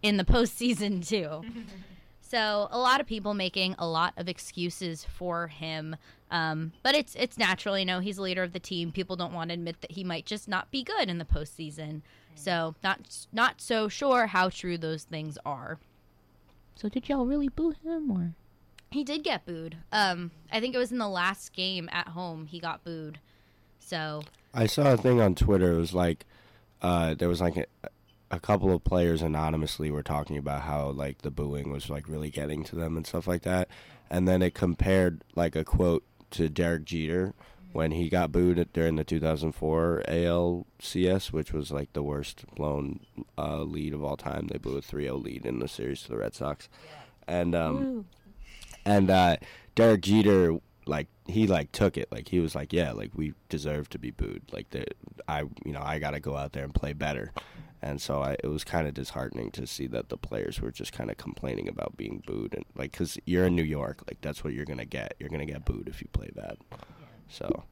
in 0.03 0.17
the 0.17 0.23
postseason 0.23 1.03
too. 1.09 1.41
so 2.21 2.67
a 2.69 2.77
lot 2.77 3.01
of 3.01 3.07
people 3.07 3.33
making 3.33 3.73
a 3.79 3.88
lot 3.88 4.13
of 4.15 4.29
excuses 4.29 5.03
for 5.03 5.47
him. 5.47 5.95
Um, 6.29 6.71
but 6.83 6.93
it's 6.93 7.15
it's 7.15 7.36
natural, 7.36 7.79
you 7.79 7.86
know. 7.86 7.99
He's 7.99 8.19
a 8.19 8.21
leader 8.21 8.43
of 8.43 8.53
the 8.53 8.59
team. 8.59 8.91
People 8.91 9.15
don't 9.15 9.33
want 9.33 9.49
to 9.49 9.55
admit 9.55 9.81
that 9.81 9.93
he 9.93 10.03
might 10.03 10.27
just 10.27 10.47
not 10.47 10.69
be 10.69 10.83
good 10.83 11.09
in 11.09 11.17
the 11.17 11.25
postseason. 11.25 12.03
So 12.36 12.75
not 12.83 13.25
not 13.33 13.59
so 13.59 13.88
sure 13.88 14.27
how 14.27 14.49
true 14.49 14.77
those 14.77 15.01
things 15.01 15.39
are. 15.47 15.79
So 16.76 16.89
did 16.89 17.07
y'all 17.09 17.26
really 17.26 17.49
boo 17.49 17.73
him 17.84 18.11
or? 18.11 18.34
He 18.91 19.03
did 19.03 19.23
get 19.23 19.45
booed. 19.45 19.78
Um, 19.91 20.32
I 20.51 20.59
think 20.59 20.76
it 20.76 20.78
was 20.78 20.91
in 20.91 20.97
the 20.99 21.09
last 21.09 21.53
game 21.53 21.89
at 21.91 22.09
home 22.09 22.45
he 22.45 22.59
got 22.59 22.84
booed. 22.84 23.19
So 23.80 24.23
I 24.53 24.67
saw 24.67 24.93
a 24.93 24.97
thing 24.97 25.21
on 25.21 25.36
Twitter. 25.36 25.73
It 25.73 25.78
was 25.78 25.93
like 25.93 26.26
uh, 26.82 27.13
there 27.15 27.30
was 27.30 27.41
like 27.41 27.57
a, 27.57 27.65
a 28.32 28.39
couple 28.39 28.73
of 28.73 28.84
players 28.84 29.21
anonymously 29.21 29.91
were 29.91 30.03
talking 30.03 30.38
about 30.38 30.61
how 30.61 30.89
like 30.89 31.21
the 31.21 31.32
booing 31.32 31.71
was 31.71 31.89
like 31.89 32.07
really 32.07 32.30
getting 32.30 32.63
to 32.65 32.76
them 32.76 32.95
and 32.97 33.05
stuff 33.05 33.28
like 33.28 33.43
that. 33.43 33.69
And 34.09 34.28
then 34.28 34.41
it 34.41 34.53
compared 34.53 35.23
like 35.36 35.55
a 35.55 35.63
quote 35.63 36.03
to 36.32 36.49
Derek 36.49 36.86
Jeter 36.86 37.34
when 37.76 37.91
he 37.91 38.07
got 38.07 38.32
booed 38.32 38.57
at, 38.57 38.71
during 38.71 38.95
the 38.95 39.03
2004 39.03 40.03
ALCS, 40.07 41.34
which 41.34 41.51
was 41.51 41.71
like 41.71 41.91
the 41.91 42.01
worst 42.01 42.45
blown 42.55 43.01
uh, 43.38 43.63
lead 43.63 43.93
of 43.93 44.01
all 44.01 44.15
time. 44.15 44.47
They 44.47 44.57
blew 44.57 44.78
a 44.78 44.82
3-0 44.82 45.21
lead 45.21 45.45
in 45.45 45.59
the 45.59 45.67
series 45.67 46.01
to 46.03 46.09
the 46.09 46.17
Red 46.17 46.34
Sox, 46.34 46.69
and 47.28 47.53
um, 47.53 48.05
and 48.86 49.09
uh, 49.11 49.36
Derek 49.76 50.01
Jeter 50.01 50.57
like 50.88 51.07
he 51.28 51.47
like 51.47 51.73
took 51.73 51.97
it 51.97 52.07
like 52.11 52.30
he 52.30 52.39
was 52.39 52.53
like 52.53 52.71
yeah 52.71 52.91
like 52.91 53.09
we 53.15 53.34
deserve 53.49 53.89
to 53.89 53.97
be 53.97 54.11
booed 54.11 54.43
like 54.51 54.69
the 54.69 54.86
I 55.28 55.39
you 55.65 55.73
know 55.73 55.82
I 55.82 55.97
got 55.97 56.11
to 56.11 56.19
go 56.19 56.38
out 56.38 56.53
there 56.53 56.63
and 56.63 56.73
play 56.73 56.93
better. 56.93 57.34
And 57.82 58.01
so 58.01 58.21
I, 58.21 58.38
it 58.43 58.47
was 58.47 58.63
kind 58.63 58.88
of 58.88 58.95
disheartening 58.95 59.51
to 59.51 59.67
see 59.67 59.86
that 59.88 60.09
the 60.09 60.17
players 60.17 60.59
were 60.59 60.71
just 60.71 60.91
kind 60.91 61.11
of 61.11 61.17
complaining 61.17 61.67
about 61.67 61.97
being 61.97 62.23
booed, 62.26 62.55
and 62.55 62.65
like, 62.76 62.93
cause 62.93 63.19
you're 63.26 63.45
in 63.45 63.55
New 63.55 63.63
York, 63.63 64.01
like 64.07 64.21
that's 64.21 64.43
what 64.45 64.53
you're 64.53 64.65
gonna 64.65 64.86
get. 64.86 65.13
You're 65.19 65.30
gonna 65.30 65.45
get 65.45 65.65
booed 65.65 65.89
if 65.89 66.01
you 66.01 66.07
play 66.13 66.32
bad. 66.34 66.57
So 67.30 67.63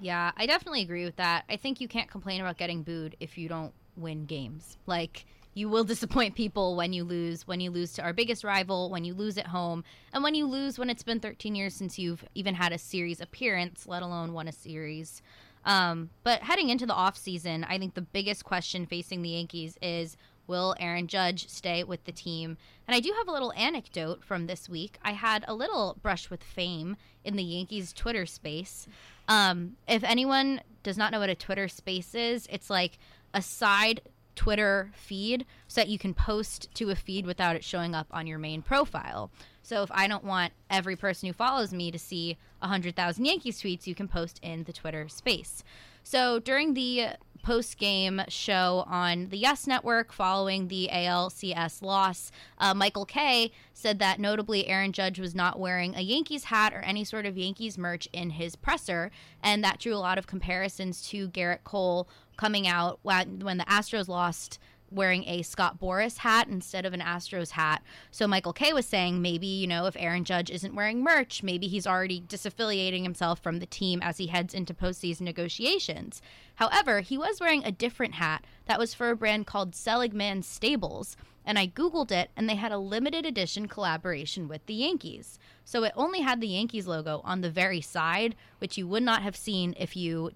Yeah, 0.00 0.32
I 0.36 0.46
definitely 0.46 0.82
agree 0.82 1.04
with 1.04 1.16
that. 1.16 1.44
I 1.48 1.56
think 1.56 1.80
you 1.80 1.88
can't 1.88 2.10
complain 2.10 2.40
about 2.40 2.58
getting 2.58 2.82
booed 2.82 3.16
if 3.20 3.38
you 3.38 3.48
don't 3.48 3.72
win 3.96 4.26
games. 4.26 4.76
Like 4.86 5.26
you 5.54 5.68
will 5.68 5.84
disappoint 5.92 6.34
people 6.34 6.76
when 6.76 6.92
you 6.92 7.04
lose, 7.04 7.46
when 7.46 7.60
you 7.60 7.70
lose 7.70 7.92
to 7.94 8.02
our 8.02 8.12
biggest 8.12 8.44
rival, 8.44 8.90
when 8.90 9.04
you 9.04 9.14
lose 9.14 9.38
at 9.38 9.46
home, 9.46 9.84
and 10.12 10.22
when 10.22 10.34
you 10.34 10.46
lose 10.46 10.78
when 10.78 10.90
it's 10.90 11.02
been 11.02 11.20
13 11.20 11.54
years 11.54 11.74
since 11.74 11.98
you've 11.98 12.24
even 12.34 12.54
had 12.54 12.72
a 12.72 12.78
series 12.78 13.20
appearance, 13.20 13.86
let 13.86 14.02
alone 14.02 14.32
won 14.32 14.48
a 14.48 14.52
series. 14.52 15.22
Um, 15.64 16.10
but 16.24 16.42
heading 16.42 16.68
into 16.68 16.86
the 16.86 16.92
offseason, 16.92 17.64
I 17.68 17.78
think 17.78 17.94
the 17.94 18.02
biggest 18.02 18.44
question 18.44 18.84
facing 18.86 19.22
the 19.22 19.30
Yankees 19.30 19.78
is 19.80 20.16
will 20.46 20.74
Aaron 20.78 21.06
Judge 21.06 21.48
stay 21.48 21.84
with 21.84 22.04
the 22.04 22.12
team? 22.12 22.56
And 22.86 22.94
I 22.94 23.00
do 23.00 23.12
have 23.18 23.28
a 23.28 23.32
little 23.32 23.52
anecdote 23.54 24.24
from 24.24 24.46
this 24.46 24.68
week. 24.68 24.98
I 25.02 25.12
had 25.12 25.44
a 25.48 25.54
little 25.54 25.96
brush 26.02 26.30
with 26.30 26.42
fame 26.42 26.96
in 27.24 27.36
the 27.36 27.42
Yankees 27.42 27.92
Twitter 27.92 28.26
space. 28.26 28.86
Um, 29.28 29.76
if 29.88 30.04
anyone 30.04 30.60
does 30.82 30.98
not 30.98 31.12
know 31.12 31.20
what 31.20 31.30
a 31.30 31.34
Twitter 31.34 31.68
space 31.68 32.14
is, 32.14 32.46
it's 32.50 32.68
like 32.68 32.98
a 33.32 33.42
side 33.42 34.02
Twitter 34.34 34.90
feed 34.94 35.46
so 35.68 35.80
that 35.80 35.88
you 35.88 35.98
can 35.98 36.14
post 36.14 36.68
to 36.74 36.90
a 36.90 36.96
feed 36.96 37.26
without 37.26 37.56
it 37.56 37.64
showing 37.64 37.94
up 37.94 38.06
on 38.10 38.26
your 38.26 38.38
main 38.38 38.62
profile. 38.62 39.30
So 39.62 39.82
if 39.82 39.90
I 39.92 40.06
don't 40.06 40.24
want 40.24 40.52
every 40.68 40.96
person 40.96 41.26
who 41.26 41.32
follows 41.32 41.72
me 41.72 41.90
to 41.90 41.98
see 41.98 42.36
100,000 42.58 43.24
Yankees 43.24 43.60
tweets, 43.60 43.86
you 43.86 43.94
can 43.94 44.08
post 44.08 44.40
in 44.42 44.64
the 44.64 44.72
Twitter 44.72 45.08
space. 45.08 45.64
So 46.02 46.38
during 46.38 46.74
the 46.74 47.08
post 47.44 47.78
game 47.78 48.22
show 48.28 48.84
on 48.88 49.28
the 49.28 49.36
Yes 49.36 49.66
Network 49.66 50.12
following 50.12 50.68
the 50.68 50.88
ALCS 50.90 51.82
loss, 51.82 52.32
uh, 52.58 52.74
Michael 52.74 53.04
Kay 53.04 53.52
said 53.74 53.98
that 53.98 54.18
notably 54.18 54.66
Aaron 54.66 54.92
Judge 54.92 55.20
was 55.20 55.34
not 55.34 55.60
wearing 55.60 55.94
a 55.94 56.00
Yankees 56.00 56.44
hat 56.44 56.72
or 56.72 56.80
any 56.80 57.04
sort 57.04 57.26
of 57.26 57.36
Yankees 57.36 57.76
merch 57.76 58.08
in 58.12 58.30
his 58.30 58.56
presser, 58.56 59.10
and 59.42 59.62
that 59.62 59.78
drew 59.78 59.94
a 59.94 59.98
lot 59.98 60.18
of 60.18 60.26
comparisons 60.26 61.06
to 61.08 61.28
Gerrit 61.28 61.64
Cole 61.64 62.08
coming 62.36 62.66
out 62.66 62.98
when 63.02 63.40
when 63.40 63.58
the 63.58 63.64
Astros 63.64 64.08
lost 64.08 64.58
wearing 64.94 65.24
a 65.26 65.42
Scott 65.42 65.78
Boras 65.80 66.18
hat 66.18 66.48
instead 66.48 66.86
of 66.86 66.92
an 66.92 67.00
Astros 67.00 67.50
hat. 67.50 67.82
So 68.10 68.26
Michael 68.26 68.52
Kay 68.52 68.72
was 68.72 68.86
saying 68.86 69.20
maybe, 69.20 69.46
you 69.46 69.66
know, 69.66 69.86
if 69.86 69.96
Aaron 69.98 70.24
Judge 70.24 70.50
isn't 70.50 70.74
wearing 70.74 71.02
merch, 71.02 71.42
maybe 71.42 71.66
he's 71.66 71.86
already 71.86 72.20
disaffiliating 72.20 73.02
himself 73.02 73.40
from 73.40 73.58
the 73.58 73.66
team 73.66 74.00
as 74.02 74.18
he 74.18 74.28
heads 74.28 74.54
into 74.54 74.74
postseason 74.74 75.22
negotiations. 75.22 76.22
However, 76.56 77.00
he 77.00 77.18
was 77.18 77.40
wearing 77.40 77.64
a 77.64 77.72
different 77.72 78.14
hat 78.14 78.44
that 78.66 78.78
was 78.78 78.94
for 78.94 79.10
a 79.10 79.16
brand 79.16 79.46
called 79.46 79.74
Seligman 79.74 80.42
Stables. 80.42 81.16
And 81.46 81.58
I 81.58 81.66
Googled 81.66 82.10
it, 82.10 82.30
and 82.36 82.48
they 82.48 82.54
had 82.54 82.72
a 82.72 82.78
limited 82.78 83.26
edition 83.26 83.68
collaboration 83.68 84.48
with 84.48 84.64
the 84.64 84.74
Yankees. 84.74 85.38
So 85.64 85.84
it 85.84 85.92
only 85.94 86.22
had 86.22 86.40
the 86.40 86.48
Yankees 86.48 86.86
logo 86.86 87.20
on 87.22 87.42
the 87.42 87.50
very 87.50 87.82
side, 87.82 88.34
which 88.58 88.78
you 88.78 88.88
would 88.88 89.02
not 89.02 89.20
have 89.22 89.36
seen 89.36 89.74
if 89.78 89.94
you 89.94 90.30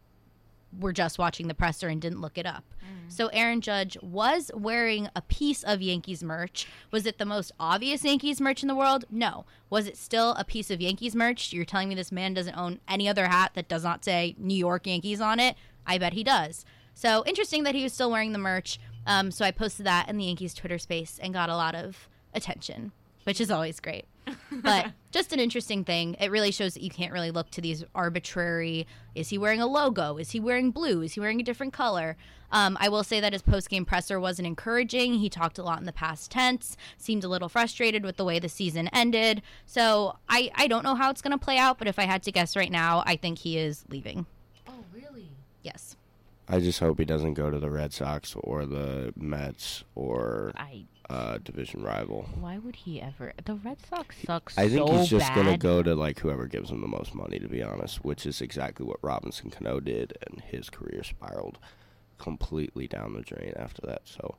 were 0.78 0.92
just 0.92 1.18
watching 1.18 1.48
the 1.48 1.54
presser 1.54 1.88
and 1.88 2.00
didn't 2.00 2.20
look 2.20 2.38
it 2.38 2.46
up. 2.46 2.64
So 3.10 3.28
Aaron 3.28 3.62
Judge 3.62 3.96
was 4.02 4.50
wearing 4.54 5.08
a 5.16 5.22
piece 5.22 5.62
of 5.62 5.80
Yankees 5.80 6.22
merch. 6.22 6.68
Was 6.90 7.06
it 7.06 7.16
the 7.16 7.24
most 7.24 7.52
obvious 7.58 8.04
Yankees 8.04 8.40
merch 8.40 8.62
in 8.62 8.68
the 8.68 8.74
world? 8.74 9.06
No. 9.10 9.46
Was 9.70 9.86
it 9.86 9.96
still 9.96 10.32
a 10.34 10.44
piece 10.44 10.70
of 10.70 10.80
Yankees 10.82 11.16
merch? 11.16 11.52
You're 11.52 11.64
telling 11.64 11.88
me 11.88 11.94
this 11.94 12.12
man 12.12 12.34
doesn't 12.34 12.56
own 12.56 12.80
any 12.86 13.08
other 13.08 13.26
hat 13.26 13.52
that 13.54 13.68
does 13.68 13.82
not 13.82 14.04
say 14.04 14.34
New 14.38 14.54
York 14.54 14.86
Yankees 14.86 15.22
on 15.22 15.40
it? 15.40 15.56
I 15.86 15.96
bet 15.96 16.12
he 16.12 16.22
does. 16.22 16.66
So 16.92 17.22
interesting 17.26 17.62
that 17.62 17.74
he 17.74 17.82
was 17.82 17.94
still 17.94 18.10
wearing 18.10 18.32
the 18.32 18.38
merch. 18.38 18.78
Um, 19.06 19.30
so 19.30 19.44
I 19.44 19.52
posted 19.52 19.86
that 19.86 20.08
in 20.10 20.18
the 20.18 20.24
Yankees 20.24 20.52
Twitter 20.52 20.78
space 20.78 21.18
and 21.22 21.32
got 21.32 21.48
a 21.48 21.56
lot 21.56 21.74
of 21.74 22.08
attention, 22.34 22.92
which 23.28 23.42
is 23.42 23.50
always 23.50 23.78
great. 23.78 24.06
but 24.50 24.90
just 25.10 25.34
an 25.34 25.38
interesting 25.38 25.84
thing. 25.84 26.16
It 26.18 26.30
really 26.30 26.50
shows 26.50 26.72
that 26.72 26.82
you 26.82 26.88
can't 26.88 27.12
really 27.12 27.30
look 27.30 27.50
to 27.50 27.60
these 27.60 27.84
arbitrary. 27.94 28.86
Is 29.14 29.28
he 29.28 29.36
wearing 29.36 29.60
a 29.60 29.66
logo? 29.66 30.16
Is 30.16 30.30
he 30.30 30.40
wearing 30.40 30.70
blue? 30.70 31.02
Is 31.02 31.12
he 31.12 31.20
wearing 31.20 31.38
a 31.38 31.44
different 31.44 31.74
color? 31.74 32.16
Um, 32.50 32.78
I 32.80 32.88
will 32.88 33.04
say 33.04 33.20
that 33.20 33.34
his 33.34 33.42
post 33.42 33.68
game 33.68 33.84
presser 33.84 34.18
wasn't 34.18 34.46
encouraging. 34.46 35.12
He 35.12 35.28
talked 35.28 35.58
a 35.58 35.62
lot 35.62 35.78
in 35.78 35.84
the 35.84 35.92
past 35.92 36.30
tense. 36.30 36.74
Seemed 36.96 37.22
a 37.22 37.28
little 37.28 37.50
frustrated 37.50 38.02
with 38.02 38.16
the 38.16 38.24
way 38.24 38.38
the 38.38 38.48
season 38.48 38.88
ended. 38.94 39.42
So 39.66 40.16
I 40.26 40.50
I 40.54 40.66
don't 40.68 40.84
know 40.84 40.94
how 40.94 41.10
it's 41.10 41.20
going 41.20 41.38
to 41.38 41.44
play 41.44 41.58
out. 41.58 41.78
But 41.78 41.86
if 41.86 41.98
I 41.98 42.04
had 42.04 42.22
to 42.22 42.32
guess 42.32 42.56
right 42.56 42.72
now, 42.72 43.02
I 43.04 43.16
think 43.16 43.40
he 43.40 43.58
is 43.58 43.84
leaving. 43.90 44.24
Oh, 44.66 44.84
really? 44.94 45.28
Yes. 45.62 45.96
I 46.48 46.60
just 46.60 46.80
hope 46.80 46.98
he 46.98 47.04
doesn't 47.04 47.34
go 47.34 47.50
to 47.50 47.58
the 47.58 47.68
Red 47.68 47.92
Sox 47.92 48.34
or 48.38 48.64
the 48.64 49.12
Mets 49.18 49.84
or 49.94 50.52
I. 50.56 50.86
uh, 51.10 51.38
division 51.42 51.82
rival. 51.82 52.28
Why 52.38 52.58
would 52.58 52.76
he 52.76 53.00
ever? 53.00 53.32
The 53.44 53.54
Red 53.54 53.78
Sox 53.88 54.16
sucks. 54.26 54.58
I 54.58 54.68
think 54.68 54.86
so 54.88 54.96
he's 54.98 55.08
just 55.08 55.34
gonna 55.34 55.56
go 55.56 55.82
to 55.82 55.94
like 55.94 56.18
whoever 56.20 56.46
gives 56.46 56.70
him 56.70 56.80
the 56.80 56.86
most 56.88 57.14
money, 57.14 57.38
to 57.38 57.48
be 57.48 57.62
honest, 57.62 58.04
which 58.04 58.26
is 58.26 58.40
exactly 58.40 58.84
what 58.84 58.98
Robinson 59.02 59.50
Cano 59.50 59.80
did, 59.80 60.16
and 60.26 60.40
his 60.42 60.68
career 60.70 61.02
spiraled 61.02 61.58
completely 62.18 62.86
down 62.88 63.14
the 63.14 63.22
drain 63.22 63.52
after 63.56 63.82
that. 63.86 64.02
So 64.04 64.36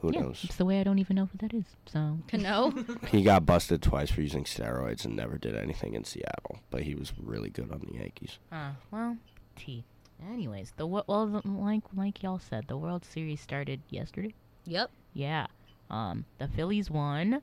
who 0.00 0.12
yeah, 0.12 0.20
knows? 0.20 0.40
it's 0.44 0.56
the 0.56 0.64
way 0.64 0.80
I 0.80 0.84
don't 0.84 0.98
even 0.98 1.16
know 1.16 1.26
who 1.26 1.38
that 1.38 1.52
is. 1.52 1.64
So 1.86 2.18
Cano. 2.28 2.72
He 3.08 3.22
got 3.22 3.44
busted 3.44 3.82
twice 3.82 4.10
for 4.10 4.22
using 4.22 4.44
steroids 4.44 5.04
and 5.04 5.14
never 5.14 5.36
did 5.36 5.54
anything 5.54 5.94
in 5.94 6.04
Seattle, 6.04 6.60
but 6.70 6.82
he 6.84 6.94
was 6.94 7.12
really 7.22 7.50
good 7.50 7.70
on 7.70 7.80
the 7.86 7.98
Yankees. 7.98 8.38
Uh, 8.50 8.70
well, 8.90 9.16
T. 9.56 9.84
Anyways, 10.30 10.72
the 10.76 10.86
wo- 10.86 11.04
well, 11.06 11.26
the- 11.26 11.46
like 11.48 11.82
like 11.94 12.22
y'all 12.22 12.38
said, 12.38 12.66
the 12.68 12.76
World 12.78 13.04
Series 13.04 13.40
started 13.42 13.80
yesterday. 13.90 14.32
yep. 14.64 14.90
Yeah. 15.14 15.46
Um, 15.92 16.24
the 16.38 16.48
Phillies 16.48 16.90
won 16.90 17.42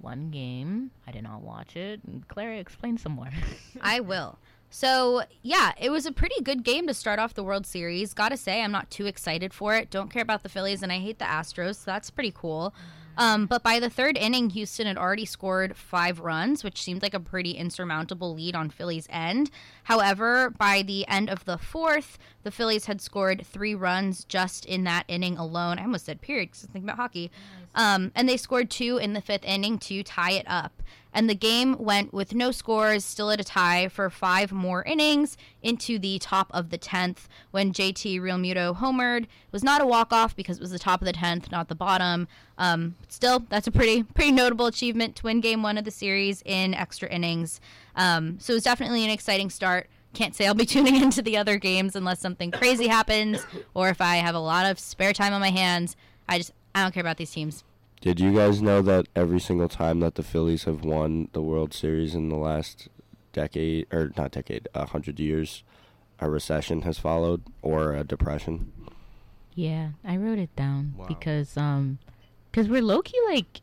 one 0.00 0.30
game. 0.30 0.90
I 1.06 1.12
did 1.12 1.22
not 1.22 1.40
watch 1.42 1.76
it. 1.76 2.00
Clara, 2.28 2.58
explain 2.58 2.98
some 2.98 3.12
more. 3.12 3.30
I 3.80 4.00
will. 4.00 4.38
So, 4.70 5.22
yeah, 5.42 5.72
it 5.80 5.90
was 5.90 6.04
a 6.04 6.12
pretty 6.12 6.42
good 6.42 6.62
game 6.62 6.86
to 6.88 6.94
start 6.94 7.18
off 7.18 7.32
the 7.32 7.42
World 7.42 7.66
Series. 7.66 8.12
Gotta 8.12 8.36
say, 8.36 8.62
I'm 8.62 8.72
not 8.72 8.90
too 8.90 9.06
excited 9.06 9.54
for 9.54 9.74
it. 9.74 9.90
Don't 9.90 10.10
care 10.10 10.22
about 10.22 10.42
the 10.42 10.50
Phillies, 10.50 10.82
and 10.82 10.92
I 10.92 10.98
hate 10.98 11.18
the 11.18 11.24
Astros, 11.24 11.76
so 11.76 11.84
that's 11.86 12.10
pretty 12.10 12.32
cool. 12.34 12.74
Um, 13.16 13.46
but 13.46 13.64
by 13.64 13.80
the 13.80 13.90
third 13.90 14.16
inning, 14.16 14.50
Houston 14.50 14.86
had 14.86 14.96
already 14.96 15.24
scored 15.24 15.76
five 15.76 16.20
runs, 16.20 16.62
which 16.62 16.82
seemed 16.82 17.02
like 17.02 17.14
a 17.14 17.20
pretty 17.20 17.52
insurmountable 17.52 18.34
lead 18.34 18.54
on 18.54 18.70
Phillies' 18.70 19.08
end. 19.10 19.50
However, 19.88 20.50
by 20.50 20.82
the 20.82 21.08
end 21.08 21.30
of 21.30 21.46
the 21.46 21.56
fourth, 21.56 22.18
the 22.42 22.50
Phillies 22.50 22.84
had 22.84 23.00
scored 23.00 23.46
three 23.46 23.74
runs 23.74 24.24
just 24.24 24.66
in 24.66 24.84
that 24.84 25.06
inning 25.08 25.38
alone. 25.38 25.78
I 25.78 25.84
almost 25.84 26.04
said 26.04 26.20
period 26.20 26.50
because 26.50 26.64
I 26.64 26.66
was 26.66 26.72
thinking 26.72 26.90
about 26.90 26.98
hockey. 26.98 27.30
Um, 27.74 28.12
and 28.14 28.28
they 28.28 28.36
scored 28.36 28.68
two 28.68 28.98
in 28.98 29.14
the 29.14 29.22
fifth 29.22 29.46
inning 29.46 29.78
to 29.78 30.02
tie 30.02 30.32
it 30.32 30.44
up. 30.46 30.82
And 31.12 31.28
the 31.28 31.34
game 31.34 31.76
went 31.78 32.12
with 32.12 32.34
no 32.34 32.50
scores, 32.50 33.04
still 33.04 33.30
at 33.30 33.40
a 33.40 33.44
tie 33.44 33.88
for 33.88 34.10
five 34.10 34.52
more 34.52 34.82
innings 34.82 35.36
into 35.62 35.98
the 35.98 36.18
top 36.18 36.48
of 36.52 36.68
the 36.68 36.78
10th 36.78 37.26
when 37.50 37.72
JT 37.72 38.20
Realmuto 38.20 38.76
homered. 38.76 39.22
It 39.22 39.52
was 39.52 39.64
not 39.64 39.80
a 39.80 39.86
walk-off 39.86 40.36
because 40.36 40.58
it 40.58 40.60
was 40.60 40.70
the 40.70 40.78
top 40.78 41.00
of 41.00 41.06
the 41.06 41.12
10th, 41.12 41.50
not 41.50 41.68
the 41.68 41.74
bottom. 41.74 42.28
Um, 42.58 42.96
still, 43.08 43.44
that's 43.48 43.66
a 43.66 43.70
pretty 43.70 44.02
pretty 44.14 44.32
notable 44.32 44.66
achievement 44.66 45.16
to 45.16 45.24
win 45.24 45.40
game 45.40 45.62
one 45.62 45.78
of 45.78 45.84
the 45.84 45.90
series 45.90 46.42
in 46.44 46.74
extra 46.74 47.08
innings. 47.08 47.60
Um, 47.96 48.38
so 48.38 48.52
it 48.52 48.56
was 48.56 48.64
definitely 48.64 49.04
an 49.04 49.10
exciting 49.10 49.50
start. 49.50 49.77
Can't 50.14 50.34
say 50.34 50.46
I'll 50.46 50.54
be 50.54 50.66
tuning 50.74 50.96
into 50.96 51.22
the 51.22 51.36
other 51.36 51.56
games 51.58 51.94
unless 51.96 52.20
something 52.20 52.50
crazy 52.50 52.86
happens 52.88 53.46
or 53.74 53.88
if 53.88 54.00
I 54.00 54.16
have 54.16 54.34
a 54.34 54.40
lot 54.40 54.66
of 54.66 54.78
spare 54.78 55.12
time 55.12 55.32
on 55.32 55.40
my 55.40 55.50
hands. 55.50 55.96
I 56.28 56.38
just 56.38 56.52
I 56.74 56.82
don't 56.82 56.92
care 56.92 57.00
about 57.02 57.16
these 57.16 57.30
teams. 57.30 57.64
Did 58.00 58.20
you 58.20 58.32
guys 58.34 58.62
know 58.62 58.80
that 58.82 59.06
every 59.16 59.40
single 59.40 59.68
time 59.68 60.00
that 60.00 60.14
the 60.14 60.22
Phillies 60.22 60.64
have 60.64 60.84
won 60.84 61.28
the 61.32 61.42
World 61.42 61.74
Series 61.74 62.14
in 62.14 62.28
the 62.28 62.36
last 62.36 62.88
decade, 63.32 63.86
or 63.92 64.12
not 64.16 64.30
decade, 64.30 64.68
a 64.74 64.86
hundred 64.86 65.18
years, 65.18 65.64
a 66.20 66.30
recession 66.30 66.82
has 66.82 66.98
followed 66.98 67.42
or 67.62 67.94
a 67.94 68.04
depression? 68.04 68.72
yeah, 69.54 69.88
I 70.04 70.16
wrote 70.16 70.38
it 70.38 70.54
down 70.54 70.94
Wow. 70.96 71.06
because 71.08 71.56
um, 71.56 71.98
because 72.50 72.68
we're 72.68 72.82
low 72.82 73.02
key 73.02 73.18
like, 73.28 73.60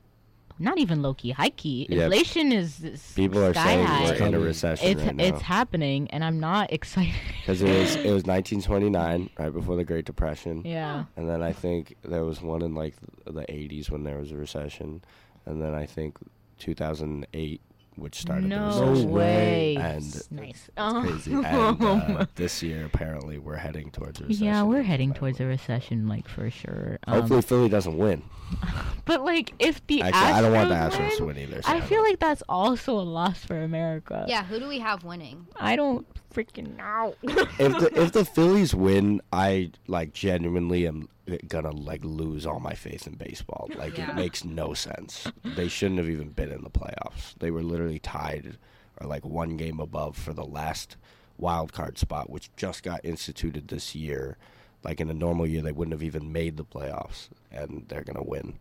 not 0.57 0.77
even 0.77 1.01
low 1.01 1.13
key, 1.13 1.31
high 1.31 1.49
key. 1.49 1.87
Yeah. 1.89 2.05
Inflation 2.05 2.51
is, 2.51 2.83
is 2.83 3.13
People 3.15 3.43
are 3.43 3.53
saying 3.53 3.85
high. 3.85 4.05
we're 4.05 4.27
in 4.27 4.33
a 4.33 4.39
recession 4.39 4.87
it's 4.87 5.01
right 5.01 5.19
it's 5.19 5.41
happening, 5.41 6.09
and 6.11 6.23
I'm 6.23 6.39
not 6.39 6.71
excited. 6.73 7.13
Because 7.41 7.61
it 7.61 7.67
was 7.67 7.95
it 7.95 8.11
was 8.11 8.23
1929, 8.23 9.29
right 9.37 9.53
before 9.53 9.75
the 9.75 9.83
Great 9.83 10.05
Depression, 10.05 10.61
yeah. 10.65 11.05
and 11.15 11.29
then 11.29 11.41
I 11.41 11.51
think 11.51 11.97
there 12.03 12.23
was 12.23 12.41
one 12.41 12.61
in 12.61 12.75
like 12.75 12.95
the 13.25 13.41
80s 13.41 13.89
when 13.89 14.03
there 14.03 14.17
was 14.17 14.31
a 14.31 14.37
recession, 14.37 15.03
and 15.45 15.61
then 15.61 15.73
I 15.73 15.85
think 15.85 16.17
2008 16.59 17.61
which 17.97 18.15
started 18.19 18.45
no 18.45 18.71
the 18.71 18.85
recession. 18.85 19.11
way. 19.11 19.75
And 19.79 20.31
nice. 20.31 20.69
oh 20.77 21.01
Crazy. 21.05 21.33
And 21.33 21.45
uh, 21.45 22.25
this 22.35 22.61
year, 22.63 22.85
apparently, 22.85 23.37
we're 23.37 23.57
heading 23.57 23.91
towards 23.91 24.19
a 24.21 24.25
recession. 24.25 24.45
yeah, 24.45 24.63
we're 24.63 24.83
heading 24.83 25.13
towards 25.13 25.39
way. 25.39 25.45
a 25.45 25.47
recession, 25.47 26.07
like 26.07 26.27
for 26.27 26.49
sure. 26.49 26.99
Um, 27.07 27.19
Hopefully, 27.21 27.41
Philly 27.41 27.69
doesn't 27.69 27.97
win. 27.97 28.21
but 29.05 29.23
like, 29.23 29.53
if 29.59 29.85
the 29.87 30.01
Actually, 30.01 30.21
Astros 30.21 30.33
I 30.33 30.41
don't 30.41 30.53
want 30.53 30.69
the 30.69 30.75
Astros 30.75 30.99
win, 31.09 31.17
to 31.17 31.25
win 31.25 31.37
either. 31.37 31.61
I 31.65 31.79
so 31.79 31.85
feel 31.85 32.03
like 32.03 32.19
that's 32.19 32.43
also 32.47 32.99
a 32.99 33.01
loss 33.01 33.43
for 33.43 33.61
America. 33.61 34.25
Yeah, 34.27 34.43
who 34.43 34.59
do 34.59 34.67
we 34.67 34.79
have 34.79 35.03
winning? 35.03 35.47
I 35.55 35.75
don't 35.75 36.05
freaking 36.35 36.79
out. 36.79 37.17
if 37.23 37.57
the 37.57 37.91
if 38.01 38.11
the 38.11 38.25
Phillies 38.35 38.75
win, 38.75 39.21
I 39.31 39.71
like 39.87 40.13
genuinely 40.13 40.87
am 40.87 41.07
gonna 41.47 41.71
like 41.71 42.03
lose 42.03 42.45
all 42.45 42.59
my 42.59 42.73
faith 42.73 43.07
in 43.07 43.13
baseball. 43.15 43.69
Like 43.75 43.97
Yeah. 43.97 44.11
it 44.11 44.15
makes 44.15 44.43
no 44.43 44.73
sense. 44.73 45.27
They 45.43 45.67
shouldn't 45.67 45.99
have 45.99 46.09
even 46.09 46.29
been 46.29 46.51
in 46.51 46.63
the 46.63 46.69
playoffs. 46.69 47.33
They 47.39 47.51
were 47.51 47.63
literally 47.63 47.99
tied 47.99 48.57
or 49.01 49.07
like 49.07 49.25
one 49.25 49.57
game 49.57 49.79
above 49.79 50.15
for 50.17 50.33
the 50.33 50.45
last 50.45 50.97
wild 51.37 51.73
card 51.73 51.97
spot, 51.97 52.29
which 52.29 52.49
just 52.55 52.83
got 52.83 53.03
instituted 53.03 53.67
this 53.69 53.95
year. 53.95 54.37
Like 54.83 55.01
in 55.01 55.09
a 55.09 55.13
normal 55.13 55.47
year, 55.47 55.61
they 55.63 55.71
wouldn't 55.71 55.93
have 55.93 56.03
even 56.03 56.31
made 56.31 56.57
the 56.57 56.63
playoffs, 56.63 57.29
and 57.51 57.85
they're 57.87 58.03
gonna 58.03 58.23
win. 58.23 58.59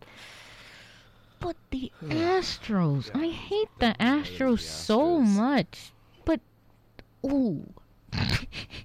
But 1.39 1.55
the 1.69 1.91
hmm. 1.99 2.11
Astros, 2.11 3.11
I 3.13 3.27
hate 3.27 3.69
the 3.79 3.95
Astros 3.99 4.61
so 4.61 5.19
Astros. 5.21 5.27
much. 5.27 5.91
Ooh, 7.25 7.73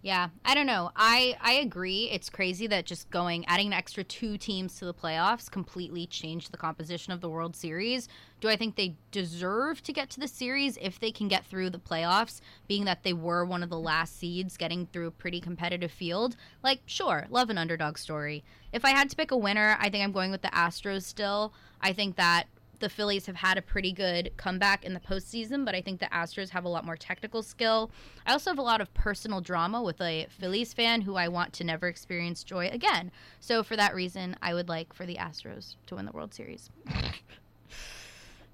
Yeah, 0.02 0.28
I 0.44 0.54
don't 0.54 0.66
know. 0.66 0.90
I 0.96 1.36
I 1.40 1.52
agree. 1.52 2.08
It's 2.10 2.30
crazy 2.30 2.66
that 2.68 2.86
just 2.86 3.10
going 3.10 3.44
adding 3.46 3.66
an 3.68 3.72
extra 3.74 4.02
two 4.02 4.38
teams 4.38 4.78
to 4.78 4.86
the 4.86 4.94
playoffs 4.94 5.50
completely 5.50 6.06
changed 6.06 6.50
the 6.50 6.56
composition 6.56 7.12
of 7.12 7.20
the 7.20 7.28
World 7.28 7.54
Series. 7.54 8.08
Do 8.40 8.48
I 8.48 8.56
think 8.56 8.76
they 8.76 8.96
deserve 9.10 9.82
to 9.82 9.92
get 9.92 10.08
to 10.10 10.20
the 10.20 10.28
series 10.28 10.78
if 10.80 10.98
they 10.98 11.10
can 11.10 11.28
get 11.28 11.44
through 11.44 11.70
the 11.70 11.78
playoffs, 11.78 12.40
being 12.66 12.86
that 12.86 13.02
they 13.02 13.12
were 13.12 13.44
one 13.44 13.62
of 13.62 13.68
the 13.68 13.78
last 13.78 14.18
seeds 14.18 14.56
getting 14.56 14.86
through 14.86 15.08
a 15.08 15.12
pretty 15.12 15.40
competitive 15.40 15.92
field? 15.92 16.36
Like, 16.62 16.80
sure, 16.86 17.26
love 17.28 17.50
an 17.50 17.58
underdog 17.58 17.98
story. 17.98 18.42
If 18.72 18.86
I 18.86 18.90
had 18.90 19.10
to 19.10 19.16
pick 19.16 19.30
a 19.30 19.36
winner, 19.36 19.76
I 19.78 19.90
think 19.90 20.02
I'm 20.02 20.12
going 20.12 20.30
with 20.30 20.42
the 20.42 20.48
Astros 20.48 21.02
still. 21.02 21.52
I 21.82 21.92
think 21.92 22.16
that 22.16 22.44
the 22.80 22.88
Phillies 22.88 23.26
have 23.26 23.36
had 23.36 23.56
a 23.58 23.62
pretty 23.62 23.92
good 23.92 24.32
comeback 24.36 24.84
in 24.84 24.94
the 24.94 25.00
postseason, 25.00 25.64
but 25.64 25.74
I 25.74 25.80
think 25.80 26.00
the 26.00 26.06
Astros 26.06 26.50
have 26.50 26.64
a 26.64 26.68
lot 26.68 26.84
more 26.84 26.96
technical 26.96 27.42
skill. 27.42 27.90
I 28.26 28.32
also 28.32 28.50
have 28.50 28.58
a 28.58 28.62
lot 28.62 28.80
of 28.80 28.92
personal 28.94 29.40
drama 29.40 29.82
with 29.82 30.00
a 30.00 30.26
Phillies 30.30 30.72
fan 30.72 31.02
who 31.02 31.16
I 31.16 31.28
want 31.28 31.52
to 31.54 31.64
never 31.64 31.86
experience 31.88 32.42
joy 32.42 32.68
again. 32.68 33.12
So 33.38 33.62
for 33.62 33.76
that 33.76 33.94
reason, 33.94 34.36
I 34.42 34.54
would 34.54 34.68
like 34.68 34.92
for 34.92 35.06
the 35.06 35.16
Astros 35.16 35.76
to 35.86 35.94
win 35.94 36.06
the 36.06 36.12
World 36.12 36.34
Series. 36.34 36.70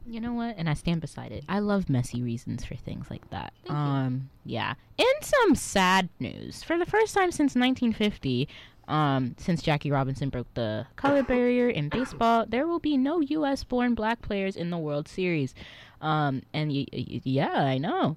you 0.06 0.20
know 0.20 0.32
what? 0.32 0.56
And 0.56 0.68
I 0.68 0.74
stand 0.74 1.00
beside 1.00 1.32
it. 1.32 1.44
I 1.48 1.58
love 1.58 1.88
messy 1.88 2.22
reasons 2.22 2.64
for 2.64 2.74
things 2.74 3.10
like 3.10 3.28
that. 3.30 3.52
Thank 3.64 3.70
you. 3.70 3.74
um, 3.74 4.30
yeah. 4.44 4.74
In 4.98 5.04
some 5.22 5.54
sad 5.54 6.08
news, 6.20 6.62
for 6.62 6.78
the 6.78 6.86
first 6.86 7.14
time 7.14 7.30
since 7.32 7.54
1950, 7.54 8.48
um, 8.88 9.34
since 9.38 9.62
Jackie 9.62 9.90
Robinson 9.90 10.28
broke 10.28 10.52
the 10.54 10.86
color 10.96 11.22
barrier 11.22 11.68
in 11.68 11.88
baseball, 11.88 12.44
there 12.48 12.66
will 12.66 12.78
be 12.78 12.96
no 12.96 13.20
U.S.-born 13.20 13.94
black 13.94 14.22
players 14.22 14.56
in 14.56 14.70
the 14.70 14.78
World 14.78 15.08
Series. 15.08 15.54
Um, 16.00 16.42
and 16.52 16.70
y- 16.70 16.86
y- 16.92 17.20
yeah, 17.24 17.52
I 17.64 17.78
know. 17.78 18.16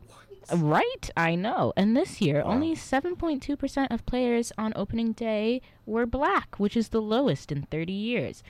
Right, 0.56 1.10
I 1.16 1.36
know. 1.36 1.74
And 1.76 1.96
this 1.96 2.22
year, 2.22 2.42
only 2.42 2.76
7.2% 2.76 3.88
of 3.92 4.06
players 4.06 4.52
on 4.58 4.74
opening 4.76 5.14
day 5.14 5.62
were 5.86 6.06
black, 6.06 6.56
which 6.58 6.76
is 6.78 6.90
the 6.90 7.02
lowest 7.02 7.52
in 7.52 7.64
30 7.64 7.94
years. 7.94 8.44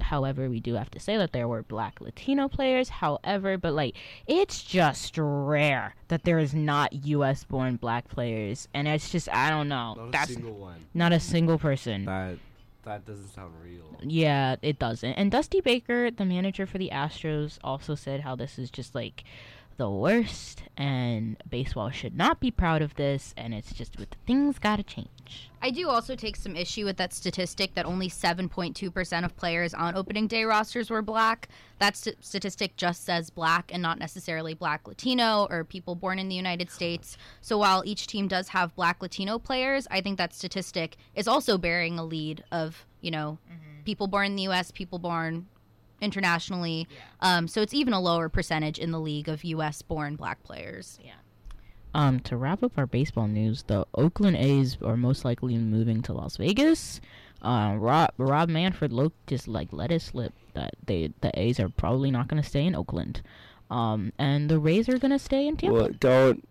However, 0.00 0.48
we 0.48 0.60
do 0.60 0.74
have 0.74 0.90
to 0.92 1.00
say 1.00 1.16
that 1.16 1.32
there 1.32 1.46
were 1.46 1.62
black 1.62 2.00
Latino 2.00 2.48
players. 2.48 2.88
However, 2.88 3.58
but 3.58 3.74
like 3.74 3.94
it's 4.26 4.62
just 4.62 5.14
rare 5.18 5.94
that 6.08 6.24
there 6.24 6.38
is 6.38 6.54
not 6.54 6.92
U.S. 6.92 7.44
born 7.44 7.76
black 7.76 8.08
players, 8.08 8.68
and 8.72 8.88
it's 8.88 9.10
just 9.10 9.28
I 9.28 9.50
don't 9.50 9.68
know. 9.68 10.08
Not 10.10 10.28
a 10.28 10.32
single 10.32 10.54
one. 10.54 10.86
not 10.94 11.12
a 11.12 11.20
single 11.20 11.58
person. 11.58 12.06
That 12.06 12.38
that 12.84 13.06
doesn't 13.06 13.28
sound 13.28 13.52
real. 13.62 13.96
Yeah, 14.02 14.56
it 14.62 14.78
doesn't. 14.78 15.12
And 15.12 15.30
Dusty 15.30 15.60
Baker, 15.60 16.10
the 16.10 16.24
manager 16.24 16.66
for 16.66 16.78
the 16.78 16.90
Astros, 16.92 17.58
also 17.62 17.94
said 17.94 18.20
how 18.20 18.34
this 18.34 18.58
is 18.58 18.70
just 18.70 18.94
like 18.94 19.24
the 19.82 19.90
worst, 19.90 20.62
and 20.76 21.36
baseball 21.50 21.90
should 21.90 22.16
not 22.16 22.38
be 22.38 22.52
proud 22.52 22.82
of 22.82 22.94
this, 22.94 23.34
and 23.36 23.52
it's 23.52 23.74
just 23.74 23.98
with 23.98 24.10
things 24.28 24.60
gotta 24.60 24.84
change. 24.84 25.50
I 25.60 25.70
do 25.70 25.88
also 25.88 26.14
take 26.14 26.36
some 26.36 26.54
issue 26.54 26.84
with 26.84 26.98
that 26.98 27.12
statistic 27.12 27.74
that 27.74 27.84
only 27.84 28.08
7.2% 28.08 29.24
of 29.24 29.36
players 29.36 29.74
on 29.74 29.96
opening 29.96 30.28
day 30.28 30.44
rosters 30.44 30.88
were 30.88 31.02
black. 31.02 31.48
That 31.80 31.96
st- 31.96 32.24
statistic 32.24 32.76
just 32.76 33.04
says 33.04 33.28
black 33.28 33.72
and 33.74 33.82
not 33.82 33.98
necessarily 33.98 34.54
black 34.54 34.86
Latino 34.86 35.48
or 35.50 35.64
people 35.64 35.96
born 35.96 36.20
in 36.20 36.28
the 36.28 36.36
United 36.36 36.70
States. 36.70 37.16
So 37.40 37.58
while 37.58 37.82
each 37.84 38.06
team 38.06 38.28
does 38.28 38.46
have 38.50 38.76
black 38.76 39.02
Latino 39.02 39.36
players, 39.40 39.88
I 39.90 40.00
think 40.00 40.16
that 40.18 40.32
statistic 40.32 40.96
is 41.16 41.26
also 41.26 41.58
bearing 41.58 41.98
a 41.98 42.04
lead 42.04 42.44
of, 42.52 42.86
you 43.00 43.10
know, 43.10 43.38
mm-hmm. 43.50 43.82
people 43.84 44.06
born 44.06 44.26
in 44.26 44.36
the 44.36 44.46
US, 44.46 44.70
people 44.70 45.00
born 45.00 45.48
internationally. 46.02 46.86
Um, 47.20 47.48
so 47.48 47.62
it's 47.62 47.72
even 47.72 47.92
a 47.94 48.00
lower 48.00 48.28
percentage 48.28 48.78
in 48.78 48.90
the 48.90 49.00
league 49.00 49.28
of 49.28 49.44
US 49.44 49.82
born 49.82 50.16
black 50.16 50.42
players. 50.42 50.98
Um, 51.94 52.20
to 52.20 52.36
wrap 52.36 52.62
up 52.62 52.72
our 52.78 52.86
baseball 52.86 53.28
news, 53.28 53.64
the 53.64 53.86
Oakland 53.94 54.36
A's 54.36 54.78
are 54.82 54.96
most 54.96 55.24
likely 55.24 55.58
moving 55.58 56.00
to 56.02 56.12
Las 56.12 56.36
Vegas. 56.38 57.00
Uh, 57.42 57.74
Rob 57.76 58.10
Rob 58.18 58.48
Manfred 58.48 58.92
lo- 58.92 59.12
just 59.26 59.48
like 59.48 59.68
let 59.72 59.90
it 59.90 60.00
slip 60.00 60.32
that 60.54 60.74
they 60.86 61.12
the 61.20 61.38
A's 61.38 61.58
are 61.58 61.68
probably 61.68 62.10
not 62.10 62.28
going 62.28 62.40
to 62.40 62.48
stay 62.48 62.64
in 62.64 62.74
Oakland, 62.74 63.20
um, 63.70 64.12
and 64.16 64.48
the 64.48 64.60
Rays 64.60 64.88
are 64.88 64.98
going 64.98 65.10
to 65.10 65.18
stay 65.18 65.46
in 65.48 65.56
Tampa. 65.56 65.74
Well, 65.74 65.88
don't 65.98 66.48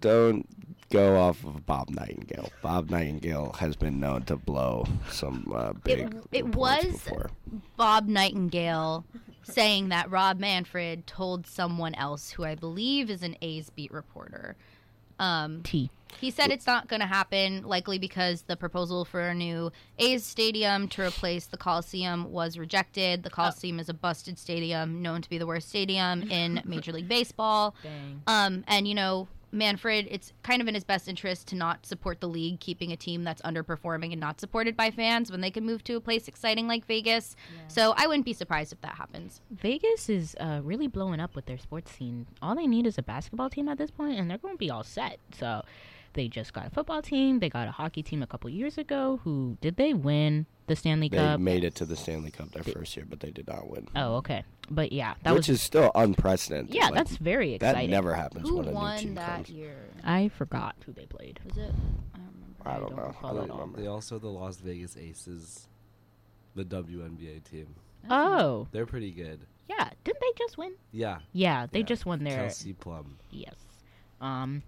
don't 0.00 0.46
go 0.90 1.16
off 1.18 1.44
of 1.44 1.64
Bob 1.66 1.90
Nightingale. 1.90 2.50
Bob 2.62 2.90
Nightingale 2.90 3.52
has 3.58 3.76
been 3.76 3.98
known 4.00 4.22
to 4.24 4.36
blow 4.36 4.86
some 5.10 5.50
uh, 5.54 5.72
big. 5.72 6.14
it 6.32 6.44
reports 6.44 6.84
was- 6.84 6.92
before. 6.92 7.30
Bob 7.76 8.06
Nightingale 8.08 9.04
saying 9.42 9.88
that 9.90 10.10
Rob 10.10 10.38
Manfred 10.38 11.06
told 11.06 11.46
someone 11.46 11.94
else 11.94 12.30
who 12.30 12.44
I 12.44 12.54
believe 12.54 13.10
is 13.10 13.22
an 13.22 13.36
A's 13.42 13.70
beat 13.70 13.92
reporter. 13.92 14.56
Um, 15.18 15.62
T. 15.62 15.90
he 16.20 16.30
said 16.32 16.50
it's 16.50 16.66
not 16.66 16.88
going 16.88 16.98
to 17.00 17.06
happen, 17.06 17.62
likely 17.62 17.98
because 17.98 18.42
the 18.42 18.56
proposal 18.56 19.04
for 19.04 19.20
a 19.20 19.34
new 19.34 19.70
A's 19.98 20.24
stadium 20.24 20.88
to 20.88 21.02
replace 21.02 21.46
the 21.46 21.56
Coliseum 21.56 22.32
was 22.32 22.58
rejected. 22.58 23.22
The 23.22 23.30
Coliseum 23.30 23.78
is 23.78 23.88
a 23.88 23.94
busted 23.94 24.38
stadium, 24.38 25.02
known 25.02 25.22
to 25.22 25.28
be 25.30 25.38
the 25.38 25.46
worst 25.46 25.68
stadium 25.68 26.22
in 26.30 26.62
Major 26.64 26.92
League 26.92 27.08
Baseball. 27.08 27.76
Dang. 27.82 28.22
Um, 28.26 28.64
and 28.66 28.88
you 28.88 28.94
know, 28.94 29.28
Manfred, 29.54 30.08
it's 30.10 30.32
kind 30.42 30.60
of 30.60 30.68
in 30.68 30.74
his 30.74 30.84
best 30.84 31.08
interest 31.08 31.48
to 31.48 31.56
not 31.56 31.86
support 31.86 32.20
the 32.20 32.28
league, 32.28 32.60
keeping 32.60 32.92
a 32.92 32.96
team 32.96 33.24
that's 33.24 33.40
underperforming 33.42 34.12
and 34.12 34.20
not 34.20 34.40
supported 34.40 34.76
by 34.76 34.90
fans 34.90 35.30
when 35.30 35.40
they 35.40 35.50
can 35.50 35.64
move 35.64 35.84
to 35.84 35.94
a 35.94 36.00
place 36.00 36.28
exciting 36.28 36.66
like 36.66 36.84
Vegas. 36.86 37.36
So 37.68 37.94
I 37.96 38.06
wouldn't 38.06 38.24
be 38.24 38.32
surprised 38.32 38.72
if 38.72 38.80
that 38.82 38.96
happens. 38.96 39.40
Vegas 39.50 40.08
is 40.08 40.34
uh, 40.40 40.60
really 40.62 40.88
blowing 40.88 41.20
up 41.20 41.34
with 41.34 41.46
their 41.46 41.58
sports 41.58 41.92
scene. 41.92 42.26
All 42.42 42.54
they 42.54 42.66
need 42.66 42.86
is 42.86 42.98
a 42.98 43.02
basketball 43.02 43.48
team 43.48 43.68
at 43.68 43.78
this 43.78 43.90
point, 43.90 44.18
and 44.18 44.30
they're 44.30 44.38
going 44.38 44.54
to 44.54 44.58
be 44.58 44.70
all 44.70 44.82
set. 44.82 45.18
So 45.38 45.62
they 46.14 46.28
just 46.28 46.52
got 46.52 46.66
a 46.66 46.70
football 46.70 47.02
team. 47.02 47.38
They 47.40 47.48
got 47.48 47.68
a 47.68 47.70
hockey 47.72 48.02
team 48.02 48.22
a 48.22 48.26
couple 48.26 48.48
years 48.50 48.78
ago. 48.78 49.20
Who 49.24 49.58
did 49.60 49.76
they 49.76 49.92
win 49.94 50.46
the 50.66 50.74
Stanley 50.76 51.08
They 51.08 51.18
Cup? 51.18 51.38
They 51.38 51.42
made 51.44 51.62
it 51.64 51.74
to 51.76 51.84
the 51.84 51.96
Stanley 51.96 52.30
Cup 52.30 52.50
their 52.52 52.62
first 52.62 52.96
year, 52.96 53.04
but 53.08 53.20
they 53.20 53.30
did 53.30 53.46
not 53.48 53.68
win. 53.68 53.86
Oh, 53.94 54.16
okay. 54.16 54.44
But 54.70 54.92
yeah, 54.92 55.14
that 55.24 55.34
Which 55.34 55.48
was 55.48 55.56
is 55.56 55.62
still 55.62 55.90
unprecedented. 55.94 56.74
yeah, 56.74 56.86
Like, 56.86 56.94
that's 56.94 57.16
very 57.18 57.54
exciting. 57.54 57.90
that 57.90 57.94
never 57.94 58.14
happens 58.14 58.48
Who 58.48 58.56
when 58.56 58.66
a 58.66 58.70
new 58.70 58.74
won 58.74 58.98
team 58.98 59.14
that 59.16 59.36
comes. 59.44 59.50
year? 59.50 59.76
I 60.02 60.28
forgot 60.28 60.74
who 60.86 60.92
they 60.92 61.04
played. 61.06 61.38
Was 61.44 61.58
it? 61.58 61.72
I 62.14 62.18
don't 62.18 62.30
remember. 62.36 62.64
I 62.64 62.72
don't, 62.78 62.80
don't 62.88 62.96
know. 62.96 63.14
I 63.22 63.32
don't 63.34 63.44
at 63.44 63.50
all. 63.50 63.58
remember. 63.58 63.80
They 63.82 63.86
also 63.88 64.18
the 64.18 64.28
Las 64.28 64.56
Vegas 64.56 64.96
Aces, 64.96 65.68
the 66.54 66.64
WNBA 66.64 67.44
team. 67.44 67.74
Oh, 68.08 68.68
They're 68.72 68.86
pretty 68.86 69.10
good. 69.10 69.40
yeah. 69.68 69.90
Didn't 70.04 70.20
they 70.20 70.32
just 70.38 70.56
win? 70.56 70.72
Yeah. 70.92 71.18
Yeah, 71.32 71.66
they 71.70 71.80
Yeah. 71.80 71.84
just 71.86 72.06
won 72.06 72.24
their 72.24 72.36
Kelsey 72.44 72.72
Plum. 72.72 73.18
Yes. 73.30 73.54
Um, 74.20 74.62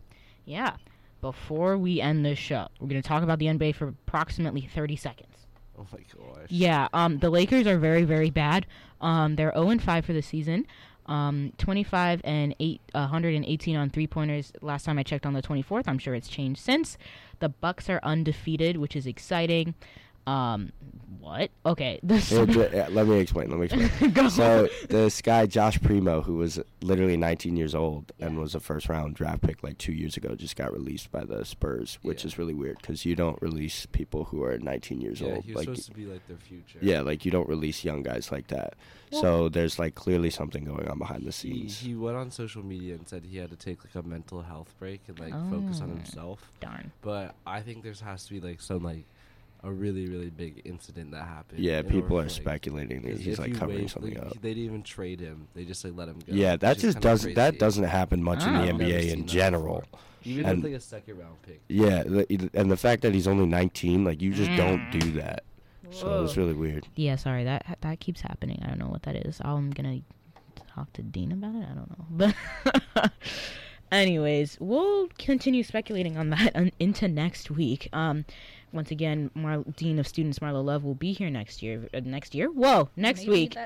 yeah. 0.44 0.76
Before 1.20 1.76
we 1.78 2.00
end 2.00 2.24
this 2.24 2.38
show, 2.38 2.68
we're 2.80 2.88
going 2.88 3.02
to 3.02 3.08
talk 3.08 3.22
about 3.22 3.38
the 3.38 3.46
NBA 3.46 3.74
for 3.74 3.88
approximately 3.88 4.68
30 4.72 4.96
seconds. 4.96 5.46
Oh 5.78 5.86
my 5.92 5.98
gosh. 5.98 6.46
Yeah, 6.48 6.88
um, 6.92 7.18
the 7.18 7.30
Lakers 7.30 7.66
are 7.66 7.78
very, 7.78 8.04
very 8.04 8.30
bad. 8.30 8.66
Um, 9.00 9.36
they're 9.36 9.52
0 9.54 9.70
and 9.70 9.82
5 9.82 10.04
for 10.04 10.12
the 10.12 10.22
season. 10.22 10.66
Um, 11.06 11.52
25 11.58 12.20
and 12.24 12.54
8, 12.58 12.80
118 12.92 13.76
on 13.76 13.90
three 13.90 14.06
pointers. 14.06 14.52
Last 14.60 14.84
time 14.84 14.98
I 14.98 15.02
checked 15.02 15.24
on 15.24 15.34
the 15.34 15.42
24th, 15.42 15.84
I'm 15.86 15.98
sure 15.98 16.14
it's 16.14 16.28
changed 16.28 16.60
since. 16.60 16.98
The 17.38 17.48
Bucks 17.48 17.88
are 17.88 18.00
undefeated, 18.02 18.76
which 18.76 18.96
is 18.96 19.06
exciting. 19.06 19.74
Um, 20.26 20.72
what? 21.20 21.50
Okay. 21.64 21.98
The 22.06 22.86
let 22.92 23.06
me 23.08 23.18
explain. 23.18 23.50
Let 23.50 23.58
me 23.58 23.64
explain. 23.66 24.10
Go. 24.12 24.28
So 24.28 24.68
this 24.88 25.20
guy 25.22 25.46
Josh 25.46 25.80
Primo, 25.82 26.20
who 26.20 26.36
was 26.36 26.60
literally 26.82 27.16
19 27.16 27.56
years 27.56 27.74
old 27.74 28.12
and 28.20 28.38
was 28.38 28.54
a 28.54 28.60
first 28.60 28.88
round 28.88 29.14
draft 29.16 29.42
pick 29.42 29.62
like 29.64 29.76
two 29.78 29.92
years 29.92 30.16
ago, 30.16 30.34
just 30.36 30.54
got 30.56 30.72
released 30.72 31.10
by 31.10 31.24
the 31.24 31.44
Spurs, 31.44 31.98
which 32.02 32.22
Yeah. 32.22 32.28
is 32.28 32.38
really 32.38 32.54
weird 32.54 32.78
because 32.80 33.04
you 33.04 33.16
don't 33.16 33.40
release 33.42 33.86
people 33.86 34.24
who 34.24 34.44
are 34.44 34.56
19 34.58 35.00
years 35.00 35.20
Yeah, 35.20 35.34
old. 35.34 35.44
he 35.44 35.52
was 35.52 35.56
Like, 35.56 35.64
supposed 35.76 35.88
to 35.88 35.94
be 35.94 36.06
like 36.06 36.26
their 36.28 36.36
future. 36.36 36.78
yeah, 36.80 37.00
like 37.00 37.24
you 37.24 37.32
don't 37.32 37.48
release 37.48 37.84
young 37.84 38.02
guys 38.02 38.30
like 38.30 38.46
that. 38.48 38.74
so 39.12 39.48
there's 39.48 39.78
like 39.78 39.94
clearly 39.96 40.30
something 40.30 40.64
going 40.64 40.86
on 40.88 40.98
behind 40.98 41.24
the 41.24 41.32
scenes. 41.32 41.78
he 41.80 41.94
went 41.94 42.16
on 42.16 42.30
social 42.30 42.64
media 42.64 42.94
and 42.94 43.08
said 43.08 43.24
he 43.24 43.36
had 43.38 43.50
to 43.50 43.56
take 43.56 43.78
like 43.84 43.94
a 44.04 44.06
mental 44.06 44.42
health 44.42 44.74
break 44.78 45.00
and 45.08 45.18
like 45.18 45.32
focus 45.50 45.80
on 45.80 45.90
Oh. 45.90 45.94
himself. 45.96 46.52
Darn. 46.60 46.92
But 47.02 47.34
I 47.46 47.60
think 47.62 47.82
there 47.82 47.94
has 48.04 48.24
to 48.26 48.32
be 48.34 48.40
like 48.40 48.60
some 48.60 48.82
like 48.84 49.06
a 49.66 49.72
really 49.72 50.06
really 50.08 50.30
big 50.30 50.62
incident 50.64 51.10
that 51.10 51.26
happened. 51.26 51.58
yeah, 51.60 51.82
people 51.82 52.18
are 52.18 52.22
like, 52.22 52.30
speculating 52.30 53.02
that 53.02 53.10
'cause 53.12 53.20
he's 53.20 53.38
like 53.38 53.48
you 53.50 53.54
covering 53.56 53.80
wait, 53.80 53.90
something 53.90 54.14
like, 54.14 54.26
up. 54.26 54.40
They 54.40 54.50
didn't 54.54 54.64
even 54.64 54.82
trade 54.82 55.20
him. 55.20 55.48
They 55.54 55.64
just 55.64 55.84
like 55.84 55.94
let 55.96 56.08
him 56.08 56.18
go. 56.20 56.32
Yeah, 56.32 56.56
that 56.56 56.78
just 56.78 57.00
doesn't 57.00 57.34
that 57.34 57.58
doesn't 57.58 57.84
happen 57.84 58.22
much 58.22 58.42
in 58.42 58.48
Ah. 58.50 58.62
the 58.62 58.68
I've 58.68 58.74
NBA 58.80 59.12
in 59.12 59.26
general. 59.26 59.84
Even 60.24 60.46
And- 60.46 60.62
with 60.62 60.72
like 60.72 60.78
a 60.80 60.82
second 60.84 61.18
round 61.18 61.40
pick. 61.42 61.60
Yeah, 61.68 62.02
and 62.54 62.70
the 62.70 62.76
fact 62.76 63.02
that 63.02 63.12
he's 63.14 63.26
only 63.28 63.46
19, 63.46 64.04
like 64.04 64.20
you 64.22 64.32
just 64.32 64.50
don't 64.56 64.90
do 64.90 65.12
that. 65.12 65.44
So 65.90 66.24
it's 66.24 66.36
really 66.36 66.52
weird. 66.54 66.86
Yeah, 66.96 67.14
sorry 67.16 67.44
that 67.44 67.78
that 67.80 68.00
keeps 68.00 68.20
happening. 68.20 68.60
I 68.64 68.68
don't 68.68 68.78
know 68.78 68.88
what 68.88 69.02
that 69.04 69.14
is. 69.26 69.40
I'm 69.44 69.70
gonna 69.70 70.00
talk 70.74 70.92
to 70.94 71.02
Dean 71.02 71.30
about 71.32 71.54
it. 71.54 71.64
I 71.70 71.74
don't 71.74 71.90
know, 71.90 72.34
but 72.94 73.12
anyways, 73.92 74.58
we'll 74.60 75.08
continue 75.18 75.62
speculating 75.62 76.16
on 76.16 76.30
that 76.30 76.52
un- 76.56 76.72
into 76.78 77.08
next 77.08 77.50
week. 77.50 77.88
Um, 77.92 78.24
once 78.72 78.90
again, 78.90 79.30
Mar- 79.34 79.64
Dean 79.76 79.98
of 79.98 80.06
Students 80.06 80.38
Marla 80.38 80.64
Love 80.64 80.84
will 80.84 80.94
be 80.94 81.12
here 81.12 81.30
next 81.30 81.62
year. 81.62 81.88
Uh, 81.94 82.00
next 82.04 82.34
year? 82.34 82.48
Whoa, 82.48 82.88
next 82.96 83.26
Maybe 83.26 83.30
week. 83.30 83.56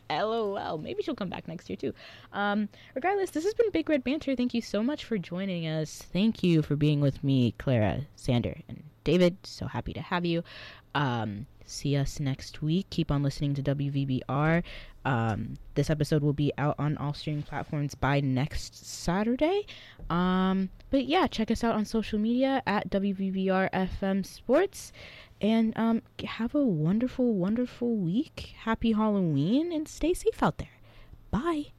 LOL. 0.10 0.78
Maybe 0.78 1.02
she'll 1.02 1.14
come 1.14 1.28
back 1.28 1.48
next 1.48 1.68
year 1.70 1.76
too. 1.76 1.94
Um, 2.32 2.68
regardless, 2.94 3.30
this 3.30 3.44
has 3.44 3.54
been 3.54 3.70
Big 3.70 3.88
Red 3.88 4.04
Banter. 4.04 4.36
Thank 4.36 4.54
you 4.54 4.60
so 4.60 4.82
much 4.82 5.04
for 5.04 5.18
joining 5.18 5.66
us. 5.66 6.02
Thank 6.12 6.42
you 6.42 6.62
for 6.62 6.76
being 6.76 7.00
with 7.00 7.22
me, 7.24 7.54
Clara, 7.58 8.06
Xander, 8.16 8.62
and 8.68 8.82
David. 9.04 9.38
So 9.42 9.66
happy 9.66 9.92
to 9.94 10.00
have 10.00 10.24
you. 10.24 10.42
Um, 10.94 11.46
see 11.66 11.96
us 11.96 12.20
next 12.20 12.62
week. 12.62 12.88
Keep 12.90 13.10
on 13.10 13.22
listening 13.22 13.54
to 13.54 13.62
WVBR. 13.62 14.62
Um, 15.04 15.54
this 15.74 15.90
episode 15.90 16.22
will 16.22 16.32
be 16.32 16.52
out 16.58 16.76
on 16.78 16.96
all 16.98 17.12
streaming 17.12 17.42
platforms 17.42 17.94
by 17.94 18.20
next 18.20 18.86
Saturday. 18.86 19.66
Um, 20.10 20.70
but 20.90 21.06
yeah, 21.06 21.26
check 21.26 21.50
us 21.50 21.64
out 21.64 21.74
on 21.74 21.84
social 21.84 22.18
media 22.18 22.62
at 22.66 22.90
WVBR 22.90 23.70
FM 23.72 24.24
Sports. 24.24 24.92
And 25.40 25.76
um, 25.76 26.02
have 26.24 26.54
a 26.54 26.64
wonderful, 26.64 27.34
wonderful 27.34 27.96
week. 27.96 28.54
Happy 28.60 28.92
Halloween 28.92 29.72
and 29.72 29.88
stay 29.88 30.14
safe 30.14 30.42
out 30.42 30.58
there. 30.58 30.78
Bye. 31.30 31.72